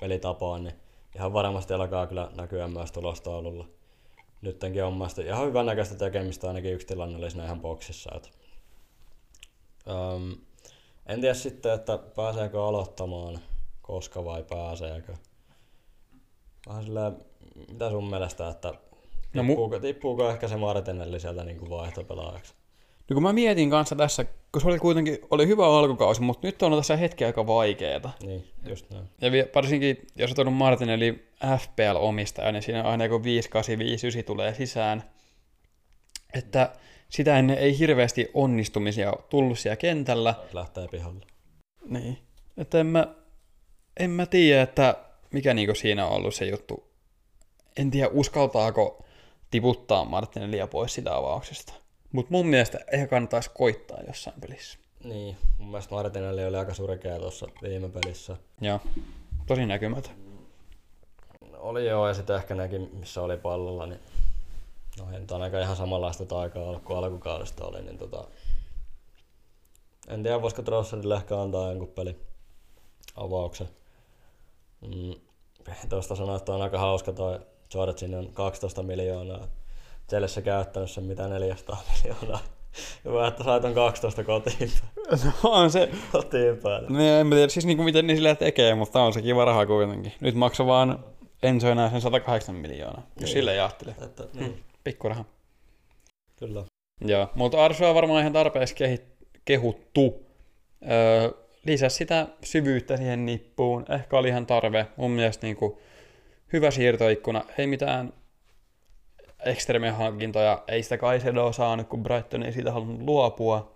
pelitapaan, 0.00 0.64
niin 0.64 0.74
ihan 1.14 1.32
varmasti 1.32 1.74
alkaa 1.74 2.06
kyllä 2.06 2.30
näkyä 2.36 2.68
myös 2.68 2.92
tulostaululla. 2.92 3.66
Nyttenkin 4.42 4.84
on 4.84 4.92
mielestäni 4.92 5.28
ihan 5.28 5.46
hyvän 5.46 5.66
näköistä 5.66 5.94
tekemistä, 5.94 6.48
ainakin 6.48 6.72
yksi 6.72 6.86
tilanne 6.86 7.18
oli 7.18 7.30
siinä 7.30 7.44
ihan 7.44 7.60
boksissa. 7.60 8.10
Että, 8.16 8.28
um, 9.86 10.36
en 11.06 11.20
tiedä 11.20 11.34
sitten, 11.34 11.72
että 11.72 11.98
pääseekö 11.98 12.64
aloittamaan, 12.64 13.38
koska 13.82 14.24
vai 14.24 14.44
pääseekö. 14.50 15.14
Vähän 16.68 16.84
sillä, 16.84 17.12
mitä 17.68 17.90
sun 17.90 18.10
mielestä, 18.10 18.48
että 18.48 18.74
no, 19.34 19.42
tippuuko, 19.42 19.78
tippuuko 19.78 20.30
ehkä 20.30 20.48
se 20.48 20.56
Martinelli 20.56 21.20
sieltä 21.20 21.44
niin 21.44 21.58
kuin 21.58 21.70
vaihtopelaajaksi? 21.70 22.54
No 23.10 23.14
kun 23.14 23.22
mä 23.22 23.32
mietin 23.32 23.70
kanssa 23.70 23.96
tässä, 23.96 24.24
kun 24.52 24.62
se 24.62 24.68
oli 24.68 24.78
kuitenkin 24.78 25.18
oli 25.30 25.46
hyvä 25.46 25.66
alkukausi, 25.66 26.22
mutta 26.22 26.46
nyt 26.46 26.62
on 26.62 26.76
tässä 26.76 26.96
hetki 26.96 27.24
aika 27.24 27.46
vaikeeta. 27.46 28.10
Niin, 28.22 28.44
just 28.68 28.90
näin. 28.90 29.04
Ja 29.20 29.30
varsinkin, 29.54 30.06
jos 30.16 30.38
on 30.38 30.52
Martin 30.52 30.88
eli 30.88 31.28
FPL-omistaja, 31.44 32.52
niin 32.52 32.62
siinä 32.62 32.82
aina 32.82 33.08
kun 33.08 33.24
5, 33.24 33.50
8, 33.50 33.78
5, 33.78 34.06
9 34.06 34.24
tulee 34.24 34.54
sisään. 34.54 35.02
Että 36.34 36.72
sitä 37.08 37.38
ennen 37.38 37.58
ei 37.58 37.78
hirveästi 37.78 38.30
onnistumisia 38.34 39.12
tullut 39.30 39.58
siellä 39.58 39.76
kentällä. 39.76 40.34
Lähtee 40.52 40.88
pihalle. 40.88 41.26
Niin. 41.88 42.18
Että 42.56 42.80
en 42.80 42.86
mä, 42.86 43.14
en 43.96 44.10
mä 44.10 44.26
tiedä, 44.26 44.62
että 44.62 44.94
mikä 45.30 45.54
niinku 45.54 45.74
siinä 45.74 46.06
on 46.06 46.12
ollut 46.12 46.34
se 46.34 46.44
juttu. 46.44 46.90
En 47.76 47.90
tiedä, 47.90 48.08
uskaltaako 48.12 49.04
tiputtaa 49.50 50.04
Martinellia 50.04 50.66
pois 50.66 50.94
sitä 50.94 51.16
avauksesta. 51.16 51.79
Mutta 52.12 52.32
mun 52.32 52.46
mielestä 52.46 52.80
ehkä 52.92 53.06
kannattaisi 53.06 53.50
koittaa 53.54 53.98
jossain 54.06 54.40
pelissä. 54.40 54.78
Niin, 55.04 55.36
mun 55.58 55.70
mielestä 55.70 55.94
Martinelli 55.94 56.44
oli 56.44 56.56
aika 56.56 56.74
surkea 56.74 57.18
tuossa 57.18 57.46
viime 57.62 57.88
pelissä. 57.88 58.36
Joo, 58.60 58.80
tosi 59.46 59.66
näkymätön. 59.66 60.12
Oli 61.58 61.86
joo, 61.86 62.08
ja 62.08 62.14
sitten 62.14 62.36
ehkä 62.36 62.54
nekin, 62.54 62.90
missä 62.92 63.22
oli 63.22 63.36
pallolla, 63.36 63.86
niin 63.86 64.00
no 64.98 65.10
nyt 65.10 65.32
ainakaan 65.32 65.62
ihan 65.62 65.76
samanlaista 65.76 66.26
taikaa 66.26 66.62
ollut 66.62 66.82
kuin 66.82 66.98
alkukaudesta 66.98 67.64
oli, 67.64 67.82
niin 67.82 67.98
tota, 67.98 68.24
en 70.08 70.22
tiedä, 70.22 70.42
voisiko 70.42 70.62
Trosserille 70.62 71.14
ehkä 71.14 71.40
antaa 71.40 71.68
jonkun 71.68 71.88
peli 71.88 72.16
avauksen. 73.16 73.68
Mm, 74.80 75.14
tuosta 75.88 76.16
sanoa, 76.16 76.36
että 76.36 76.52
on 76.52 76.62
aika 76.62 76.78
hauska 76.78 77.12
toi 77.12 77.40
Georgin 77.70 78.14
on 78.14 78.32
12 78.32 78.82
miljoonaa. 78.82 79.46
Chelsea 80.10 80.42
käyttänyt 80.42 80.90
sen 80.90 81.04
mitä 81.04 81.28
400 81.28 81.82
miljoonaa. 82.04 82.40
Hyvä, 83.04 83.26
että 83.28 83.44
sait 83.44 83.64
on 83.64 83.74
12 83.74 84.24
kotiin, 84.24 84.70
No 85.24 85.50
on 85.50 85.70
se, 85.70 85.88
kotiin 86.12 86.56
päälle. 86.56 86.88
no 86.90 87.00
en 87.20 87.26
mä 87.26 87.34
tiedä 87.34 87.48
siis 87.48 87.66
niinku 87.66 87.82
miten 87.82 88.06
ne 88.06 88.14
sillä 88.14 88.34
tekee, 88.34 88.74
mutta 88.74 89.02
on 89.02 89.12
se 89.12 89.22
kiva 89.22 89.44
raha 89.44 89.66
kuitenkin. 89.66 90.12
Nyt 90.20 90.34
maksaa 90.34 90.66
vaan 90.66 91.04
Enzo 91.42 91.68
enää 91.70 91.90
sen 91.90 92.00
108 92.00 92.54
miljoonaa, 92.54 93.02
jos 93.02 93.16
Niin. 93.20 93.28
sille 93.28 93.50
ajattelee. 93.50 93.94
Että, 94.04 94.24
niin, 94.34 94.62
Pikkuraha. 94.84 95.24
kyllä. 96.36 96.64
Joo, 97.00 97.28
mutta 97.34 97.64
Arsu 97.64 97.84
on 97.84 97.94
varmaan 97.94 98.20
ihan 98.20 98.32
tarpeeksi 98.32 98.74
kehi- 98.74 99.02
kehuttu. 99.44 100.26
Öö, 100.90 101.30
lisää 101.66 101.88
sitä 101.88 102.26
syvyyttä 102.44 102.96
siihen 102.96 103.26
nippuun. 103.26 103.84
Ehkä 103.88 104.18
oli 104.18 104.28
ihan 104.28 104.46
tarve. 104.46 104.86
Mun 104.96 105.10
mielestä 105.10 105.46
niin 105.46 105.56
kuin, 105.56 105.76
hyvä 106.52 106.70
siirtoikkuna. 106.70 107.44
Ei 107.58 107.66
mitään 107.66 108.12
ekstreme 109.44 109.90
hankintoja. 109.90 110.64
Ei 110.68 110.82
sitä 110.82 110.98
Kaisedoa 110.98 111.52
saanut, 111.52 111.88
kun 111.88 112.02
Brighton 112.02 112.42
ei 112.42 112.52
siitä 112.52 112.72
halunnut 112.72 113.00
luopua. 113.00 113.74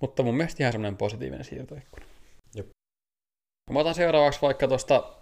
Mutta 0.00 0.22
mun 0.22 0.36
mielestä 0.36 0.62
ihan 0.62 0.72
semmoinen 0.72 0.96
positiivinen 0.96 1.44
siirtoikkuna. 1.44 2.06
Jep. 2.54 2.66
Mä 3.70 3.78
otan 3.78 3.94
seuraavaksi 3.94 4.42
vaikka 4.42 4.68
tuosta 4.68 5.12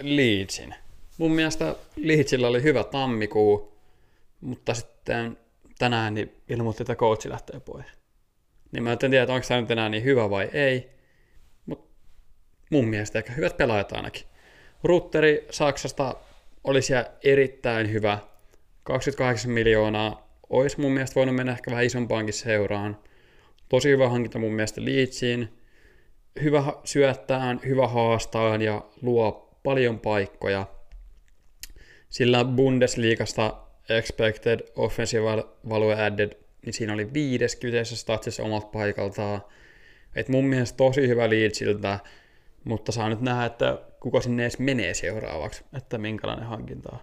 Leedsin. 0.00 0.74
Mun 1.18 1.32
mielestä 1.32 1.76
Leedsillä 1.96 2.48
oli 2.48 2.62
hyvä 2.62 2.84
tammikuu, 2.84 3.78
mutta 4.40 4.74
sitten 4.74 5.38
tänään 5.78 6.14
niin 6.14 6.36
ilmoitti, 6.48 6.82
että 6.82 6.94
coachi 6.94 7.28
lähtee 7.28 7.60
pois. 7.60 7.86
Niin 8.72 8.82
mä 8.82 8.92
en 8.92 8.98
tiedä, 8.98 9.22
että 9.22 9.32
onko 9.32 9.46
tämä 9.48 9.60
nyt 9.60 9.70
enää 9.70 9.88
niin 9.88 10.04
hyvä 10.04 10.30
vai 10.30 10.50
ei, 10.52 10.90
mutta 11.66 11.90
mun 12.70 12.88
mielestä 12.88 13.18
ehkä 13.18 13.32
hyvät 13.32 13.56
pelaajat 13.56 13.92
ainakin. 13.92 14.22
Rutteri 14.82 15.46
Saksasta 15.50 16.14
oli 16.64 16.82
siellä 16.82 17.10
erittäin 17.24 17.92
hyvä. 17.92 18.18
28 18.82 19.50
miljoonaa 19.50 20.30
olisi 20.50 20.80
mun 20.80 20.92
mielestä 20.92 21.14
voinut 21.14 21.34
mennä 21.34 21.52
ehkä 21.52 21.70
vähän 21.70 21.84
isompaankin 21.84 22.34
seuraan. 22.34 22.98
Tosi 23.68 23.88
hyvä 23.88 24.08
hankinta 24.08 24.38
mun 24.38 24.52
mielestä 24.52 24.84
Leedsiin. 24.84 25.48
Hyvä 26.42 26.72
syöttään, 26.84 27.60
hyvä 27.66 27.88
haastaan 27.88 28.62
ja 28.62 28.84
luo 29.02 29.58
paljon 29.62 30.00
paikkoja. 30.00 30.66
Sillä 32.08 32.44
Bundesliigasta 32.44 33.56
expected 33.88 34.60
offensive 34.76 35.24
value 35.68 36.02
added, 36.02 36.32
niin 36.66 36.72
siinä 36.72 36.92
oli 36.92 37.12
viides 37.12 37.56
kyseisessä 37.56 38.02
statsissa 38.02 38.42
omalta 38.42 38.66
paikaltaan. 38.66 39.42
Et 40.16 40.28
mun 40.28 40.44
mielestä 40.44 40.76
tosi 40.76 41.08
hyvä 41.08 41.30
Leedsiltä, 41.30 41.98
mutta 42.64 42.92
saa 42.92 43.08
nyt 43.08 43.20
nähdä, 43.20 43.44
että 43.44 43.78
kuka 44.00 44.20
sinne 44.20 44.42
edes 44.42 44.58
menee 44.58 44.94
seuraavaksi, 44.94 45.64
että 45.76 45.98
minkälainen 45.98 46.46
hankinta 46.46 46.88
on. 46.92 46.98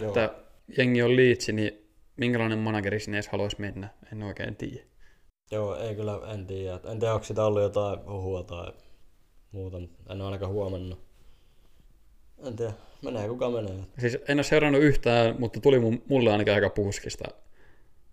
Joo. 0.00 0.08
Että 0.08 0.34
jengi 0.78 1.02
on 1.02 1.16
Leedsi, 1.16 1.52
niin 1.52 1.88
minkälainen 2.16 2.58
manageri 2.58 3.00
sinne 3.00 3.16
edes 3.16 3.28
haluaisi 3.28 3.60
mennä, 3.60 3.88
en 4.12 4.22
oikein 4.22 4.56
tiedä. 4.56 4.84
Joo, 5.50 5.76
ei 5.76 5.94
kyllä, 5.94 6.20
en 6.34 6.46
tiedä. 6.46 6.80
En 6.84 6.98
tiedä, 6.98 7.14
onko 7.14 7.24
sitä 7.24 7.44
ollut 7.44 7.62
jotain 7.62 7.98
huhua 8.06 8.42
tai 8.42 8.72
muuta, 9.52 9.80
mutta 9.80 10.12
en 10.12 10.20
ole 10.20 10.24
ainakaan 10.24 10.52
huomannut. 10.52 11.00
En 12.46 12.56
tiedä, 12.56 12.72
menee 13.02 13.28
kuka 13.28 13.50
menee. 13.50 13.76
Siis 13.98 14.18
en 14.28 14.36
ole 14.38 14.42
seurannut 14.42 14.82
yhtään, 14.82 15.36
mutta 15.38 15.60
tuli 15.60 15.78
mun- 15.78 16.02
mulle 16.08 16.32
ainakin 16.32 16.54
aika 16.54 16.70
puskista. 16.70 17.24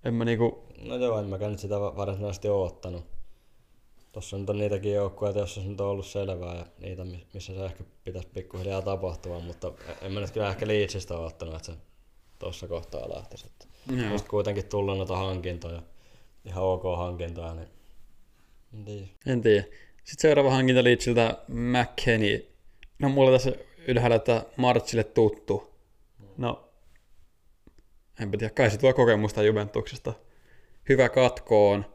En 0.06 0.14
mä 0.14 0.26
niinku, 0.26 0.64
No 0.82 0.96
joo, 0.96 1.20
en 1.20 1.26
mäkään 1.26 1.52
nyt 1.52 1.60
sitä 1.60 1.80
va- 1.80 1.96
varsinaisesti 1.96 2.48
ole 2.50 2.72
nyt 4.38 4.50
on 4.50 4.58
niitäkin 4.58 4.94
joukkueita, 4.94 5.40
joissa 5.40 5.62
se 5.62 5.68
nyt 5.68 5.82
on 5.82 5.88
ollut 5.88 6.06
selvää 6.06 6.56
ja 6.56 6.66
niitä, 6.80 7.06
mi- 7.06 7.28
missä 7.34 7.54
se 7.54 7.66
ehkä 7.66 7.84
pitäisi 8.04 8.28
pikkuhiljaa 8.34 8.82
tapahtua, 8.82 9.40
mutta 9.40 9.72
en 10.02 10.12
mä 10.12 10.20
nyt 10.20 10.32
kyllä 10.32 10.50
ehkä 10.50 10.68
Leedsistä 10.68 11.18
ole 11.18 11.26
ottanut, 11.26 11.56
että 11.56 11.66
se 11.66 11.78
tuossa 12.40 12.68
kohtaa 12.68 13.16
lähtisi. 13.16 13.46
Joo. 13.98 14.10
Musta 14.10 14.30
kuitenkin 14.30 14.66
tullut 14.66 14.98
noita 14.98 15.18
hankintoja, 15.18 15.82
ihan 16.46 16.64
ok 16.64 16.84
hankintoja, 16.98 17.54
niin 17.54 17.68
en 18.74 18.86
tiedä. 18.86 19.08
En 19.26 19.42
tiedä. 19.42 19.64
Sitten 20.04 20.22
seuraava 20.22 20.52
hankinta 20.52 20.84
Leedsiltä 20.84 21.38
McKenny. 21.48 22.48
No 23.00 23.10
mulla 23.10 23.32
tässä 23.32 23.52
ylhäällä, 23.88 24.16
että 24.16 24.46
Marchille 24.58 25.04
tuttu. 25.04 25.74
No, 26.38 26.70
enpä 28.20 28.38
tiedä, 28.38 28.54
kai 28.54 28.72
se 28.72 28.78
tuo 28.78 28.94
kokemusta 28.94 29.44
Juventuksesta. 29.44 30.14
Hyvä 30.90 31.10
katkoon. 31.10 31.93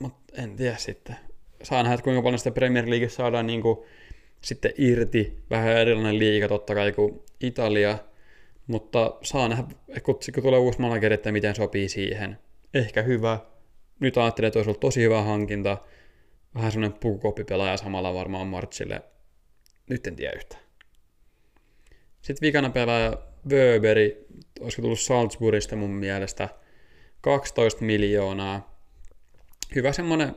Mutta 0.00 0.42
en 0.42 0.56
tiedä 0.56 0.76
sitten. 0.76 1.16
Saa 1.62 1.82
nähdä, 1.82 1.94
että 1.94 2.04
kuinka 2.04 2.22
paljon 2.22 2.38
sitä 2.38 2.50
Premier 2.50 2.90
Leagueissa 2.90 3.16
saadaan 3.16 3.46
niinku 3.46 3.86
sitten 4.40 4.72
irti. 4.78 5.42
Vähän 5.50 5.76
erilainen 5.76 6.18
liiga 6.18 6.48
totta 6.48 6.74
kai 6.74 6.92
kuin 6.92 7.22
Italia. 7.40 7.98
Mutta 8.66 9.18
saa 9.22 9.48
nähdä, 9.48 9.64
kun 10.02 10.18
kun 10.34 10.42
tulee 10.42 10.58
uusi 10.58 10.80
manageri, 10.80 11.14
että 11.14 11.32
miten 11.32 11.54
sopii 11.54 11.88
siihen. 11.88 12.38
Ehkä 12.74 13.02
hyvä, 13.02 13.38
nyt 14.00 14.16
ajattelen, 14.16 14.48
että 14.48 14.58
olisi 14.58 14.70
ollut 14.70 14.80
tosi 14.80 15.02
hyvä 15.02 15.22
hankinta. 15.22 15.78
Vähän 16.54 16.72
semmoinen 16.72 16.98
pukukoppipelaaja 17.00 17.76
samalla 17.76 18.14
varmaan 18.14 18.46
Marchille. 18.46 19.02
Nyt 19.90 20.06
en 20.06 20.16
tiedä 20.16 20.32
yhtään. 20.36 20.62
Sitten 22.22 22.46
vikana 22.46 22.70
pelaaja 22.70 23.18
Wöberi, 23.48 24.26
olisiko 24.60 24.82
tullut 24.82 25.00
Salzburgista 25.00 25.76
mun 25.76 25.90
mielestä. 25.90 26.48
12 27.20 27.84
miljoonaa. 27.84 28.73
Hyvä 29.74 29.92
semmoinen 29.92 30.34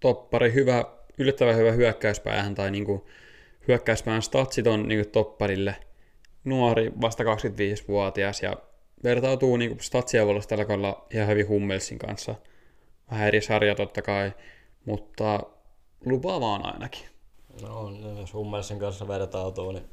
toppari, 0.00 0.52
hyvä, 0.52 0.84
yllättävän 1.18 1.56
hyvä 1.56 1.72
hyökkäyspäähän 1.72 2.54
tai 2.54 2.70
niinku 2.70 3.06
hyökkäyspään 3.68 4.22
statsit 4.22 4.66
on 4.66 4.88
niinku 4.88 5.10
topparille. 5.10 5.76
Nuori, 6.44 6.92
vasta 7.00 7.24
25-vuotias 7.24 8.42
ja 8.42 8.56
vertautuu 9.04 9.56
niinku 9.56 9.82
statsien 9.82 10.26
valossa 10.26 10.48
tällä 10.48 10.64
kaudella 10.64 11.06
ihan 11.14 11.28
hyvin 11.28 11.48
Hummelsin 11.48 11.98
kanssa. 11.98 12.34
Vähän 13.10 13.28
eri 13.28 13.40
sarja 13.40 13.74
totta 13.74 14.02
kai, 14.02 14.32
mutta 14.84 15.40
lupaavaan 16.04 16.66
ainakin. 16.66 17.06
No 17.62 17.80
on, 17.80 18.16
jos 18.20 18.34
Hummelsin 18.34 18.78
kanssa 18.78 19.08
vertautuu, 19.08 19.72
niin 19.72 19.84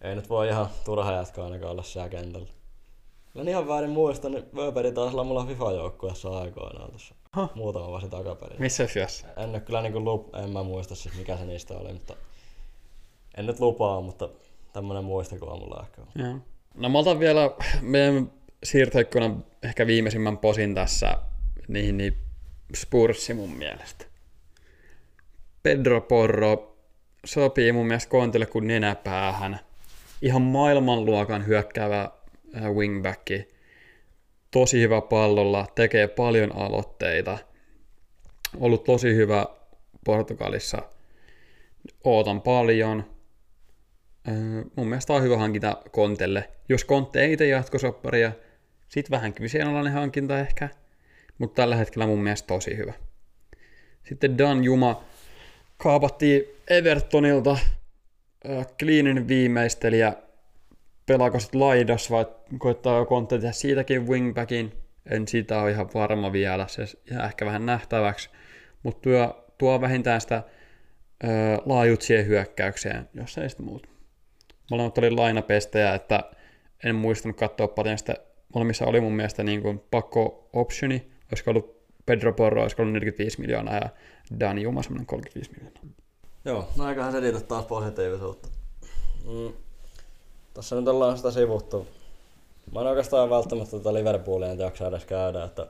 ei 0.00 0.14
nyt 0.14 0.28
voi 0.28 0.48
ihan 0.48 0.66
turha 0.84 1.12
jatkaa 1.12 1.44
ainakaan 1.44 1.72
olla 1.72 1.82
siellä 1.82 2.08
kentällä. 2.08 2.59
En 3.36 3.48
ihan 3.48 3.68
väärin 3.68 3.90
muista, 3.90 4.28
niin 4.28 4.44
Wöberi 4.54 4.92
taisi 4.92 5.12
olla 5.14 5.24
mulla 5.24 5.46
FIFA-joukkueessa 5.46 6.38
aikoinaan 6.38 6.90
tuossa 6.90 7.14
Huh. 7.36 7.50
muutama 7.54 7.86
vuosi 7.86 8.08
takaperin. 8.08 8.60
Missä 8.60 8.86
syössä? 8.86 9.26
En 9.36 9.52
nyt 9.52 9.64
kyllä 9.64 9.82
niinku 9.82 10.04
lup, 10.04 10.34
en 10.34 10.50
mä 10.50 10.62
muista 10.62 10.94
siis 10.94 11.16
mikä 11.18 11.36
se 11.36 11.44
niistä 11.44 11.74
oli, 11.74 11.92
mutta 11.92 12.16
en 13.36 13.46
nyt 13.46 13.60
lupaa, 13.60 14.00
mutta 14.00 14.28
tämmönen 14.72 15.04
muistikuva 15.04 15.56
mulla 15.56 15.82
ehkä 15.82 16.02
on. 16.02 16.08
Joo. 16.24 16.38
No 16.74 16.88
mä 16.88 16.98
otan 16.98 17.18
vielä 17.18 17.50
meidän 17.80 18.32
siirtoikkunan 18.64 19.44
ehkä 19.62 19.86
viimeisimmän 19.86 20.38
posin 20.38 20.74
tässä, 20.74 21.18
niin, 21.68 21.96
niin 21.96 22.16
Spurssi 22.76 23.34
mun 23.34 23.50
mielestä. 23.50 24.04
Pedro 25.62 26.00
Porro 26.00 26.76
sopii 27.24 27.72
mun 27.72 27.86
mielestä 27.86 28.10
Kontille 28.10 28.46
kuin 28.46 28.66
nenäpäähän. 28.66 29.60
Ihan 30.22 30.42
maailmanluokan 30.42 31.46
hyökkäävä 31.46 32.10
wingbacki. 32.74 33.48
Tosi 34.50 34.80
hyvä 34.80 35.00
pallolla, 35.00 35.66
tekee 35.74 36.08
paljon 36.08 36.56
aloitteita. 36.56 37.38
Ollut 38.60 38.84
tosi 38.84 39.14
hyvä 39.14 39.46
Portugalissa. 40.04 40.82
Ootan 42.04 42.42
paljon. 42.42 43.04
Öö, 44.28 44.64
mun 44.76 44.88
mielestä 44.88 45.12
on 45.12 45.22
hyvä 45.22 45.38
hankinta 45.38 45.82
Kontelle. 45.90 46.48
Jos 46.68 46.84
Kontte 46.84 47.20
ei 47.20 47.36
tee 47.36 47.48
jatkosopparia, 47.48 48.32
sit 48.88 49.10
vähän 49.10 49.32
kyseenalainen 49.32 49.92
hankinta 49.92 50.40
ehkä, 50.40 50.68
mutta 51.38 51.62
tällä 51.62 51.76
hetkellä 51.76 52.06
mun 52.06 52.22
mielestä 52.22 52.46
tosi 52.46 52.76
hyvä. 52.76 52.92
Sitten 54.08 54.38
Dan 54.38 54.64
Juma 54.64 55.04
kaapattiin 55.76 56.42
Evertonilta 56.70 57.50
äh, 57.52 58.66
Cleanin 58.78 59.28
viimeistelijä. 59.28 60.12
Pelaako 61.10 61.38
sit 61.38 61.54
laidas 61.54 62.10
vai 62.10 62.26
koittaa 62.58 63.04
Kontte 63.04 63.38
tehdä 63.38 63.52
siitäkin 63.52 64.08
wingbackin? 64.08 64.72
En 65.06 65.28
siitä 65.28 65.60
ole 65.62 65.70
ihan 65.70 65.90
varma 65.94 66.32
vielä, 66.32 66.66
se 66.66 66.84
jää 67.10 67.26
ehkä 67.26 67.46
vähän 67.46 67.66
nähtäväksi. 67.66 68.30
Mutta 68.82 69.00
tuo, 69.02 69.44
tuo 69.58 69.80
vähintään 69.80 70.20
sitä 70.20 70.42
öö, 71.24 71.30
laajuuksien 71.66 72.26
hyökkäykseen, 72.26 73.08
jos 73.14 73.38
ei 73.38 73.48
sitten 73.48 73.66
muuta. 73.66 73.88
Molemmat 74.70 74.98
oli 74.98 75.10
lainapestejä, 75.10 75.94
että 75.94 76.24
en 76.84 76.94
muistanut 76.94 77.36
katsoa 77.36 77.68
paljon 77.68 77.98
sitä. 77.98 78.14
Molemmissa 78.54 78.86
oli 78.86 79.00
mun 79.00 79.16
mielestä 79.16 79.44
niin 79.44 79.62
kuin 79.62 79.80
pakko 79.90 80.48
optioni, 80.52 81.10
olisiko 81.32 81.50
ollut 81.50 81.82
Pedro 82.06 82.32
Porro, 82.32 82.62
olisiko 82.62 82.82
ollut 82.82 82.92
45 82.92 83.40
miljoonaa 83.40 83.74
ja 83.74 83.88
Dani 84.40 84.62
Juma 84.62 84.82
semmoinen 84.82 85.06
35 85.06 85.50
miljoonaa. 85.50 85.82
Joo, 86.44 86.68
no 86.76 86.88
eiköhän 86.88 87.12
selitä 87.12 87.40
taas 87.40 87.66
positiivisuutta. 87.66 88.48
Mm. 89.24 89.52
Tässä 90.54 90.76
nyt 90.76 90.88
ollaan 90.88 91.16
sitä 91.16 91.30
sivuttu. 91.30 91.86
Mä 92.72 92.80
en 92.80 92.86
oikeastaan 92.86 93.30
välttämättä 93.30 93.76
tätä 93.78 93.94
Liverpoolia 93.94 94.48
nyt 94.48 94.58
jaksa 94.58 94.86
edes 94.86 95.04
käydä, 95.04 95.44
että 95.44 95.66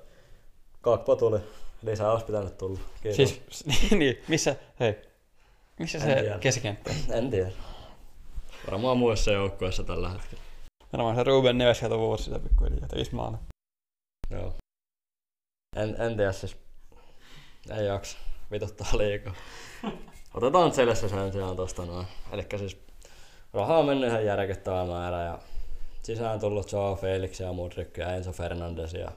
Kakpo 0.80 1.16
tuli. 1.16 1.38
Lisää 1.82 2.12
olisi 2.12 2.26
pitänyt 2.26 2.58
tulla. 2.58 2.80
Kiitos. 3.02 3.16
Siis, 3.16 3.90
niin, 3.98 4.22
missä, 4.28 4.56
hei, 4.80 4.94
missä 5.78 5.98
En 5.98 6.04
se 6.04 6.14
tiedä. 6.14 6.38
keskikenttä? 6.38 6.90
En 7.12 7.30
tiedä. 7.30 7.50
Varmaan 8.70 8.98
muissa 8.98 9.32
joukkueessa 9.32 9.84
tällä 9.84 10.08
hetkellä. 10.08 10.42
Varmaan 10.92 11.16
se 11.16 11.22
Ruben 11.22 11.58
Neves 11.58 11.78
sieltä 11.78 11.98
vuosi 11.98 12.24
sitä 12.24 12.38
pikkuhiljaa, 12.38 12.88
tekisi 12.88 13.14
maana. 13.14 13.38
Joo. 14.30 14.52
En, 15.76 15.96
en 16.00 16.16
tiedä 16.16 16.32
siis. 16.32 16.56
Ei 17.78 17.86
jaksa. 17.86 18.18
Vituttaa 18.50 18.98
liikaa. 18.98 19.34
Otetaan 20.34 20.72
Celeste 20.72 21.08
sen 21.08 21.32
sijaan 21.32 21.56
tosta 21.56 21.84
noin. 21.86 22.06
Elikkä 22.32 22.58
siis 22.58 22.78
rahaa 23.52 23.78
on 23.78 23.86
mennyt 23.86 24.10
ihan 24.10 24.24
järkyttävä 24.24 24.84
määrä 24.84 25.22
ja 25.22 25.38
sisään 26.02 26.40
tullut 26.40 26.72
Joao 26.72 26.96
Felix 26.96 27.40
ja 27.40 27.52
Mudryk 27.52 27.98
ja 27.98 28.14
Enzo 28.14 28.32
Fernandes 28.32 28.94
ja 28.94 29.12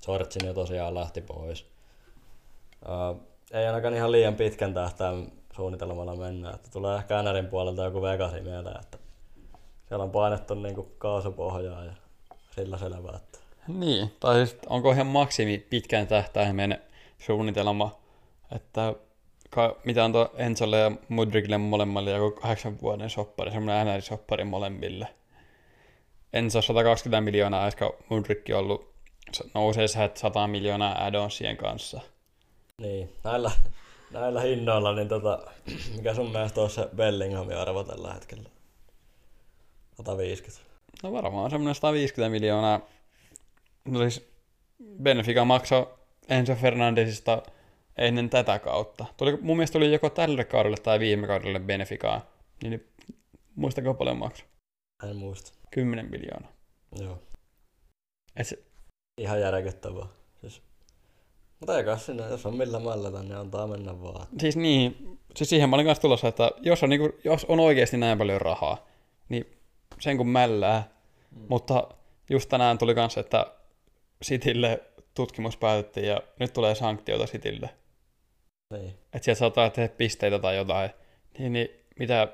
Sortsin 0.00 0.46
jo 0.46 0.54
tosiaan 0.54 0.94
lähti 0.94 1.20
pois. 1.20 1.66
Uh, 2.82 3.20
ei 3.52 3.66
ainakaan 3.66 3.94
ihan 3.94 4.12
liian 4.12 4.34
pitkän 4.34 4.74
tähtäin 4.74 5.32
suunnitelmalla 5.56 6.16
mennä, 6.16 6.50
että 6.50 6.70
tulee 6.70 6.96
ehkä 6.96 7.22
NRin 7.22 7.46
puolelta 7.46 7.84
joku 7.84 8.02
Vegasi 8.02 8.40
mieleen, 8.40 8.80
että 8.80 8.98
siellä 9.88 10.04
on 10.04 10.10
painettu 10.10 10.54
niinku 10.54 10.92
kaasupohjaa 10.98 11.84
ja 11.84 11.92
sillä 12.54 12.78
selvä, 12.78 13.16
että 13.16 13.38
Niin, 13.68 14.12
tai 14.20 14.34
siis 14.34 14.58
onko 14.66 14.92
ihan 14.92 15.06
maksimi 15.06 15.58
pitkän 15.58 16.06
tähtäimen 16.06 16.78
suunnitelma, 17.18 17.98
että 18.56 18.94
mitä 19.84 20.04
on 20.04 20.12
tuo 20.12 20.30
Enzolle 20.36 20.78
ja 20.78 20.92
Mudrikille 21.08 21.58
molemmalle 21.58 22.10
joku 22.10 22.40
kahdeksan 22.40 22.80
vuoden 22.80 23.10
soppari, 23.10 23.50
semmoinen 23.50 23.86
NR-soppari 23.86 24.44
molemmille. 24.44 25.08
Enzo 26.32 26.62
120 26.62 27.20
miljoonaa, 27.20 27.62
olisiko 27.62 27.96
Mudrikki 28.08 28.52
ollut, 28.52 28.94
se 29.32 29.44
nousee 29.54 29.88
se 29.88 30.10
100 30.14 30.46
miljoonaa 30.46 31.06
add-onsien 31.06 31.56
kanssa. 31.56 32.00
Niin, 32.78 33.12
näillä, 33.24 33.50
näillä 34.10 34.40
hinnoilla, 34.40 34.94
niin 34.94 35.08
tota, 35.08 35.38
mikä 35.96 36.14
sun 36.14 36.32
mielestä 36.32 36.60
on 36.60 36.70
se 36.70 36.88
Bellinghamin 36.96 37.56
arvo 37.56 37.84
tällä 37.84 38.14
hetkellä? 38.14 38.48
150. 39.96 40.68
No 41.02 41.12
varmaan 41.12 41.50
semmoinen 41.50 41.74
150 41.74 42.30
miljoonaa. 42.30 42.80
No 43.84 43.98
siis 43.98 44.28
Benfica 45.02 45.44
maksoi 45.44 45.86
Enzo 46.28 46.54
Fernandesista 46.54 47.42
ennen 47.98 48.30
tätä 48.30 48.58
kautta. 48.58 49.04
Tuli, 49.16 49.38
mun 49.40 49.56
mielestä 49.56 49.72
tuli 49.72 49.92
joko 49.92 50.10
tälle 50.10 50.44
kaudelle 50.44 50.76
tai 50.76 51.00
viime 51.00 51.26
kaudelle 51.26 51.60
Benficaa. 51.60 52.26
Niin 52.62 52.88
muistako 53.54 53.94
paljon 53.94 54.18
maksoi? 54.18 54.46
En 55.10 55.16
muista. 55.16 55.52
10 55.70 56.10
miljoonaa. 56.10 56.52
Joo. 57.00 57.22
Et 58.36 58.46
se, 58.46 58.58
Ihan 59.18 59.40
järkyttävää. 59.40 60.06
Siis, 60.40 60.62
mutta 61.60 61.78
eikä 61.78 61.96
sinne, 61.96 62.28
jos 62.28 62.46
on 62.46 62.56
millä 62.56 62.78
mällätä, 62.78 63.22
niin 63.22 63.36
antaa 63.36 63.66
mennä 63.66 64.02
vaan. 64.02 64.26
siis 64.40 64.56
niin, 64.56 65.18
siis 65.36 65.50
siihen 65.50 65.70
mä 65.70 65.76
olin 65.76 65.86
kanssa 65.86 66.02
tulossa, 66.02 66.28
että 66.28 66.50
jos 66.60 66.82
on, 66.82 66.88
niinku, 66.90 67.10
jos 67.24 67.44
on 67.44 67.60
oikeasti 67.60 67.96
näin 67.96 68.18
paljon 68.18 68.40
rahaa, 68.40 68.86
niin 69.28 69.46
sen 70.00 70.16
kun 70.16 70.28
mällää. 70.28 70.90
Mm. 71.30 71.46
Mutta 71.48 71.88
just 72.30 72.48
tänään 72.48 72.78
tuli 72.78 72.94
kanssa, 72.94 73.20
että 73.20 73.46
Citylle 74.24 74.82
tutkimus 75.14 75.56
päätettiin 75.56 76.06
ja 76.06 76.22
nyt 76.40 76.52
tulee 76.52 76.74
sanktioita 76.74 77.26
Citylle. 77.26 77.70
Niin. 78.74 78.94
Että 79.12 79.24
sieltä 79.24 79.38
saattaa 79.38 79.70
tehdä 79.70 79.88
pisteitä 79.88 80.38
tai 80.38 80.56
jotain. 80.56 80.90
Niin, 81.38 81.52
niin 81.52 81.68
mitä 81.98 82.28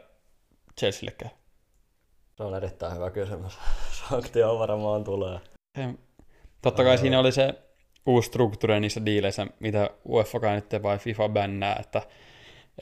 Chelsealle 0.78 1.10
käy? 1.18 1.28
Se 2.36 2.42
on 2.42 2.54
erittäin 2.54 2.94
hyvä 2.94 3.10
kysymys. 3.10 3.58
Sanktio 4.08 4.58
varmaan 4.58 5.04
tulee. 5.04 5.40
Se- 5.78 5.94
Totta 6.62 6.84
kai 6.84 6.98
siinä 6.98 7.20
oli 7.20 7.32
se 7.32 7.54
uusi 8.06 8.26
struktuuri 8.26 8.80
niissä 8.80 9.06
diileissä, 9.06 9.46
mitä 9.60 9.90
UEFA 10.08 10.40
kai 10.40 10.54
nyt 10.54 10.82
vai 10.82 10.98
FIFA 10.98 11.28
bännää, 11.28 11.76
että 11.80 12.02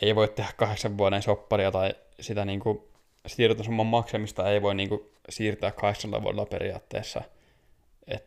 ei 0.03 0.15
voi 0.15 0.29
tehdä 0.29 0.51
kahdeksan 0.57 0.99
vuoden 0.99 1.23
sopparia 1.23 1.71
tai 1.71 1.95
sitä 2.21 2.45
niinku 2.45 2.89
siirtosumman 3.27 3.87
maksamista 3.87 4.51
ei 4.51 4.63
voi 4.63 4.75
niinku 4.75 5.11
siirtää 5.29 5.71
kahdeksalla 5.71 6.23
vuodella 6.23 6.47
periaatteessa. 6.47 7.23
Et, 8.07 8.25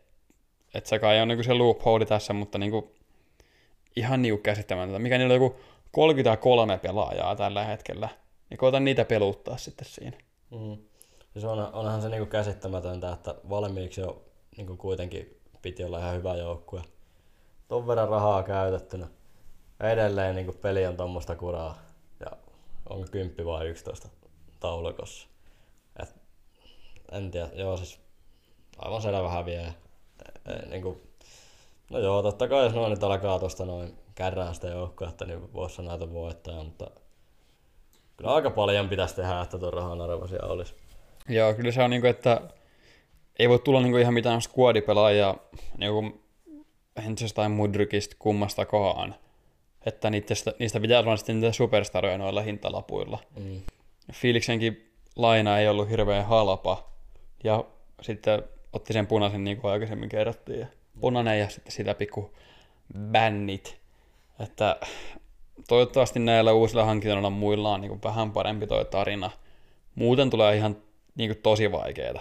et 0.74 0.86
se 0.86 1.00
kai 1.00 1.22
on 1.22 1.28
niinku 1.28 1.44
se 1.44 1.54
loophole 1.54 2.06
tässä, 2.06 2.34
mutta 2.34 2.58
niinku 2.58 2.96
ihan 3.96 4.22
niinku 4.22 4.42
käsittämätöntä. 4.44 5.00
Mikä 5.00 5.18
niillä 5.18 5.34
on 5.34 5.42
joku 5.42 5.60
33 5.92 6.78
pelaajaa 6.78 7.36
tällä 7.36 7.64
hetkellä, 7.64 8.10
niin 8.50 8.58
koitan 8.58 8.84
niitä 8.84 9.06
peluttaa 9.06 9.58
sitten 9.58 9.88
siinä. 9.88 10.18
Mm. 10.52 10.78
Siis 11.34 11.46
on, 11.46 11.74
onhan 11.74 12.02
se 12.02 12.10
niinku 12.10 12.26
käsittämätöntä, 12.26 13.14
että 13.14 13.36
valmiiksi 13.50 14.02
jo 14.02 14.26
niinku 14.58 14.78
kuitenkin 14.78 15.42
piti 15.62 15.84
olla 15.84 16.00
ihan 16.00 16.16
hyvä 16.16 16.36
joukkue. 16.36 16.82
Ton 17.68 17.88
verran 17.88 18.10
rahaa 18.10 18.44
käytettynä. 18.44 19.08
Edelleen 19.80 20.36
niinku 20.36 20.54
peli 20.54 20.86
on 20.86 20.98
tommoista 20.98 21.36
kuraa. 21.36 21.78
Ja 22.20 22.32
onko 22.90 23.08
10 23.12 23.46
vai 23.46 23.68
11 23.68 24.10
taulukossa. 24.60 25.28
Et, 26.02 26.16
en 27.12 27.32
tiedä, 27.32 27.50
joo 27.54 27.78
siis 27.78 28.00
aivan 28.78 29.02
selvä 29.02 29.30
häviää. 29.30 29.74
E, 30.46 30.52
e, 30.52 30.66
niinku, 30.70 31.02
no 31.92 32.00
joo, 32.00 32.22
totta 32.22 32.48
kai 32.48 32.64
jos 32.64 32.74
noin 32.74 32.90
nyt 32.90 33.04
alkaa 33.04 33.40
tosta 33.40 33.66
noin 33.66 33.98
kärrään 34.16 34.56
sitä 34.56 34.68
joukkuetta, 34.68 35.26
niin 35.26 35.54
voisi 35.54 35.76
sanoa, 35.76 35.94
että 35.94 36.14
voittaja, 36.14 36.64
mutta 36.64 36.92
kyllä 38.18 38.34
aika 38.34 38.50
paljon 38.50 38.90
pitäisi 38.90 39.16
tehdä, 39.16 39.42
että 39.42 39.60
tuon 39.60 39.74
rahan 39.74 40.02
arvo 40.02 40.28
siellä 40.28 40.54
olisi. 40.54 40.76
Joo, 41.30 41.54
kyllä 41.54 41.72
se 41.72 41.84
on 41.84 41.90
niinku, 41.90 42.08
että 42.08 42.42
ei 43.40 43.50
voi 43.50 43.60
tulla 43.60 43.82
niinku 43.82 43.98
ihan 43.98 44.14
mitään 44.14 44.42
squadipelaajia 44.42 45.36
niinku 45.78 46.22
Hensestä 47.04 47.36
tai 47.36 47.50
Mudrykistä 47.50 48.16
kummastakaan. 48.20 49.16
Että 49.86 50.10
niistä, 50.10 50.54
niistä 50.60 50.80
pitää 50.80 51.00
olla 51.00 51.18
sitten 51.18 51.40
niitä 51.40 51.54
superstaroja 51.54 52.18
noilla 52.18 52.42
hintalapuilla. 52.42 53.20
Mm. 53.40 53.62
Fiiliksenkin 54.14 54.94
laina 55.16 55.60
ei 55.60 55.68
ollut 55.68 55.90
hirveän 55.90 56.26
halpa. 56.26 56.90
Ja 57.44 57.64
sitten 58.02 58.44
otti 58.74 58.94
sen 58.94 59.08
punaisen 59.08 59.44
niin 59.44 59.58
kuin 59.58 59.72
aikaisemmin 59.72 60.10
kerrottiin. 60.10 60.68
Ja 60.96 61.02
punainen 61.02 61.40
ja 61.40 61.50
sitten 61.50 61.72
sitä 61.72 61.94
pikku 61.94 62.34
bännit. 63.00 63.78
Että 64.40 64.80
toivottavasti 65.68 66.20
näillä 66.20 66.54
uusilla 66.54 66.86
hankinnoilla 66.86 67.30
muilla 67.30 67.74
on 67.74 67.82
niin 67.82 68.04
vähän 68.04 68.32
parempi 68.32 68.68
toi 68.68 68.86
tarina. 68.86 69.32
Muuten 69.96 70.30
tulee 70.30 70.56
ihan 70.56 70.78
niin 71.16 71.30
kuin 71.30 71.42
tosi 71.42 71.72
vaikeeta. 71.72 72.20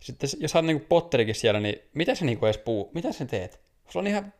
Sitten 0.00 0.30
jos 0.40 0.50
sä 0.50 0.58
oot 0.58 0.66
niin 0.66 0.80
Potterikin 0.80 1.34
siellä, 1.34 1.60
niin 1.60 1.78
mitä 1.94 2.14
sä 2.14 2.24
niin 2.24 2.38
kuin 2.38 2.46
edes 2.46 2.58
puu, 2.58 2.90
mitä 2.94 3.12
sä 3.12 3.24
teet? 3.24 3.60
Sulla 3.88 4.02
on 4.02 4.06
ihan, 4.06 4.32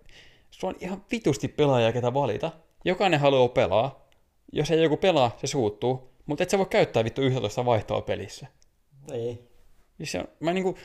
sulla 0.51 0.75
on 0.75 0.79
ihan 0.81 1.05
vitusti 1.11 1.49
pelaajia, 1.49 1.93
ketä 1.93 2.15
valita. 2.15 2.53
Jokainen 2.85 3.21
haluaa 3.21 3.49
pelaa. 3.49 4.09
Jos 4.53 4.71
ei 4.71 4.83
joku 4.83 4.97
pelaa, 4.97 5.37
se 5.41 5.47
suuttuu. 5.47 6.11
Mutta 6.27 6.43
et 6.43 6.51
sä 6.51 6.59
voi 6.59 6.67
käyttää 6.67 7.05
vittu 7.05 7.23
11 7.23 7.65
vaihtoa 7.65 8.01
pelissä. 8.03 8.47
Niin. 9.11 9.49
Siis 9.97 10.13
se 10.13 10.19
on, 10.19 10.29
mä 10.41 10.53
niinku, 10.53 10.79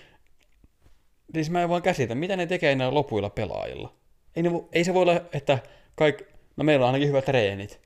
siis 1.33 1.49
mä 1.49 1.61
en 1.61 1.69
vaan 1.69 1.81
käsitä, 1.81 2.15
mitä 2.15 2.35
ne 2.35 2.45
tekee 2.45 2.75
näillä 2.75 2.95
lopuilla 2.95 3.29
pelaajilla. 3.29 3.93
Ei, 4.35 4.43
ne, 4.43 4.49
ei 4.71 4.83
se 4.83 4.93
voi 4.93 5.01
olla, 5.01 5.21
että 5.33 5.59
kaik, 5.95 6.23
no 6.57 6.63
meillä 6.63 6.85
on 6.85 6.87
ainakin 6.87 7.07
hyvät 7.07 7.25
treenit. 7.25 7.79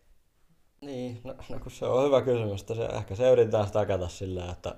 Niin, 0.82 1.22
no, 1.24 1.36
no 1.50 1.60
kun 1.60 1.72
se 1.72 1.86
on 1.86 2.06
hyvä 2.06 2.22
kysymys, 2.22 2.62
että 2.62 2.76
se, 2.76 2.86
ehkä 2.86 3.16
se 3.16 3.32
yritetään 3.32 3.68
sitä 3.68 3.86
kätä 3.86 4.08
sillä, 4.08 4.52
että 4.52 4.76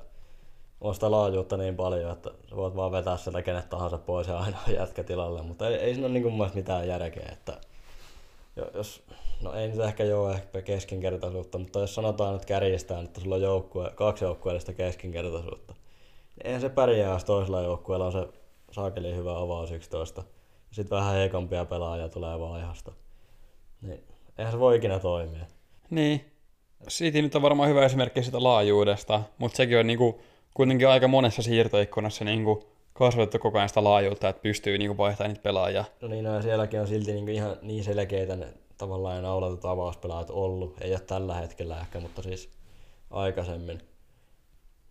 on 0.82 0.93
sitä 0.93 1.11
laajuutta 1.11 1.57
niin 1.57 1.76
paljon, 1.76 2.11
että 2.11 2.32
voit 2.55 2.76
vaan 2.76 2.91
vetää 2.91 3.18
sieltä 3.18 3.41
kenet 3.41 3.70
tahansa 3.70 3.97
pois 3.97 4.28
ja 4.28 4.38
aina 4.38 4.57
jätkä 4.80 5.03
tilalle, 5.03 5.41
mutta 5.41 5.68
ei, 5.68 5.76
ei 5.76 5.93
siinä 5.93 6.07
ole 6.07 6.13
niin 6.13 6.34
mielestä 6.34 6.57
mitään 6.57 6.88
järkeä, 6.88 7.30
että 7.32 7.57
jo- 8.55 8.72
jos, 8.74 9.03
no 9.41 9.53
ei 9.53 9.68
nyt 9.68 9.80
ehkä 9.80 10.03
joo 10.03 10.32
ehkä 10.32 10.61
keskinkertaisuutta, 10.61 11.57
mutta 11.57 11.80
jos 11.80 11.95
sanotaan 11.95 12.34
nyt 12.34 12.45
kärjistään, 12.45 13.05
että 13.05 13.22
sulla 13.22 13.36
on 13.36 13.41
joukkue, 13.41 13.91
kaksi 13.95 14.26
joukkueellista 14.26 14.74
keskinkertaisuutta, 14.74 15.74
niin 16.36 16.47
eihän 16.47 16.61
se 16.61 16.70
pärjää, 16.70 17.13
jos 17.13 17.24
toisella 17.24 17.61
joukkueella 17.61 18.05
on 18.05 18.11
se 18.11 18.28
saakeli 18.76 19.15
hyvä 19.15 19.39
avaus 19.39 19.71
11, 19.71 20.21
ja 20.69 20.76
sitten 20.76 20.97
vähän 20.97 21.13
heikompia 21.13 21.65
pelaajia 21.65 22.09
tulee 22.09 22.39
vaihasta. 22.39 22.91
Niin, 23.82 24.03
eihän 24.38 24.51
se 24.51 24.59
voi 24.59 24.76
ikinä 24.76 24.99
toimia. 24.99 25.45
Niin. 25.89 26.32
City 26.89 27.21
nyt 27.21 27.36
on 27.36 27.41
varmaan 27.41 27.69
hyvä 27.69 27.86
esimerkki 27.86 28.23
sitä 28.23 28.43
laajuudesta, 28.43 29.21
mutta 29.38 29.57
sekin 29.57 29.80
on 29.80 29.88
niinku, 29.88 30.21
kuitenkin 30.53 30.88
aika 30.88 31.07
monessa 31.07 31.41
siirtoikkunassa 31.41 32.26
niinku 32.26 32.67
kasvatettu 32.93 33.39
koko 33.39 33.57
ajan 33.57 33.69
sitä 33.69 33.84
laajuutta, 33.84 34.30
että 34.30 34.41
pystyy 34.41 34.78
niinku 34.78 34.97
vaihtamaan 34.97 35.30
niitä 35.30 35.43
pelaajia. 35.43 35.86
No 36.01 36.07
niin, 36.07 36.23
no 36.23 36.36
ja 36.36 36.41
sielläkin 36.41 36.82
on 36.82 36.88
silti 36.88 37.13
niinku 37.13 37.32
ihan 37.32 37.57
niin 37.61 37.84
selkeitä 37.84 38.36
ne 38.36 38.53
tavallaan 38.78 39.23
naulatut 39.23 39.65
avauspelaajat 39.65 40.30
ollut. 40.30 40.82
Ei 40.82 40.91
ole 40.91 40.99
tällä 40.99 41.36
hetkellä 41.36 41.80
ehkä, 41.80 41.99
mutta 41.99 42.21
siis 42.21 42.49
aikaisemmin. 43.11 43.82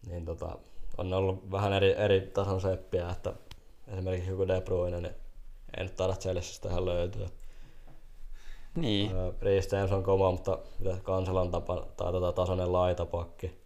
Niin 0.09 0.25
tota, 0.25 0.59
on 0.99 1.13
ollut 1.13 1.51
vähän 1.51 1.73
eri, 1.73 1.95
eri 1.99 2.21
tason 2.21 2.61
seppiä, 2.61 3.11
että 3.11 3.33
esimerkiksi 3.89 4.31
joku 4.31 4.49
De 4.49 4.61
Bruyne, 4.61 5.01
niin 5.01 5.15
ei 5.77 5.85
nyt 5.85 5.97
taida 5.97 6.15
Chelseasta 6.15 6.69
ihan 6.69 6.85
löytyä. 6.85 7.29
Niin. 8.77 9.11
Reece 9.41 9.77
James 9.77 9.93
on 9.93 10.03
kova, 10.03 10.31
mutta 10.31 10.59
Kansalan 11.03 11.51
tapa, 11.51 11.87
tai 11.97 12.13
tota 12.13 12.33
tasoinen 12.33 12.73
laitapakki. 12.73 13.65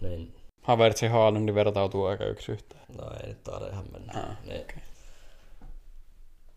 Niin, 0.00 0.34
Havertz 0.62 1.02
ja 1.02 1.10
Haalundi 1.10 1.54
vertautuu 1.54 2.04
aika 2.04 2.24
yksi 2.24 2.52
yhteen. 2.52 2.82
no 2.98 3.10
ei 3.22 3.28
nyt 3.28 3.44
taida 3.44 3.66
ihan 3.66 3.84
mennä. 3.92 4.12
Ah, 4.16 4.44
niin. 4.44 4.60
okei. 4.60 4.82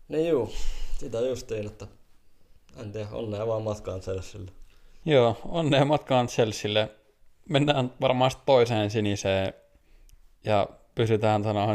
niin 0.08 0.28
juu, 0.28 0.52
sitä 0.98 1.20
justiin, 1.20 1.66
että 1.66 1.86
en 2.76 2.92
tiedä, 2.92 3.08
onnea 3.12 3.46
vaan 3.46 3.62
matkaan 3.62 4.00
Chelsealle. 4.00 4.50
Joo, 5.04 5.36
onnea 5.44 5.84
matkaan 5.84 6.26
Chelsealle. 6.26 6.90
Mennään 7.48 7.92
varmaan 8.00 8.30
toiseen 8.46 8.90
siniseen 8.90 9.54
ja 10.44 10.68
pysytään 10.94 11.44
sanoa 11.44 11.74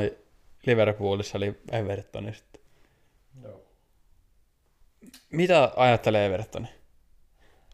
Liverpoolissa 0.65 1.37
eli 1.37 1.55
Evertonista. 1.71 2.59
Joo. 3.43 3.61
Mitä 5.31 5.71
ajattelee 5.75 6.25
Evertoni? 6.25 6.67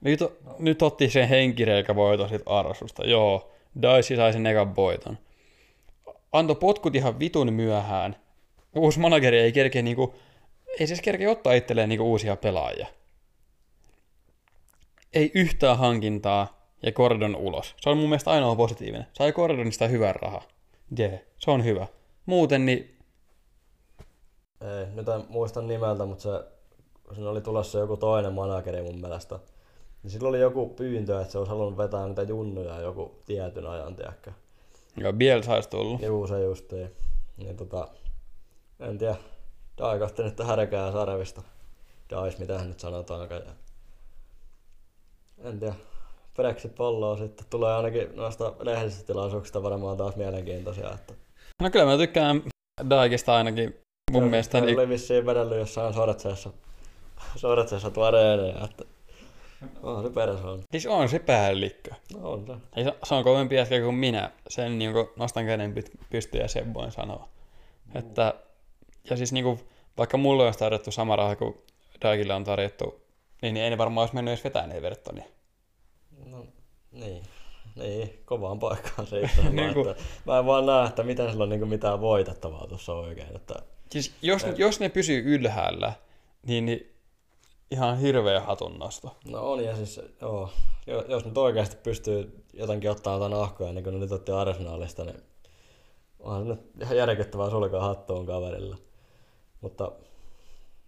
Nyt, 0.01 0.19
no. 0.19 0.55
nyt 0.59 0.81
otti 0.81 1.09
sen 1.09 1.27
henkireikävoiton 1.27 2.29
sit 2.29 2.41
Arsusta. 2.45 3.07
Joo, 3.07 3.51
Daisy 3.81 4.15
sai 4.15 4.33
sen 4.33 4.45
ekan 4.45 4.75
voiton. 4.75 5.17
Anto 6.31 6.55
potkut 6.55 6.95
ihan 6.95 7.19
vitun 7.19 7.53
myöhään. 7.53 8.15
Uusi 8.75 8.99
manageri 8.99 9.39
ei 9.39 9.51
kerkeä 9.51 9.81
niinku, 9.81 10.15
ei 10.79 10.87
siis 10.87 11.01
kerkeä 11.01 11.31
ottaa 11.31 11.53
itselleen 11.53 11.89
niinku 11.89 12.11
uusia 12.11 12.35
pelaajia. 12.35 12.87
Ei 15.13 15.31
yhtään 15.33 15.77
hankintaa 15.77 16.71
ja 16.83 16.91
Gordon 16.91 17.35
ulos. 17.35 17.75
Se 17.81 17.89
on 17.89 17.97
mun 17.97 18.09
mielestä 18.09 18.31
ainoa 18.31 18.55
positiivinen. 18.55 19.07
Sai 19.13 19.31
Gordonista 19.31 19.87
hyvän 19.87 20.15
rahaa. 20.15 20.43
Jee, 20.97 21.09
yeah, 21.09 21.21
se 21.37 21.51
on 21.51 21.63
hyvä. 21.65 21.87
Muuten 22.27 22.65
niin, 22.65 22.97
Ei, 24.61 24.85
nyt 24.95 25.07
en 25.07 25.25
muista 25.29 25.61
nimeltä, 25.61 26.05
mutta 26.05 26.23
se, 26.23 26.29
siinä 27.13 27.29
oli 27.29 27.41
tulossa 27.41 27.79
joku 27.79 27.97
toinen 27.97 28.33
manageri 28.33 28.81
mun 28.81 29.01
mielestä. 29.01 29.39
Niin 30.03 30.11
sillä 30.11 30.29
oli 30.29 30.39
joku 30.39 30.69
pyyntö, 30.69 31.21
että 31.21 31.31
se 31.31 31.37
olisi 31.37 31.49
halunnut 31.49 31.77
vetää 31.77 32.07
niitä 32.07 32.21
junnuja 32.21 32.81
joku 32.81 33.15
tietyn 33.25 33.67
ajan, 33.67 33.95
tiedäkö. 33.95 34.31
joo, 34.97 35.13
Bielsa 35.13 35.53
olisi 35.53 35.69
tullut. 35.69 36.01
Juu, 36.01 36.27
se 36.27 36.43
justiin. 36.43 36.91
Niin 37.37 37.57
tota, 37.57 37.87
en 38.79 38.97
tiedä, 38.97 39.15
Daikasti 39.77 40.23
nyt 40.23 40.39
härkää 40.39 40.91
sarvista. 40.91 41.41
Dais, 42.09 42.39
mitä 42.39 42.59
hän 42.59 42.67
nyt 42.67 42.79
sanotaankaan. 42.79 43.41
Ja... 43.45 43.51
En 45.43 45.59
tiedä. 45.59 45.75
Brexit-palloa 46.35 47.17
sitten 47.17 47.45
tulee 47.49 47.75
ainakin 47.75 48.15
noista 48.15 48.53
lehdistötilaisuuksista 48.59 49.63
varmaan 49.63 49.97
taas 49.97 50.15
mielenkiintoisia. 50.15 50.91
Että 50.93 51.13
No 51.61 51.69
kyllä 51.69 51.85
mä 51.85 51.97
tykkään 51.97 52.43
Daikista 52.89 53.35
ainakin 53.35 53.75
mun 54.11 54.23
se, 54.23 54.29
mielestä. 54.29 54.61
Niin, 54.61 54.79
oli 54.79 54.89
vissiin 54.89 55.25
vedellyt 55.25 55.57
jossain 55.57 55.93
Soretseessa, 55.93 56.49
Soretseessa 57.35 57.91
tuoreena, 57.91 58.65
että 58.65 58.83
on 59.83 60.03
se 60.03 60.09
persoon. 60.09 60.63
siis 60.71 60.85
on 60.85 61.09
se 61.09 61.19
päällikkö. 61.19 61.91
No 62.13 62.31
on 62.31 62.45
se. 62.47 62.53
Ei, 62.75 62.83
se- 62.83 62.95
se 63.03 63.15
on 63.15 63.23
kovempi 63.23 63.55
jätkä 63.55 63.81
kuin 63.81 63.95
minä. 63.95 64.31
Sen 64.49 64.79
niin 64.79 64.91
nostan 65.15 65.45
käden 65.45 65.73
py- 65.77 65.97
pystyyn 66.09 66.41
ja 66.41 66.47
sen 66.47 66.73
voin 66.73 66.91
sanoa. 66.91 67.29
Että, 67.95 68.33
ja 69.09 69.17
siis 69.17 69.33
niin 69.33 69.43
kuin, 69.43 69.59
vaikka 69.97 70.17
mulle 70.17 70.43
olisi 70.45 70.59
tarjottu 70.59 70.91
sama 70.91 71.15
raha 71.15 71.35
kuin 71.35 71.57
Daikille 72.01 72.33
on 72.33 72.43
tarjottu, 72.43 73.01
niin, 73.41 73.57
ei 73.57 73.69
ne 73.69 73.77
varmaan 73.77 74.01
olisi 74.03 74.15
mennyt 74.15 74.31
edes 74.31 74.43
vetää 74.43 74.67
Evertonia. 74.73 75.25
No, 76.25 76.45
niin. 76.91 77.23
Niin, 77.77 78.21
kovaan 78.25 78.59
paikkaan 78.59 79.07
se 79.07 79.21
itse 79.21 79.49
Niin 79.49 79.73
kuin- 79.73 79.89
että 79.89 80.03
Mä 80.25 80.39
en 80.39 80.45
vaan 80.45 80.65
näe, 80.65 80.87
että 80.87 81.03
miten 81.03 81.29
sillä 81.31 81.43
on 81.43 81.49
niinku 81.49 81.65
mitään 81.65 82.01
voitettavaa 82.01 82.67
tuossa 82.67 82.93
oikein. 82.93 83.35
Että 83.35 83.55
Siis 83.91 84.11
jos, 84.21 84.45
jos 84.57 84.79
ne 84.79 84.89
pysyy 84.89 85.35
ylhäällä, 85.35 85.93
niin, 86.47 86.65
niin 86.65 86.93
ihan 87.71 87.97
hirveä 87.97 88.39
hatunnosto. 88.41 89.15
No 89.31 89.51
on 89.51 89.63
ja 89.63 89.75
siis, 89.75 90.01
joo, 90.21 90.49
jo- 90.87 91.05
jos 91.07 91.25
nyt 91.25 91.37
oikeasti 91.37 91.75
pystyy 91.83 92.43
jotenkin 92.53 92.91
ottaa 92.91 93.13
jotain 93.13 93.31
nahkoja, 93.31 93.73
niin 93.73 93.83
kuin 93.83 93.93
ne 93.93 93.99
nyt 93.99 94.11
otti 94.11 94.31
Arsenalista, 94.31 95.03
niin 95.03 95.21
onhan 96.19 96.43
se 96.43 96.49
nyt 96.49 96.61
ihan 96.81 96.97
järkyttävää 96.97 97.49
sulkaa 97.49 97.81
hattuun 97.87 98.25
kaverilla. 98.25 98.77
Mutta 99.61 99.91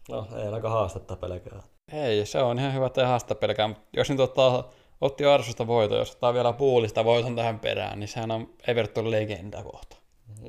no, 0.09 0.27
ei 0.37 0.43
ainakaan 0.45 0.73
haastetta 0.73 1.15
pelkää. 1.15 1.63
Ei, 1.93 2.25
se 2.25 2.39
on 2.41 2.59
ihan 2.59 2.73
hyvä, 2.73 2.85
että 2.85 3.01
ei 3.01 3.07
haasta 3.07 3.35
pelkää, 3.35 3.67
mutta 3.67 3.83
jos 3.93 4.09
nyt 4.09 4.19
ottaa, 4.19 4.69
otti 5.02 5.26
Arsusta 5.26 5.68
voiton, 5.68 5.97
jos 5.97 6.12
ottaa 6.12 6.34
vielä 6.34 6.54
puulista 6.54 7.06
voiton 7.06 7.36
tähän 7.36 7.60
perään, 7.60 8.00
niin 8.00 8.08
sehän 8.08 8.32
on 8.32 8.54
Everton 8.68 9.12
legenda 9.12 9.64
kohta. 9.64 9.97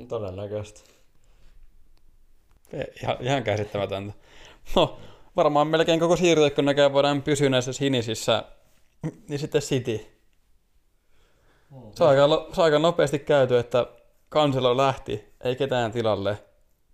Todennäköisesti. 0.09 0.91
Ei, 2.73 2.85
Ihan, 3.03 3.17
ihan 3.21 3.43
käsittämätöntä. 3.43 4.13
No, 4.77 4.99
varmaan 5.37 5.67
melkein 5.67 6.01
koko 6.01 6.17
siirtoikon 6.17 6.65
näkään 6.65 6.93
voidaan 6.93 7.23
pysyä 7.23 7.49
näissä 7.49 7.73
sinisissä. 7.73 8.45
Niin 9.29 9.39
sitten 9.39 9.63
City. 9.63 10.07
Se 11.95 12.05
on 12.05 12.11
aika, 12.11 12.29
se 12.53 12.61
on 12.61 12.65
aika 12.65 12.79
nopeasti 12.79 13.19
käyty, 13.19 13.59
että 13.59 13.87
Kanselo 14.29 14.77
lähti, 14.77 15.35
ei 15.45 15.57
ketään 15.57 15.93
tilalle. 15.93 16.39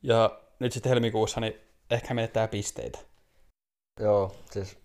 Ja 0.02 0.40
nyt 0.58 0.72
sitten 0.72 0.90
helmikuussa 0.90 1.40
niin 1.40 1.60
ehkä 1.90 2.14
menettää 2.14 2.48
pisteitä. 2.48 2.98
Joo, 4.00 4.34
siis 4.50 4.78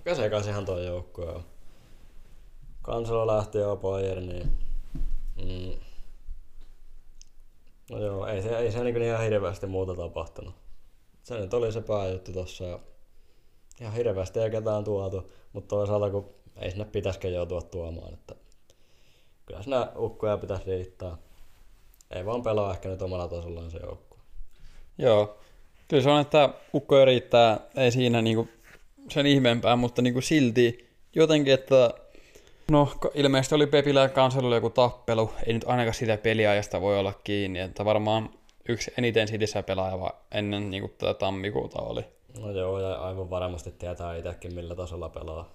aika 0.00 0.14
sekaisinhan 0.14 0.64
tuo 0.64 0.78
joukkue 0.78 1.26
on. 1.26 1.44
Kansalo 2.82 3.26
lähti 3.26 3.58
jo 3.58 3.76
Bayerniin. 3.76 4.52
Mm. 5.36 5.80
No 7.90 7.98
joo, 7.98 8.26
ei 8.26 8.42
se, 8.42 8.58
ei 8.58 8.72
se 8.72 8.84
niin 8.84 9.02
ihan 9.02 9.22
hirveästi 9.24 9.66
muuta 9.66 9.94
tapahtunut. 9.94 10.54
Se 11.22 11.38
nyt 11.38 11.54
oli 11.54 11.72
se 11.72 11.80
pääjuttu 11.80 12.32
tossa 12.32 12.64
ja 12.64 12.78
ihan 13.80 13.94
hirveästi 13.94 14.40
ei 14.40 14.50
ketään 14.50 14.84
tuotu, 14.84 15.32
mutta 15.52 15.68
toisaalta 15.68 16.10
kun 16.10 16.34
ei 16.56 16.70
sinne 16.70 16.84
pitäisikään 16.84 17.34
joutua 17.34 17.62
tuomaan, 17.62 18.14
että 18.14 18.34
kyllä 19.46 19.62
sinä 19.62 19.92
ukkoja 19.98 20.38
pitäisi 20.38 20.70
riittää. 20.70 21.16
Ei 22.10 22.26
vaan 22.26 22.42
pelaa 22.42 22.72
ehkä 22.72 22.88
nyt 22.88 23.02
omalla 23.02 23.28
tasollaan 23.28 23.70
se 23.70 23.78
joukkue. 23.78 24.18
Joo. 24.98 25.38
Kyllä 25.88 26.02
se 26.02 26.10
on, 26.10 26.20
että 26.20 26.54
ukkoja 26.74 27.04
riittää, 27.04 27.60
ei 27.76 27.90
siinä 27.90 28.22
niinku 28.22 28.48
sen 29.08 29.26
ihmeempää, 29.26 29.76
mutta 29.76 30.02
niinku 30.02 30.20
silti 30.20 30.90
jotenkin, 31.14 31.54
että 31.54 31.94
no 32.70 32.92
ilmeisesti 33.14 33.54
oli 33.54 33.66
Pepillä 33.66 34.00
ja 34.00 34.08
Kanselulla 34.08 34.54
joku 34.54 34.70
tappelu, 34.70 35.30
ei 35.46 35.52
nyt 35.52 35.64
ainakaan 35.66 35.94
sitä 35.94 36.16
peliajasta 36.16 36.80
voi 36.80 36.98
olla 36.98 37.12
kiinni, 37.24 37.58
että 37.58 37.84
varmaan 37.84 38.30
yksi 38.68 38.92
eniten 38.98 39.28
sitissä 39.28 39.62
pelaajava 39.62 40.10
ennen 40.32 40.70
niinku 40.70 40.88
tätä 40.88 41.14
tammikuuta 41.14 41.82
oli. 41.82 42.04
No 42.38 42.50
joo, 42.50 42.80
ja 42.80 42.94
aivan 42.94 43.30
varmasti 43.30 43.70
tietää 43.70 44.16
itsekin 44.16 44.54
millä 44.54 44.74
tasolla 44.74 45.08
pelaa. 45.08 45.50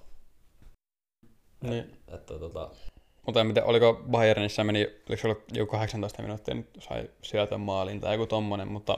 Niin. 1.61 1.97
Että 2.13 2.39
tota, 2.39 2.69
Mutta 3.25 3.41
en 3.41 3.47
tiedä, 3.47 3.65
oliko 3.65 4.03
Bayernissa 4.11 4.63
meni, 4.63 4.87
oliko 5.09 5.21
se 5.21 5.27
ollut 5.27 5.43
joku 5.53 5.71
18 5.71 6.21
minuuttia, 6.21 6.55
nyt 6.55 6.69
sai 6.79 7.09
syötön 7.21 7.61
maalin 7.61 8.01
tai 8.01 8.13
joku 8.13 8.27
tommonen, 8.27 8.67
mutta 8.67 8.97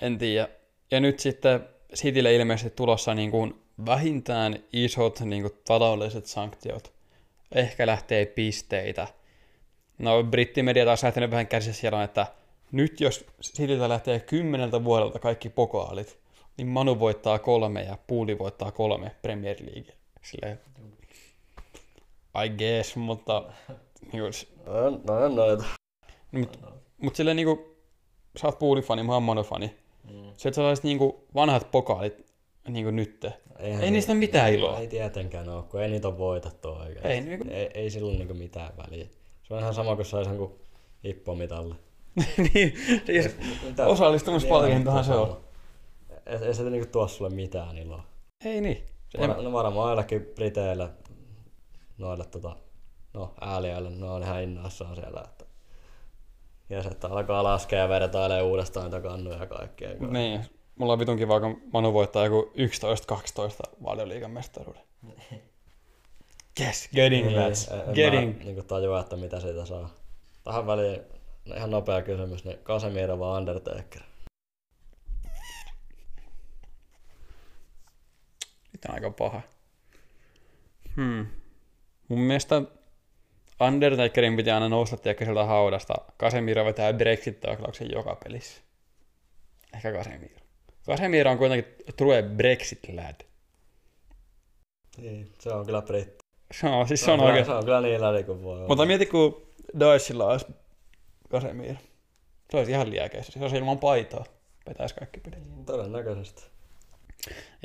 en 0.00 0.18
tiedä. 0.18 0.48
Ja 0.90 1.00
nyt 1.00 1.18
sitten 1.18 1.68
Citylle 1.94 2.34
ilmeisesti 2.34 2.76
tulossa 2.76 3.14
niin 3.14 3.30
kuin 3.30 3.54
vähintään 3.86 4.58
isot 4.72 5.20
niin 5.20 5.42
kuin 5.42 5.54
taloudelliset 5.64 6.26
sanktiot. 6.26 6.92
Ehkä 7.54 7.86
lähtee 7.86 8.26
pisteitä. 8.26 9.08
No 9.98 10.22
brittimedia 10.22 10.84
taas 10.84 11.02
lähtenyt 11.02 11.30
vähän 11.30 11.46
kärsissä 11.46 11.80
siellä, 11.80 12.04
että 12.04 12.26
nyt 12.72 13.00
jos 13.00 13.24
Cityltä 13.42 13.88
lähtee 13.88 14.20
kymmeneltä 14.20 14.84
vuodelta 14.84 15.18
kaikki 15.18 15.48
pokaalit, 15.48 16.18
niin 16.56 16.66
Manu 16.66 16.98
voittaa 16.98 17.38
kolme 17.38 17.82
ja 17.82 17.98
Puuli 18.06 18.38
voittaa 18.38 18.72
kolme 18.72 19.16
Premier 19.22 19.56
League. 19.60 19.94
Silleen, 20.22 20.60
I 22.44 22.48
guess, 22.48 22.96
mutta 22.96 23.44
niin 24.12 24.22
kuin, 24.22 24.32
no, 24.66 25.28
no. 25.28 25.28
No, 25.28 25.64
mut, 26.32 26.58
mut 26.98 27.16
silleen 27.16 27.36
niinku, 27.36 27.76
sä 28.36 28.46
oot 28.46 28.58
puulifani, 28.58 29.02
mä 29.02 29.14
oon 29.14 29.22
monofani. 29.22 29.79
Mm. 30.12 30.32
Se, 30.36 30.48
että 30.48 30.54
sellaiset 30.54 30.84
niinku 30.84 31.26
vanhat 31.34 31.70
pokaalit 31.70 32.26
niinku 32.68 32.90
nytte. 32.90 33.32
Eihän 33.58 33.82
Ei 33.82 33.90
niistä 33.90 34.14
mitään 34.14 34.52
iloa. 34.52 34.78
Ei 34.78 34.86
tietenkään 34.86 35.48
ole, 35.48 35.62
kun 35.62 35.82
ei 35.82 35.90
niitä 35.90 36.08
ole 36.08 36.18
voitettu 36.18 36.68
oikein. 36.68 37.06
Ei 37.06 37.20
niinku- 37.20 37.48
ei, 37.50 37.70
ei 37.74 37.90
sillä 37.90 38.08
ole 38.08 38.18
niinku 38.18 38.34
mitään 38.34 38.72
väliä. 38.76 39.06
Se 39.42 39.54
on 39.54 39.60
ihan 39.60 39.74
sama 39.74 39.96
kuin 39.96 40.06
saisi 40.06 40.30
jonkun 40.30 40.60
hippomitalli. 41.04 41.74
niin, 42.54 42.74
siis 43.06 43.36
osallistumispalkintohan 43.86 45.04
se 45.04 45.12
on. 45.12 45.40
Ei, 46.26 46.36
ei 46.46 46.54
se 46.54 46.70
niinku 46.70 46.88
tuo 46.92 47.08
sulle 47.08 47.30
mitään 47.30 47.78
iloa. 47.78 48.04
Ei 48.44 48.60
niin. 48.60 48.86
Se, 49.08 49.18
Var, 49.18 49.42
no 49.42 49.52
varmaan 49.52 49.90
ainakin 49.90 50.22
Briteille, 50.34 50.90
noille 51.98 52.24
tota, 52.24 52.56
no 53.14 53.34
ääliöille, 53.40 53.90
ne 53.90 54.10
on 54.10 54.22
ihan 54.22 54.42
innoissaan 54.42 54.96
siellä, 54.96 55.22
että 55.24 55.44
ja 56.70 56.82
se, 56.82 56.88
että 56.88 57.08
alkaa 57.08 57.44
laskea 57.44 57.78
ja 57.78 57.88
vertailee 57.88 58.42
uudestaan 58.42 58.84
niitä 58.84 59.08
kannuja 59.08 59.46
kaikkien 59.46 59.90
kanssa. 59.98 60.12
niin. 60.12 60.40
mulla 60.76 60.92
on 60.92 60.98
vitun 60.98 61.16
kiva, 61.16 61.40
kun 61.40 61.62
Manu 61.72 61.92
voittaa 61.92 62.24
joku 62.24 62.52
11-12 62.54 63.82
valioliigan 63.84 64.30
mestaruuden. 64.30 64.82
Yes, 66.60 66.88
getting 66.94 67.26
Niin, 67.26 67.40
lads. 67.40 67.70
Getting. 67.94 68.38
Mä 68.38 68.44
niin 68.44 68.66
tajua, 68.66 69.00
että 69.00 69.16
mitä 69.16 69.40
siitä 69.40 69.66
saa. 69.66 69.94
Tähän 70.44 70.66
väliin 70.66 71.00
no 71.44 71.54
ihan 71.56 71.70
nopea 71.70 72.02
kysymys, 72.02 72.44
niin 72.44 72.58
Casemiro 72.58 73.18
vai 73.18 73.38
Undertaker? 73.38 74.02
Nyt 78.72 78.84
on 78.88 78.94
aika 78.94 79.10
paha. 79.10 79.40
Hmm. 80.96 81.26
Mun 82.08 82.20
mielestä 82.20 82.62
Undertakerin 83.60 84.36
pitää 84.36 84.54
aina 84.54 84.68
nousta 84.68 84.96
tiedätkö 84.96 85.24
sieltä 85.24 85.44
haudasta. 85.44 85.94
Casemiro 86.18 86.64
vetää 86.64 86.92
Brexit-taklauksen 86.92 87.92
joka 87.92 88.18
pelissä. 88.24 88.62
Ehkä 89.74 89.92
Casemiro. 89.92 90.34
Casemiro 90.86 91.30
on 91.30 91.38
kuitenkin 91.38 91.74
true 91.96 92.22
Brexit-lad. 92.22 93.20
Niin, 94.96 95.32
se 95.38 95.50
on 95.50 95.66
kyllä 95.66 95.82
britti. 95.82 96.24
Se 96.52 96.66
on, 96.66 96.88
siis 96.88 97.04
se 97.04 97.10
on 97.10 97.18
kyllä, 97.18 97.28
oikein. 97.28 97.46
Se 97.46 97.52
on 97.52 97.64
kyllä 97.64 97.80
niin 97.80 98.00
läli 98.00 98.24
kuin 98.24 98.42
voi 98.42 98.56
olla. 98.56 98.68
Mutta 98.68 98.86
mieti, 98.86 99.06
kun 99.06 99.46
Daisilla 99.80 100.26
olisi 100.26 100.46
Casemiro. 101.30 101.78
Se 102.50 102.56
olisi 102.56 102.72
ihan 102.72 102.90
liekeistä. 102.90 103.32
Se 103.32 103.38
olisi 103.38 103.56
ilman 103.56 103.78
paitaa. 103.78 104.24
Vetäisi 104.68 104.94
kaikki 104.94 105.20
pelit. 105.20 105.66
Todennäköisesti. 105.66 106.42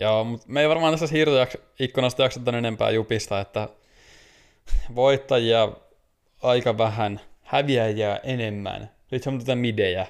Joo, 0.01 0.23
mutta 0.23 0.45
me 0.49 0.61
ei 0.61 0.69
varmaan 0.69 0.93
tässä 0.93 1.07
siirtoikkunasta 1.07 2.23
jakseta 2.23 2.57
enempää 2.57 2.89
jupista, 2.89 3.41
että 3.41 3.69
voittajia 4.95 5.71
aika 6.45 6.77
vähän, 6.77 7.19
häviäjiä 7.41 8.19
enemmän. 8.23 8.91
On 9.27 9.39
tätä 9.39 9.55
midejä. 9.55 10.07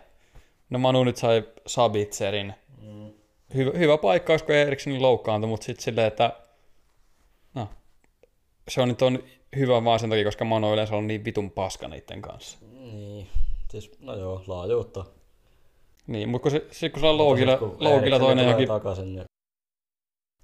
No 0.69 0.79
Manu 0.79 1.03
nyt 1.03 1.17
sai 1.17 1.43
Sabitzerin. 1.67 2.53
Mm. 2.81 3.11
Hyvä, 3.55 3.71
hyvä 3.77 3.97
paikkaus, 3.97 4.43
kun 4.43 4.55
Eriksenin 4.55 5.01
loukkaantui, 5.01 5.49
mutta 5.49 5.65
sitten 5.65 5.83
silleen, 5.83 6.07
että 6.07 6.33
no, 7.53 7.69
se 8.67 8.81
on 8.81 8.87
nyt 8.87 9.01
on 9.01 9.23
hyvä 9.55 9.83
vaan 9.83 9.99
sen 9.99 10.09
takia, 10.09 10.25
koska 10.25 10.45
Manu 10.45 10.73
yleensä 10.73 10.95
on 10.95 11.07
niin 11.07 11.25
vitun 11.25 11.51
paska 11.51 11.87
niiden 11.87 12.21
kanssa. 12.21 12.57
Niin. 12.71 13.27
Siis, 13.71 13.91
no 13.99 14.15
joo, 14.15 14.43
laajuutta. 14.47 15.05
Niin, 16.07 16.29
mutta 16.29 16.43
kun, 16.43 16.51
se, 16.51 16.65
sit 16.71 16.93
kun 16.93 17.01
se 17.01 17.07
on 17.07 17.17
loukilla, 17.17 17.57
siis 17.57 17.71
loukilla 17.79 18.19
toinen 18.19 18.45
johonkin 18.45 18.67
takaisin, 18.67 19.15
niin 19.15 19.25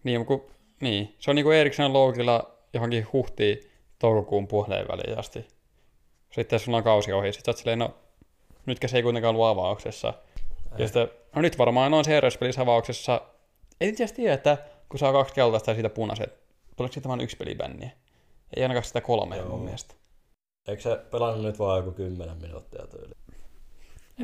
Niin, 0.03 0.25
kun, 0.25 0.45
niin, 0.81 1.15
se 1.19 1.31
on 1.31 1.35
niinku 1.35 1.51
Eriksen 1.51 1.93
loukilla 1.93 2.51
johonkin 2.73 3.07
huhtiin 3.13 3.59
toukokuun 3.99 4.47
puoleen 4.47 4.87
väliin 4.87 5.19
asti. 5.19 5.45
Sitten 6.31 6.59
sulla 6.59 6.77
on 6.77 6.83
kausi 6.83 7.13
ohi, 7.13 7.33
sit 7.33 7.45
sä 7.45 7.51
oot 7.51 7.57
silleen, 7.57 7.79
no 7.79 7.93
nytkä 8.65 8.87
se 8.87 8.97
ei 8.97 9.03
kuitenkaan 9.03 9.35
ollut 9.35 9.47
avauksessa. 9.47 10.07
Ja 10.07 10.77
Ei. 10.79 10.87
sitten, 10.87 11.07
no 11.35 11.41
nyt 11.41 11.57
varmaan 11.57 11.93
on 11.93 12.03
CRS-pelissä 12.05 12.61
avauksessa. 12.61 13.21
En 13.81 13.89
itse 13.89 14.03
asiassa 14.03 14.15
tiedä, 14.15 14.33
että 14.33 14.57
kun 14.89 14.99
saa 14.99 15.11
kaksi 15.11 15.33
keltaista 15.33 15.71
ja 15.71 15.75
siitä 15.75 15.89
punaiset, 15.89 16.39
tuleeko 16.77 16.93
siitä 16.93 17.09
vain 17.09 17.21
yksi 17.21 17.37
pelibänniä? 17.37 17.89
Ei 18.55 18.63
ainakaan 18.63 18.83
sitä 18.83 19.01
kolme 19.01 19.37
Joo. 19.37 19.47
mun 19.49 19.61
mielestä. 19.63 19.95
eikö 20.67 20.81
se 20.81 20.97
pelannut 21.11 21.43
nyt 21.43 21.59
vaan 21.59 21.77
joku 21.77 21.91
10 21.91 22.37
minuuttia 22.37 22.87
tyyli? 22.87 23.13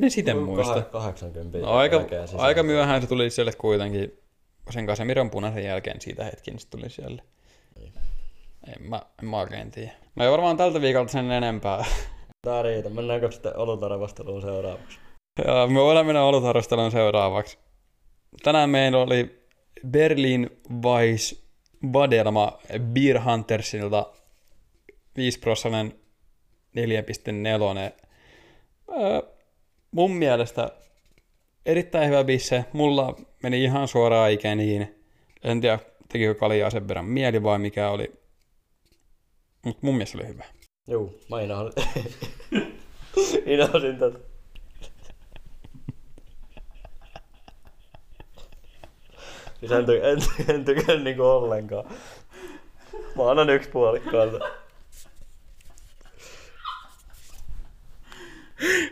En 0.04 0.12
sitten 0.12 0.36
Joku 0.38 0.46
muista. 0.56 0.74
kah- 0.80 0.84
80 0.84 1.58
No, 1.58 1.74
aika, 1.74 2.02
aika 2.38 2.64
myöhään 2.64 3.02
se 3.02 3.08
tuli 3.08 3.30
siellä 3.30 3.52
kuitenkin. 3.58 4.20
Sen 4.70 4.86
kanssa 4.86 5.06
Miron 5.06 5.30
punaisen 5.30 5.64
jälkeen 5.64 6.02
siitä 6.02 6.24
hetki, 6.24 6.52
niin 6.52 6.60
se 6.60 6.70
tuli 6.70 6.90
siellä. 6.90 7.22
En 8.68 8.90
mä, 8.90 9.02
en 9.24 9.30
mä 9.30 9.38
oikein 9.40 9.72
tiedä. 9.72 9.92
No 10.16 10.26
ei 10.26 10.32
varmaan 10.32 10.58
tältä 10.58 10.82
viikolta 10.82 11.12
sen 11.12 11.32
enempää. 11.32 11.86
Tää 12.48 12.62
riitä. 12.62 12.90
Mennäänkö 12.90 13.32
sitten 13.32 13.58
olutarvosteluun 13.58 14.42
seuraavaksi? 14.42 15.00
Ja 15.46 15.68
me 15.68 15.80
voidaan 15.80 16.06
mennä 16.06 16.24
olutharrasteluun 16.24 16.92
seuraavaksi. 16.92 17.58
Tänään 18.44 18.70
meillä 18.70 18.98
oli 18.98 19.48
Berlin 19.88 20.50
Weiss 20.84 21.48
Vadelma 21.94 22.58
Beer 22.94 23.22
Huntersilta 23.24 24.06
5 25.18 25.40
prossanen 25.40 25.94
4.4. 26.78 28.08
Öö, 28.90 29.22
mun 29.92 30.12
mielestä 30.12 30.72
erittäin 31.66 32.10
hyvä 32.10 32.24
bisse. 32.24 32.66
Mulla 32.74 33.16
meni 33.44 33.64
ihan 33.64 33.88
suoraan 33.88 34.32
ikeniin. 34.32 35.06
En 35.44 35.62
tiedä, 35.62 35.80
tekikö 36.12 36.36
kaljaa 36.36 36.70
sen 36.70 36.88
verran 36.88 37.06
mieli 37.06 37.44
vai 37.44 37.60
mikä 37.60 37.90
oli. 37.90 38.27
Mutta 39.68 39.80
mun 39.82 39.96
mielestä 39.96 40.18
oli 40.18 40.28
hyvä. 40.28 40.46
Juu, 40.88 41.20
mä 41.30 41.42
inhosin. 41.42 41.84
inhosin 43.54 43.98
tätä. 43.98 44.20
Siis 49.60 49.72
en, 49.72 49.86
ty- 49.86 50.06
en, 50.06 50.20
en 50.56 50.66
tykännyt 50.66 51.04
niinku 51.04 51.24
ollenkaan. 51.24 51.86
Mä 53.16 53.32
annan 53.32 53.50
yksi 53.50 53.70
puolikkaansa. 53.70 54.40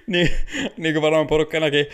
niin, 0.08 0.30
niin 0.78 0.94
kuin 0.94 1.02
varmaan 1.02 1.28
porukka 1.28 1.60
näki 1.60 1.90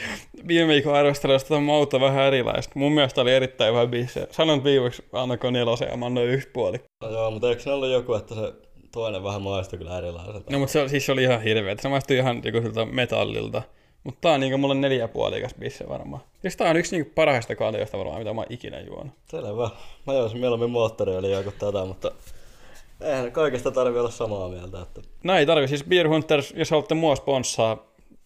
viime 0.47 0.67
viikon 0.67 0.95
arvostelusta 0.95 1.47
tuon 1.47 1.63
mauta 1.63 1.99
vähän 1.99 2.25
erilaista. 2.25 2.71
Mun 2.75 2.91
mielestä 2.91 3.21
oli 3.21 3.33
erittäin 3.33 3.73
hyvä 3.73 3.87
biisi. 3.87 4.19
Sanon 4.31 4.63
viimeksi 4.63 5.03
annako 5.13 5.51
nelosen 5.51 5.87
ja 5.91 5.97
mä 5.97 6.05
annoin 6.05 6.29
yksi 6.29 6.49
puoli. 6.53 6.77
No 7.01 7.09
joo, 7.09 7.31
mutta 7.31 7.49
eikö 7.49 7.61
se 7.61 7.71
ollut 7.71 7.89
joku, 7.89 8.13
että 8.13 8.35
se 8.35 8.53
toinen 8.91 9.23
vähän 9.23 9.41
maistui 9.41 9.79
kyllä 9.79 9.97
erilaiselta? 9.97 10.51
No 10.51 10.59
mutta 10.59 10.73
se, 10.73 10.87
siis 10.87 11.05
se 11.05 11.11
oli 11.11 11.23
ihan 11.23 11.41
hirveä. 11.41 11.75
Se 11.79 11.89
maistui 11.89 12.17
ihan 12.17 12.41
joku 12.43 12.61
siltä 12.61 12.85
metallilta. 12.85 13.61
Mutta 14.03 14.21
tää 14.21 14.31
on 14.31 14.39
niinku 14.39 14.57
mulle 14.57 14.75
neljä 14.75 15.07
puolikas 15.07 15.55
bisse 15.59 15.89
varmaan. 15.89 16.21
Ja 16.43 16.51
tää 16.57 16.69
on 16.69 16.77
yksi 16.77 16.95
niinku 16.95 17.11
parhaista 17.15 17.55
kaljoista 17.55 17.97
varmaan, 17.97 18.19
mitä 18.19 18.33
mä 18.33 18.41
oon 18.41 18.47
ikinä 18.49 18.79
juonut. 18.79 19.13
Selvä. 19.25 19.69
Mä 20.07 20.13
joisin 20.13 20.39
mieluummin 20.39 20.69
moottoriöljyä 20.69 21.43
kuin 21.43 21.55
tätä, 21.59 21.85
mutta 21.85 22.11
eihän 23.01 23.31
kaikesta 23.31 23.71
tarvi 23.71 23.99
olla 23.99 24.11
samaa 24.11 24.49
mieltä. 24.49 24.81
Että... 24.81 25.01
No 25.23 25.37
ei 25.37 25.45
tarvi, 25.45 25.67
siis 25.67 25.83
Beer 25.83 26.07
Hunters, 26.07 26.53
jos 26.57 26.71
haluatte 26.71 26.95
mua 26.95 27.15
sponssaa, 27.15 27.77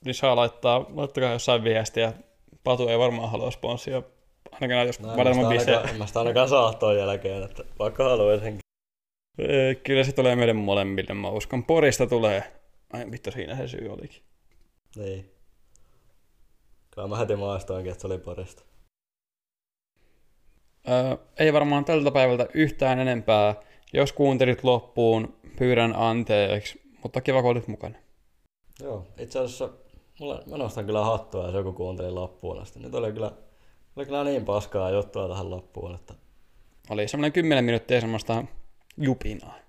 niin 0.06 0.16
saa 0.16 0.36
laittaa, 0.36 0.86
laittakaa 0.96 1.32
jossain 1.32 1.64
viestiä. 1.64 2.14
Patu 2.64 2.88
ei 2.88 3.00
varmaan 3.00 3.32
halua 3.32 3.52
sponssia, 3.52 4.02
ainakaan 4.52 4.88
jos 4.88 5.00
No, 5.00 5.08
varmaan 5.18 5.54
en 5.90 5.98
mä 5.98 6.08
sitä 6.08 6.20
ainakaan 6.20 6.50
saa 6.50 6.74
ton 6.74 6.98
jälkeen, 6.98 7.44
että 7.44 7.64
vaikka 7.80 8.04
haluaisinkin. 8.04 8.65
Ee, 9.38 9.76
Kyllä 9.76 10.04
se 10.04 10.12
tulee 10.12 10.36
meidän 10.36 10.56
molemmille, 10.56 11.14
mä 11.14 11.30
uskon. 11.30 11.64
Porista 11.64 12.08
tulee. 12.08 12.44
Ai 12.94 13.12
vittu, 13.12 13.32
siinä 13.32 13.58
se 13.58 13.68
syy 13.68 13.90
olikin. 13.90 14.24
Niin. 14.96 15.32
Kyllä 16.92 17.08
mä 17.08 17.18
heti 17.18 17.36
maistoinkin, 17.36 17.92
että 17.92 18.02
se 18.02 18.08
oli 18.08 18.18
parista. 18.18 18.64
Öö, 20.90 21.18
ei 21.40 21.54
varmaan 21.54 21.86
tältä 21.86 22.12
päivältä 22.12 22.48
yhtään 22.54 23.00
enempää. 23.00 23.56
Jos 23.94 24.14
kuuntelit 24.14 24.64
loppuun, 24.64 25.36
pyydän 25.58 25.96
anteeksi, 25.96 26.82
mutta 27.04 27.22
kiva 27.22 27.42
kun 27.42 27.52
olit 27.52 27.68
mukana. 27.68 27.96
Joo, 28.80 29.08
itse 29.20 29.40
asiassa 29.40 29.70
mulle, 30.20 30.44
mä 30.50 30.58
nostan 30.58 30.86
kyllä 30.86 31.04
hattua, 31.04 31.46
jos 31.46 31.54
joku 31.54 31.74
kuunteli 31.74 32.12
loppuun 32.12 32.60
asti. 32.62 32.80
Nyt 32.80 32.96
oli 32.96 33.14
kyllä, 33.14 33.32
oli 33.96 34.06
kyllä 34.06 34.24
niin 34.24 34.46
paskaa 34.46 34.90
juttua 34.90 35.28
tähän 35.28 35.50
loppuun, 35.50 35.96
että 35.96 36.14
Oli 36.90 37.08
semmoinen 37.08 37.34
10 37.34 37.66
minuuttia 37.66 38.02
semmoista 38.02 38.44
Jupina. 38.98 39.65